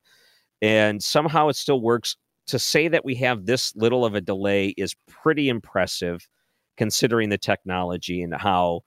And 0.62 1.03
somehow 1.03 1.49
it 1.49 1.55
still 1.55 1.81
works. 1.81 2.15
To 2.47 2.60
say 2.60 2.88
that 2.89 3.06
we 3.06 3.15
have 3.15 3.45
this 3.45 3.75
little 3.75 4.06
of 4.06 4.15
a 4.15 4.21
delay 4.21 4.69
is 4.77 4.95
pretty 5.08 5.49
impressive 5.49 6.27
considering 6.75 7.29
the 7.29 7.38
technology 7.38 8.21
and 8.21 8.34
how 8.34 8.82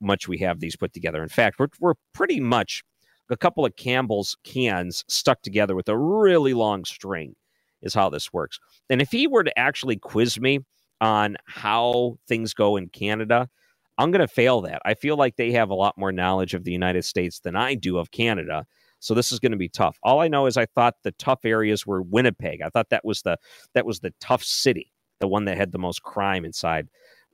much 0.00 0.28
we 0.28 0.38
have 0.38 0.60
these 0.60 0.76
put 0.76 0.92
together. 0.92 1.22
In 1.22 1.28
fact, 1.28 1.58
we're, 1.58 1.68
we're 1.80 1.94
pretty 2.12 2.40
much 2.40 2.82
a 3.30 3.36
couple 3.36 3.64
of 3.64 3.76
Campbell's 3.76 4.36
cans 4.44 5.04
stuck 5.08 5.42
together 5.42 5.74
with 5.74 5.88
a 5.88 5.96
really 5.96 6.54
long 6.54 6.84
string, 6.84 7.34
is 7.82 7.94
how 7.94 8.08
this 8.08 8.32
works. 8.32 8.58
And 8.88 9.02
if 9.02 9.10
he 9.10 9.26
were 9.26 9.44
to 9.44 9.58
actually 9.58 9.96
quiz 9.96 10.40
me 10.40 10.60
on 11.00 11.36
how 11.46 12.18
things 12.26 12.54
go 12.54 12.76
in 12.76 12.88
Canada, 12.88 13.48
I'm 13.98 14.10
going 14.10 14.26
to 14.26 14.32
fail 14.32 14.60
that. 14.62 14.80
I 14.84 14.94
feel 14.94 15.16
like 15.16 15.36
they 15.36 15.52
have 15.52 15.70
a 15.70 15.74
lot 15.74 15.98
more 15.98 16.12
knowledge 16.12 16.54
of 16.54 16.64
the 16.64 16.72
United 16.72 17.04
States 17.04 17.40
than 17.40 17.56
I 17.56 17.74
do 17.74 17.98
of 17.98 18.10
Canada. 18.10 18.64
So 19.00 19.14
this 19.14 19.32
is 19.32 19.38
going 19.38 19.52
to 19.52 19.58
be 19.58 19.68
tough. 19.68 19.98
All 20.02 20.20
I 20.20 20.28
know 20.28 20.46
is 20.46 20.56
I 20.56 20.66
thought 20.66 20.94
the 21.02 21.12
tough 21.12 21.44
areas 21.44 21.86
were 21.86 22.02
Winnipeg. 22.02 22.62
I 22.62 22.68
thought 22.68 22.90
that 22.90 23.04
was 23.04 23.22
the 23.22 23.38
that 23.74 23.86
was 23.86 24.00
the 24.00 24.12
tough 24.20 24.42
city, 24.42 24.92
the 25.20 25.28
one 25.28 25.44
that 25.46 25.56
had 25.56 25.72
the 25.72 25.78
most 25.78 26.02
crime 26.02 26.44
inside. 26.44 26.88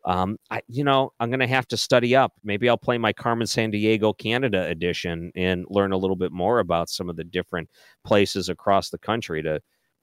Um, 0.07 0.37
I, 0.51 0.61
you 0.69 0.85
know, 0.85 1.13
I'm 1.19 1.31
going 1.31 1.41
to 1.41 1.47
have 1.47 1.67
to 1.69 1.79
study 1.79 2.15
up. 2.15 2.35
Maybe 2.45 2.69
I'll 2.69 2.77
play 2.77 2.99
my 2.99 3.15
Carmen 3.15 3.47
Sandiego 3.47 4.17
Canada 4.17 4.67
edition 4.67 5.33
and 5.35 5.65
learn 5.71 5.93
a 5.93 5.97
little 5.97 6.17
bit 6.17 6.31
more 6.31 6.59
about 6.59 6.91
some 6.91 7.09
of 7.09 7.17
the 7.17 7.25
different 7.25 7.71
places 8.05 8.51
across 8.51 8.91
the 8.91 8.99
country 8.99 9.43
to 9.43 9.61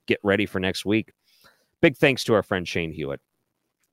get 0.08 0.18
ready 0.24 0.44
for 0.44 0.58
next 0.58 0.84
week. 0.84 1.12
Big 1.80 1.96
thanks 1.96 2.24
to 2.24 2.34
our 2.34 2.42
friend 2.42 2.66
Shane 2.66 2.92
Hewitt. 2.92 3.20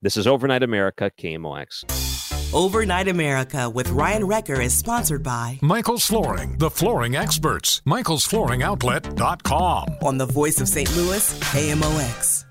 This 0.02 0.18
is 0.18 0.26
Overnight 0.26 0.64
America, 0.64 1.12
KMOX. 1.20 2.09
Overnight 2.52 3.08
America 3.08 3.70
with 3.70 3.91
Ryan 3.91 4.26
Wrecker 4.26 4.60
is 4.60 4.76
sponsored 4.76 5.22
by 5.22 5.60
Michael's 5.62 6.04
Flooring, 6.04 6.58
the 6.58 6.72
flooring 6.72 7.16
experts. 7.16 7.84
Michael'sFlooringOutlet.com. 7.86 9.97
on 10.02 10.18
the 10.18 10.26
voice 10.26 10.60
of 10.60 10.68
St. 10.68 10.91
Louis, 10.95 11.39
KMOX. 11.41 12.45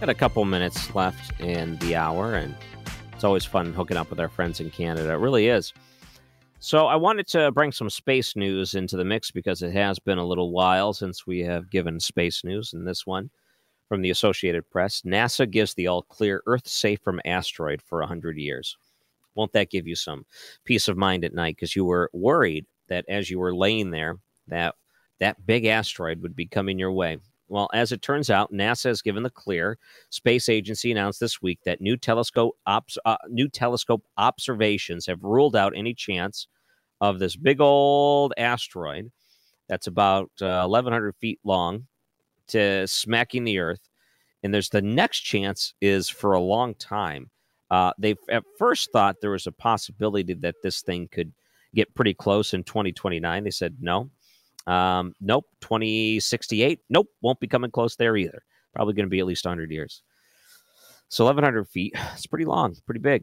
Got 0.00 0.10
a 0.10 0.14
couple 0.14 0.44
minutes 0.44 0.94
left 0.94 1.40
in 1.40 1.78
the 1.78 1.96
hour, 1.96 2.34
and 2.34 2.54
it's 3.14 3.24
always 3.24 3.46
fun 3.46 3.72
hooking 3.72 3.96
up 3.96 4.10
with 4.10 4.20
our 4.20 4.28
friends 4.28 4.60
in 4.60 4.70
Canada. 4.70 5.12
It 5.12 5.16
really 5.16 5.48
is. 5.48 5.72
So, 6.58 6.88
I 6.88 6.96
wanted 6.96 7.26
to 7.28 7.50
bring 7.52 7.72
some 7.72 7.88
space 7.88 8.36
news 8.36 8.74
into 8.74 8.98
the 8.98 9.04
mix 9.06 9.30
because 9.30 9.62
it 9.62 9.72
has 9.72 9.98
been 9.98 10.18
a 10.18 10.26
little 10.26 10.50
while 10.50 10.92
since 10.92 11.26
we 11.26 11.38
have 11.40 11.70
given 11.70 12.00
space 12.00 12.44
news. 12.44 12.74
And 12.74 12.86
this 12.86 13.06
one 13.06 13.30
from 13.90 14.02
the 14.02 14.10
Associated 14.10 14.70
Press 14.70 15.02
NASA 15.04 15.50
gives 15.50 15.74
the 15.74 15.88
all 15.88 16.02
clear 16.02 16.44
Earth 16.46 16.68
safe 16.68 17.00
from 17.02 17.20
asteroid 17.24 17.82
for 17.82 17.98
100 17.98 18.38
years. 18.38 18.76
Won't 19.34 19.52
that 19.54 19.68
give 19.68 19.88
you 19.88 19.96
some 19.96 20.24
peace 20.64 20.86
of 20.86 20.96
mind 20.96 21.24
at 21.24 21.34
night? 21.34 21.56
Because 21.56 21.74
you 21.74 21.84
were 21.84 22.08
worried 22.12 22.66
that 22.88 23.04
as 23.08 23.30
you 23.30 23.40
were 23.40 23.52
laying 23.52 23.90
there, 23.90 24.18
that 24.46 24.76
that 25.18 25.44
big 25.44 25.64
asteroid 25.64 26.22
would 26.22 26.36
be 26.36 26.46
coming 26.46 26.78
your 26.78 26.92
way. 26.92 27.18
Well, 27.48 27.68
as 27.74 27.90
it 27.90 28.00
turns 28.00 28.30
out, 28.30 28.52
NASA 28.52 28.84
has 28.84 29.02
given 29.02 29.24
the 29.24 29.28
clear. 29.30 29.76
Space 30.08 30.48
Agency 30.48 30.92
announced 30.92 31.18
this 31.18 31.42
week 31.42 31.58
that 31.64 31.80
new 31.80 31.96
telescope 31.96 32.56
ops, 32.66 32.96
uh, 33.04 33.16
new 33.28 33.48
telescope 33.48 34.04
observations 34.16 35.04
have 35.06 35.24
ruled 35.24 35.56
out 35.56 35.72
any 35.74 35.94
chance 35.94 36.46
of 37.00 37.18
this 37.18 37.34
big 37.34 37.60
old 37.60 38.34
asteroid 38.38 39.10
that's 39.68 39.88
about 39.88 40.30
uh, 40.40 40.64
1,100 40.68 41.16
feet 41.16 41.40
long 41.42 41.88
to 42.50 42.86
smacking 42.86 43.44
the 43.44 43.58
Earth. 43.58 43.88
And 44.42 44.54
there's 44.54 44.70
the 44.70 44.82
next 44.82 45.20
chance 45.20 45.74
is 45.80 46.08
for 46.08 46.32
a 46.32 46.40
long 46.40 46.74
time. 46.74 47.30
Uh, 47.70 47.92
they 47.98 48.14
at 48.30 48.44
first 48.58 48.90
thought 48.92 49.16
there 49.20 49.30
was 49.30 49.46
a 49.46 49.52
possibility 49.52 50.34
that 50.34 50.56
this 50.62 50.82
thing 50.82 51.08
could 51.12 51.32
get 51.74 51.94
pretty 51.94 52.14
close 52.14 52.52
in 52.54 52.64
2029. 52.64 53.44
They 53.44 53.50
said 53.50 53.76
no, 53.80 54.10
um, 54.66 55.14
nope, 55.20 55.46
2068. 55.60 56.80
Nope, 56.88 57.08
won't 57.22 57.40
be 57.40 57.46
coming 57.46 57.70
close 57.70 57.96
there 57.96 58.16
either. 58.16 58.42
Probably 58.74 58.94
going 58.94 59.06
to 59.06 59.10
be 59.10 59.20
at 59.20 59.26
least 59.26 59.44
100 59.44 59.70
years. 59.70 60.02
So 61.08 61.24
1,100 61.24 61.68
feet. 61.68 61.94
It's 62.14 62.26
pretty 62.26 62.44
long, 62.44 62.76
pretty 62.86 63.00
big. 63.00 63.22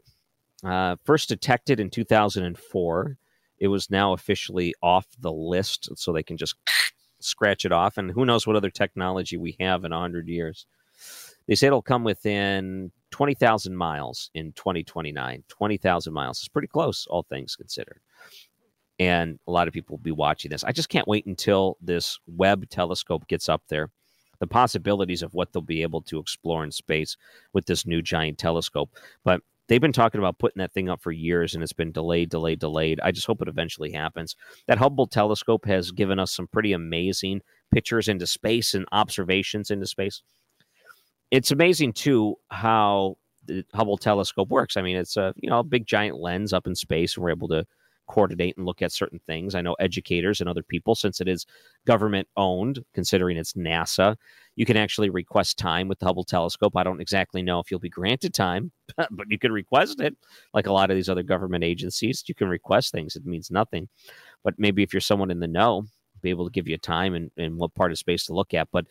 Uh, 0.64 0.96
first 1.04 1.28
detected 1.28 1.80
in 1.80 1.90
2004. 1.90 3.16
It 3.60 3.68
was 3.68 3.90
now 3.90 4.12
officially 4.12 4.74
off 4.82 5.06
the 5.20 5.32
list, 5.32 5.88
so 5.96 6.12
they 6.12 6.22
can 6.22 6.36
just 6.36 6.54
scratch 7.20 7.64
it 7.64 7.72
off. 7.72 7.98
And 7.98 8.10
who 8.10 8.24
knows 8.24 8.46
what 8.46 8.56
other 8.56 8.70
technology 8.70 9.36
we 9.36 9.56
have 9.60 9.84
in 9.84 9.92
100 9.92 10.28
years. 10.28 10.66
They 11.46 11.54
say 11.54 11.68
it'll 11.68 11.82
come 11.82 12.04
within 12.04 12.92
20,000 13.10 13.74
miles 13.74 14.30
in 14.34 14.52
2029. 14.52 15.44
20,000 15.48 16.12
miles 16.12 16.42
is 16.42 16.48
pretty 16.48 16.68
close, 16.68 17.06
all 17.08 17.22
things 17.22 17.56
considered 17.56 18.00
and 18.98 19.38
a 19.46 19.50
lot 19.50 19.68
of 19.68 19.74
people 19.74 19.94
will 19.96 20.02
be 20.02 20.10
watching 20.10 20.50
this. 20.50 20.64
I 20.64 20.72
just 20.72 20.88
can't 20.88 21.06
wait 21.06 21.26
until 21.26 21.76
this 21.80 22.18
Webb 22.26 22.68
telescope 22.68 23.26
gets 23.28 23.48
up 23.48 23.62
there. 23.68 23.90
The 24.40 24.46
possibilities 24.46 25.22
of 25.22 25.34
what 25.34 25.52
they'll 25.52 25.62
be 25.62 25.82
able 25.82 26.02
to 26.02 26.18
explore 26.18 26.64
in 26.64 26.70
space 26.70 27.16
with 27.52 27.66
this 27.66 27.86
new 27.86 28.02
giant 28.02 28.38
telescope. 28.38 28.90
But 29.24 29.42
they've 29.68 29.80
been 29.80 29.92
talking 29.92 30.18
about 30.18 30.38
putting 30.38 30.60
that 30.60 30.72
thing 30.72 30.88
up 30.88 31.00
for 31.00 31.12
years 31.12 31.54
and 31.54 31.62
it's 31.62 31.72
been 31.72 31.92
delayed, 31.92 32.30
delayed, 32.30 32.58
delayed. 32.58 33.00
I 33.02 33.12
just 33.12 33.26
hope 33.26 33.42
it 33.42 33.48
eventually 33.48 33.92
happens. 33.92 34.34
That 34.66 34.78
Hubble 34.78 35.06
telescope 35.06 35.66
has 35.66 35.92
given 35.92 36.18
us 36.18 36.34
some 36.34 36.48
pretty 36.48 36.72
amazing 36.72 37.42
pictures 37.72 38.08
into 38.08 38.26
space 38.26 38.74
and 38.74 38.86
observations 38.92 39.70
into 39.70 39.86
space. 39.86 40.22
It's 41.30 41.50
amazing 41.50 41.92
too 41.92 42.36
how 42.50 43.18
the 43.44 43.64
Hubble 43.74 43.98
telescope 43.98 44.48
works. 44.48 44.76
I 44.76 44.82
mean, 44.82 44.96
it's 44.96 45.16
a 45.16 45.34
you 45.36 45.50
know 45.50 45.60
a 45.60 45.64
big 45.64 45.86
giant 45.86 46.18
lens 46.18 46.52
up 46.52 46.66
in 46.66 46.74
space, 46.74 47.16
and 47.16 47.24
we're 47.24 47.30
able 47.30 47.48
to 47.48 47.64
coordinate 48.08 48.56
and 48.56 48.66
look 48.66 48.82
at 48.82 48.92
certain 48.92 49.20
things. 49.26 49.54
I 49.54 49.60
know 49.60 49.74
educators 49.74 50.40
and 50.40 50.48
other 50.48 50.62
people, 50.62 50.94
since 50.94 51.20
it 51.20 51.28
is 51.28 51.46
government 51.86 52.28
owned, 52.36 52.84
considering 52.94 53.36
it's 53.36 53.52
NASA, 53.52 54.16
you 54.56 54.66
can 54.66 54.76
actually 54.76 55.10
request 55.10 55.58
time 55.58 55.86
with 55.86 55.98
the 56.00 56.06
Hubble 56.06 56.24
telescope. 56.24 56.76
I 56.76 56.82
don't 56.82 57.00
exactly 57.00 57.42
know 57.42 57.60
if 57.60 57.70
you'll 57.70 57.80
be 57.80 57.88
granted 57.88 58.34
time, 58.34 58.72
but 59.10 59.26
you 59.28 59.38
can 59.38 59.52
request 59.52 60.00
it. 60.00 60.16
Like 60.52 60.66
a 60.66 60.72
lot 60.72 60.90
of 60.90 60.96
these 60.96 61.08
other 61.08 61.22
government 61.22 61.64
agencies, 61.64 62.24
you 62.26 62.34
can 62.34 62.48
request 62.48 62.92
things. 62.92 63.14
It 63.14 63.24
means 63.24 63.50
nothing. 63.50 63.88
But 64.42 64.54
maybe 64.58 64.82
if 64.82 64.92
you're 64.92 65.00
someone 65.00 65.30
in 65.30 65.40
the 65.40 65.46
know, 65.46 65.84
be 66.22 66.30
able 66.30 66.46
to 66.46 66.52
give 66.52 66.66
you 66.66 66.78
time 66.78 67.14
and, 67.14 67.30
and 67.36 67.56
what 67.56 67.74
part 67.74 67.92
of 67.92 67.98
space 67.98 68.26
to 68.26 68.34
look 68.34 68.54
at. 68.54 68.68
But 68.72 68.86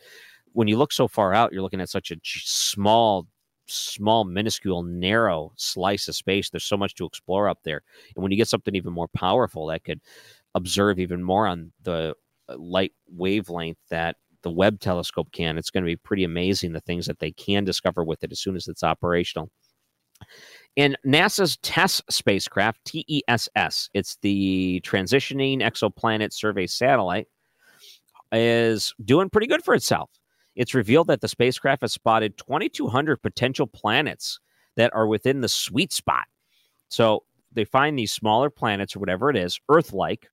when 0.52 0.68
you 0.68 0.78
look 0.78 0.92
so 0.92 1.08
far 1.08 1.34
out, 1.34 1.52
you're 1.52 1.62
looking 1.62 1.80
at 1.80 1.90
such 1.90 2.10
a 2.10 2.16
small 2.24 3.26
small, 3.68 4.24
minuscule, 4.24 4.82
narrow 4.82 5.52
slice 5.56 6.08
of 6.08 6.16
space. 6.16 6.50
There's 6.50 6.64
so 6.64 6.76
much 6.76 6.94
to 6.96 7.06
explore 7.06 7.48
up 7.48 7.58
there. 7.64 7.82
And 8.14 8.22
when 8.22 8.32
you 8.32 8.38
get 8.38 8.48
something 8.48 8.74
even 8.74 8.92
more 8.92 9.08
powerful 9.08 9.66
that 9.66 9.84
could 9.84 10.00
observe 10.54 10.98
even 10.98 11.22
more 11.22 11.46
on 11.46 11.72
the 11.82 12.14
uh, 12.48 12.56
light 12.56 12.92
wavelength 13.08 13.78
that 13.90 14.16
the 14.42 14.50
Webb 14.50 14.80
telescope 14.80 15.30
can, 15.32 15.58
it's 15.58 15.70
going 15.70 15.84
to 15.84 15.88
be 15.88 15.96
pretty 15.96 16.24
amazing 16.24 16.72
the 16.72 16.80
things 16.80 17.06
that 17.06 17.18
they 17.18 17.32
can 17.32 17.64
discover 17.64 18.04
with 18.04 18.24
it 18.24 18.32
as 18.32 18.40
soon 18.40 18.56
as 18.56 18.68
it's 18.68 18.82
operational. 18.82 19.50
In 20.76 20.96
NASA's 21.06 21.56
TESS 21.62 22.02
spacecraft, 22.10 22.84
TESS, 22.84 23.90
it's 23.94 24.18
the 24.22 24.80
Transitioning 24.84 25.58
Exoplanet 25.58 26.32
Survey 26.32 26.66
Satellite, 26.66 27.26
is 28.32 28.94
doing 29.04 29.30
pretty 29.30 29.46
good 29.46 29.64
for 29.64 29.74
itself 29.74 30.10
it's 30.58 30.74
revealed 30.74 31.06
that 31.06 31.20
the 31.20 31.28
spacecraft 31.28 31.82
has 31.82 31.92
spotted 31.92 32.36
2,200 32.36 33.22
potential 33.22 33.66
planets 33.66 34.40
that 34.76 34.92
are 34.92 35.06
within 35.06 35.40
the 35.40 35.48
sweet 35.48 35.92
spot. 35.92 36.24
So 36.88 37.22
they 37.52 37.64
find 37.64 37.96
these 37.96 38.10
smaller 38.10 38.50
planets 38.50 38.96
or 38.96 38.98
whatever 38.98 39.30
it 39.30 39.36
is, 39.36 39.60
Earth 39.68 39.92
like. 39.92 40.28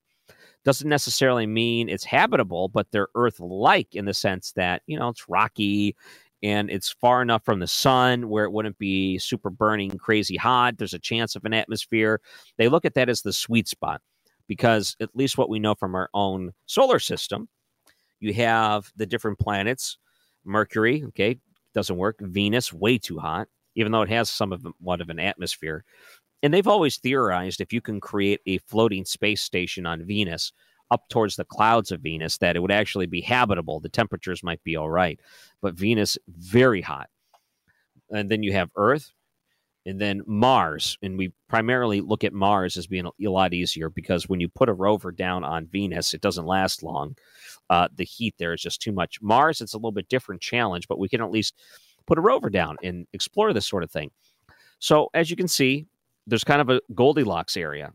Doesn't 0.64 0.88
necessarily 0.88 1.46
mean 1.46 1.88
it's 1.88 2.04
habitable, 2.04 2.66
but 2.66 2.88
they're 2.90 3.06
Earth 3.14 3.38
like 3.38 3.94
in 3.94 4.04
the 4.04 4.12
sense 4.12 4.50
that, 4.56 4.82
you 4.86 4.98
know, 4.98 5.10
it's 5.10 5.28
rocky 5.28 5.94
and 6.42 6.70
it's 6.70 6.90
far 6.90 7.22
enough 7.22 7.44
from 7.44 7.60
the 7.60 7.68
sun 7.68 8.28
where 8.28 8.44
it 8.44 8.52
wouldn't 8.52 8.78
be 8.78 9.18
super 9.18 9.48
burning, 9.48 9.96
crazy 9.96 10.36
hot. 10.36 10.76
There's 10.76 10.92
a 10.92 10.98
chance 10.98 11.36
of 11.36 11.44
an 11.44 11.54
atmosphere. 11.54 12.20
They 12.58 12.68
look 12.68 12.84
at 12.84 12.94
that 12.94 13.08
as 13.08 13.22
the 13.22 13.32
sweet 13.32 13.68
spot 13.68 14.02
because, 14.48 14.96
at 15.00 15.14
least 15.14 15.38
what 15.38 15.48
we 15.48 15.60
know 15.60 15.76
from 15.76 15.94
our 15.94 16.10
own 16.14 16.52
solar 16.66 16.98
system, 16.98 17.48
you 18.18 18.34
have 18.34 18.90
the 18.96 19.06
different 19.06 19.38
planets 19.38 19.98
Mercury, 20.46 21.02
okay, 21.08 21.38
doesn't 21.74 21.96
work. 21.96 22.16
Venus, 22.20 22.72
way 22.72 22.98
too 22.98 23.18
hot, 23.18 23.48
even 23.74 23.92
though 23.92 24.02
it 24.02 24.08
has 24.08 24.30
some 24.30 24.52
of 24.52 24.66
what 24.78 25.00
of 25.00 25.10
an 25.10 25.18
atmosphere. 25.18 25.84
And 26.42 26.52
they've 26.52 26.66
always 26.66 26.98
theorized 26.98 27.60
if 27.60 27.72
you 27.72 27.80
can 27.80 28.00
create 28.00 28.40
a 28.46 28.58
floating 28.58 29.04
space 29.04 29.42
station 29.42 29.86
on 29.86 30.04
Venus 30.04 30.52
up 30.90 31.08
towards 31.08 31.36
the 31.36 31.44
clouds 31.44 31.90
of 31.90 32.00
Venus, 32.00 32.38
that 32.38 32.54
it 32.54 32.60
would 32.60 32.70
actually 32.70 33.06
be 33.06 33.20
habitable. 33.20 33.80
The 33.80 33.88
temperatures 33.88 34.42
might 34.42 34.62
be 34.62 34.76
all 34.76 34.90
right. 34.90 35.18
But 35.60 35.74
Venus, 35.74 36.16
very 36.28 36.80
hot. 36.80 37.08
And 38.10 38.30
then 38.30 38.44
you 38.44 38.52
have 38.52 38.70
Earth, 38.76 39.10
and 39.86 40.00
then 40.00 40.22
Mars. 40.26 40.98
And 41.00 41.16
we 41.16 41.32
primarily 41.48 42.00
look 42.00 42.24
at 42.24 42.32
Mars 42.32 42.76
as 42.76 42.86
being 42.86 43.06
a 43.06 43.30
lot 43.30 43.54
easier 43.54 43.88
because 43.88 44.28
when 44.28 44.40
you 44.40 44.48
put 44.48 44.68
a 44.68 44.74
rover 44.74 45.12
down 45.12 45.44
on 45.44 45.66
Venus, 45.66 46.12
it 46.12 46.20
doesn't 46.20 46.44
last 46.44 46.82
long. 46.82 47.16
Uh, 47.70 47.88
the 47.94 48.04
heat 48.04 48.34
there 48.38 48.52
is 48.52 48.60
just 48.60 48.82
too 48.82 48.92
much. 48.92 49.22
Mars, 49.22 49.60
it's 49.60 49.74
a 49.74 49.78
little 49.78 49.92
bit 49.92 50.08
different 50.08 50.42
challenge, 50.42 50.88
but 50.88 50.98
we 50.98 51.08
can 51.08 51.22
at 51.22 51.30
least 51.30 51.54
put 52.06 52.18
a 52.18 52.20
rover 52.20 52.50
down 52.50 52.76
and 52.82 53.06
explore 53.12 53.52
this 53.52 53.66
sort 53.66 53.84
of 53.84 53.90
thing. 53.90 54.10
So, 54.78 55.08
as 55.14 55.30
you 55.30 55.36
can 55.36 55.48
see, 55.48 55.86
there's 56.26 56.44
kind 56.44 56.60
of 56.60 56.68
a 56.68 56.80
Goldilocks 56.94 57.56
area. 57.56 57.92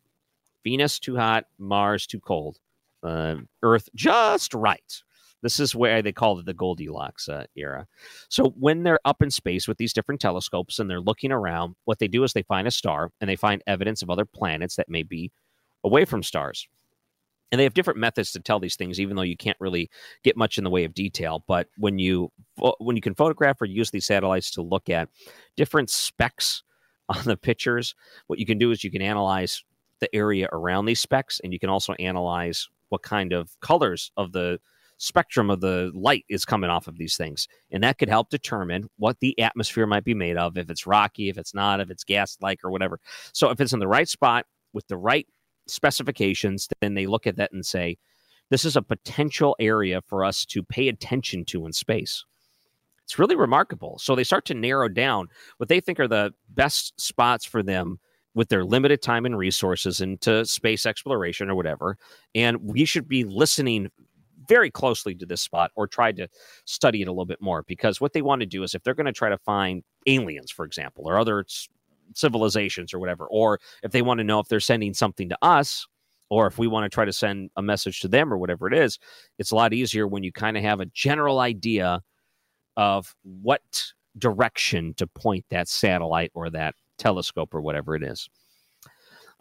Venus 0.64 1.00
too 1.00 1.16
hot, 1.16 1.46
Mars 1.60 2.08
too 2.08 2.20
cold, 2.20 2.58
uh, 3.04 3.36
Earth 3.64 3.90
just 3.96 4.54
right. 4.54 5.04
This 5.42 5.60
is 5.60 5.76
where 5.76 6.02
they 6.02 6.12
call 6.12 6.40
it 6.40 6.46
the 6.46 6.54
Goldilocks 6.54 7.28
uh, 7.28 7.46
era. 7.56 7.88
So 8.30 8.54
when 8.60 8.84
they're 8.84 9.00
up 9.06 9.22
in 9.22 9.32
space 9.32 9.68
with 9.68 9.78
these 9.78 9.94
different 9.94 10.22
telescopes 10.22 10.80
and 10.80 10.90
they're 10.90 11.02
looking 11.02 11.32
around, 11.32 11.76
what 11.86 12.00
they 12.00 12.08
do 12.08 12.24
is 12.24 12.34
they 12.34 12.44
find 12.44 12.68
a 12.68 12.72
star 12.72 13.12
and 13.20 13.30
they 13.30 13.36
find 13.36 13.64
evidence 13.68 14.02
of 14.02 14.10
other 14.10 14.26
planets 14.26 14.76
that 14.76 14.90
may 14.90 15.04
be 15.04 15.32
away 15.84 16.06
from 16.06 16.22
stars 16.22 16.68
and 17.52 17.60
they 17.60 17.64
have 17.64 17.74
different 17.74 18.00
methods 18.00 18.32
to 18.32 18.40
tell 18.40 18.60
these 18.60 18.76
things 18.76 19.00
even 19.00 19.16
though 19.16 19.24
you 19.24 19.36
can't 19.36 19.58
really 19.60 19.90
get 20.24 20.38
much 20.38 20.60
in 20.60 20.64
the 20.64 20.70
way 20.70 20.84
of 20.84 20.94
detail 20.94 21.44
but 21.48 21.68
when 21.76 21.98
you 21.98 22.32
when 22.80 22.96
you 22.96 23.02
can 23.02 23.16
photograph 23.16 23.60
or 23.60 23.66
use 23.66 23.90
these 23.90 24.06
satellites 24.06 24.52
to 24.52 24.62
look 24.62 24.90
at 24.90 25.10
different 25.58 25.90
specks 25.90 26.62
on 27.10 27.24
the 27.24 27.36
pictures 27.36 27.96
what 28.28 28.38
you 28.38 28.46
can 28.46 28.60
do 28.60 28.70
is 28.70 28.84
you 28.84 28.92
can 28.92 29.02
analyze 29.02 29.64
the 30.02 30.14
area 30.14 30.50
around 30.52 30.86
these 30.86 31.00
specks, 31.00 31.40
and 31.42 31.54
you 31.54 31.60
can 31.60 31.70
also 31.70 31.94
analyze 31.94 32.68
what 32.90 33.04
kind 33.04 33.32
of 33.32 33.58
colors 33.62 34.12
of 34.18 34.34
the 34.34 34.60
spectrum 35.02 35.50
of 35.50 35.62
the 35.62 35.92
light 35.94 36.24
is 36.30 36.46
coming 36.46 36.70
off 36.70 36.88
of 36.88 36.98
these 36.98 37.18
things 37.18 37.48
and 37.72 37.84
that 37.84 37.98
could 37.98 38.10
help 38.10 38.30
determine 38.30 38.88
what 38.98 39.20
the 39.20 39.38
atmosphere 39.40 39.88
might 39.88 40.04
be 40.04 40.14
made 40.14 40.38
of 40.38 40.58
if 40.58 40.70
it's 40.70 40.86
rocky 40.86 41.30
if 41.30 41.38
it's 41.38 41.54
not 41.54 41.80
if 41.80 41.90
it's 41.90 42.04
gas 42.04 42.38
like 42.42 42.60
or 42.64 42.70
whatever 42.70 43.00
so 43.34 43.50
if 43.50 43.60
it's 43.60 43.74
in 43.74 43.80
the 43.80 43.88
right 43.88 44.08
spot 44.08 44.46
with 44.74 44.88
the 44.88 44.98
right 44.98 45.28
specifications, 45.68 46.68
then 46.82 46.94
they 46.94 47.08
look 47.08 47.28
at 47.28 47.38
that 47.38 47.52
and 47.52 47.66
say, 47.66 47.98
this 48.50 48.66
is 48.66 48.76
a 48.76 48.82
potential 48.82 49.56
area 49.60 50.02
for 50.08 50.26
us 50.26 50.46
to 50.46 50.64
pay 50.64 50.90
attention 50.90 51.46
to 51.46 51.66
in 51.66 51.74
space. 51.74 52.26
It's 53.04 53.18
really 53.18 53.36
remarkable. 53.36 53.98
So 54.00 54.16
they 54.16 54.24
start 54.24 54.46
to 54.46 54.54
narrow 54.54 54.90
down 54.90 55.28
what 55.58 55.70
they 55.70 55.80
think 55.80 56.00
are 56.00 56.08
the 56.08 56.34
best 56.50 57.00
spots 57.00 57.46
for 57.46 57.64
them 57.64 58.00
with 58.34 58.50
their 58.50 58.64
limited 58.64 59.02
time 59.02 59.26
and 59.26 59.38
resources 59.38 60.00
into 60.00 60.46
space 60.46 60.86
exploration 60.86 61.50
or 61.50 61.56
whatever. 61.56 61.98
And 62.34 62.58
we 62.62 62.86
should 62.86 63.08
be 63.08 63.26
listening 63.26 63.90
very 64.52 64.70
closely 64.70 65.16
to 65.16 65.26
this 65.26 65.42
spot 65.42 65.72
or 65.78 65.88
try 65.88 66.12
to 66.12 66.28
study 66.66 67.02
it 67.02 67.08
a 67.08 67.12
little 67.12 67.26
bit 67.26 67.42
more 67.42 67.64
because 67.68 68.02
what 68.02 68.12
they 68.12 68.22
want 68.22 68.42
to 68.42 68.46
do 68.46 68.64
is 68.64 68.76
if 68.76 68.84
they're 68.84 68.94
going 68.94 69.06
to 69.06 69.14
try 69.14 69.30
to 69.30 69.38
find 69.38 69.82
aliens, 70.08 70.52
for 70.52 70.66
example, 70.66 71.06
or 71.08 71.18
other 71.18 71.46
civilizations 72.14 72.94
or 72.94 73.00
whatever, 73.00 73.26
or 73.32 73.62
if 73.82 73.94
they 73.94 74.02
want 74.02 74.18
to 74.18 74.26
know 74.26 74.40
if 74.40 74.50
they're 74.50 74.60
sending 74.60 74.94
something 74.94 75.30
to 75.30 75.38
us, 75.42 75.88
or 76.30 76.48
if 76.48 76.58
we 76.58 76.68
want 76.68 76.84
to 76.84 76.94
try 76.94 77.06
to 77.06 77.14
send 77.14 77.50
a 77.56 77.62
message 77.62 78.02
to 78.02 78.10
them 78.10 78.34
or 78.34 78.38
whatever 78.38 78.68
it 78.68 78.74
is, 78.74 79.00
it's 79.40 79.52
a 79.52 79.56
lot 79.56 79.74
easier 79.74 80.06
when 80.06 80.22
you 80.22 80.34
kind 80.34 80.58
of 80.58 80.64
have 80.64 80.82
a 80.82 80.86
general 80.88 81.40
idea 81.40 82.02
of 82.76 83.16
what 83.24 83.86
direction 84.18 84.94
to 84.96 85.08
point 85.08 85.46
that 85.50 85.70
satellite 85.70 86.32
or 86.34 86.50
that 86.50 86.76
telescope 86.98 87.54
or 87.54 87.62
whatever 87.62 87.96
it 87.96 88.04
is. 88.04 88.30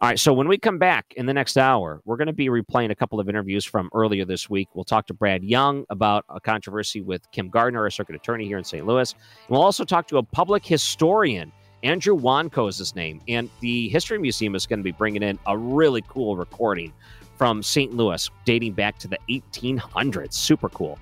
All 0.01 0.09
right, 0.09 0.19
so 0.19 0.33
when 0.33 0.47
we 0.47 0.57
come 0.57 0.79
back 0.79 1.13
in 1.15 1.27
the 1.27 1.33
next 1.33 1.57
hour, 1.57 2.01
we're 2.05 2.17
going 2.17 2.25
to 2.25 2.33
be 2.33 2.47
replaying 2.47 2.89
a 2.89 2.95
couple 2.95 3.19
of 3.19 3.29
interviews 3.29 3.63
from 3.63 3.87
earlier 3.93 4.25
this 4.25 4.49
week. 4.49 4.67
We'll 4.73 4.83
talk 4.83 5.05
to 5.07 5.13
Brad 5.13 5.43
Young 5.43 5.85
about 5.91 6.25
a 6.27 6.39
controversy 6.39 7.01
with 7.01 7.21
Kim 7.31 7.49
Gardner, 7.49 7.85
a 7.85 7.91
circuit 7.91 8.15
attorney 8.15 8.47
here 8.47 8.57
in 8.57 8.63
St. 8.63 8.83
Louis. 8.83 9.13
And 9.13 9.49
we'll 9.49 9.61
also 9.61 9.85
talk 9.85 10.07
to 10.07 10.17
a 10.17 10.23
public 10.23 10.65
historian. 10.65 11.51
Andrew 11.83 12.17
Wanko 12.17 12.67
is 12.67 12.79
his 12.79 12.95
name. 12.95 13.21
And 13.27 13.47
the 13.59 13.89
History 13.89 14.17
Museum 14.17 14.55
is 14.55 14.65
going 14.65 14.79
to 14.79 14.83
be 14.83 14.91
bringing 14.91 15.21
in 15.21 15.37
a 15.45 15.55
really 15.55 16.03
cool 16.07 16.35
recording 16.35 16.91
from 17.37 17.61
St. 17.61 17.93
Louis 17.93 18.27
dating 18.43 18.73
back 18.73 18.97
to 18.97 19.07
the 19.07 19.19
1800s. 19.29 20.33
Super 20.33 20.69
cool. 20.69 20.97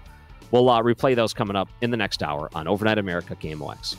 We'll 0.51 0.69
uh, 0.69 0.81
replay 0.81 1.15
those 1.15 1.33
coming 1.33 1.55
up 1.55 1.69
in 1.79 1.89
the 1.89 1.97
next 1.97 2.21
hour 2.21 2.49
on 2.53 2.67
Overnight 2.67 2.97
America 2.97 3.33
KMOX. 3.33 3.98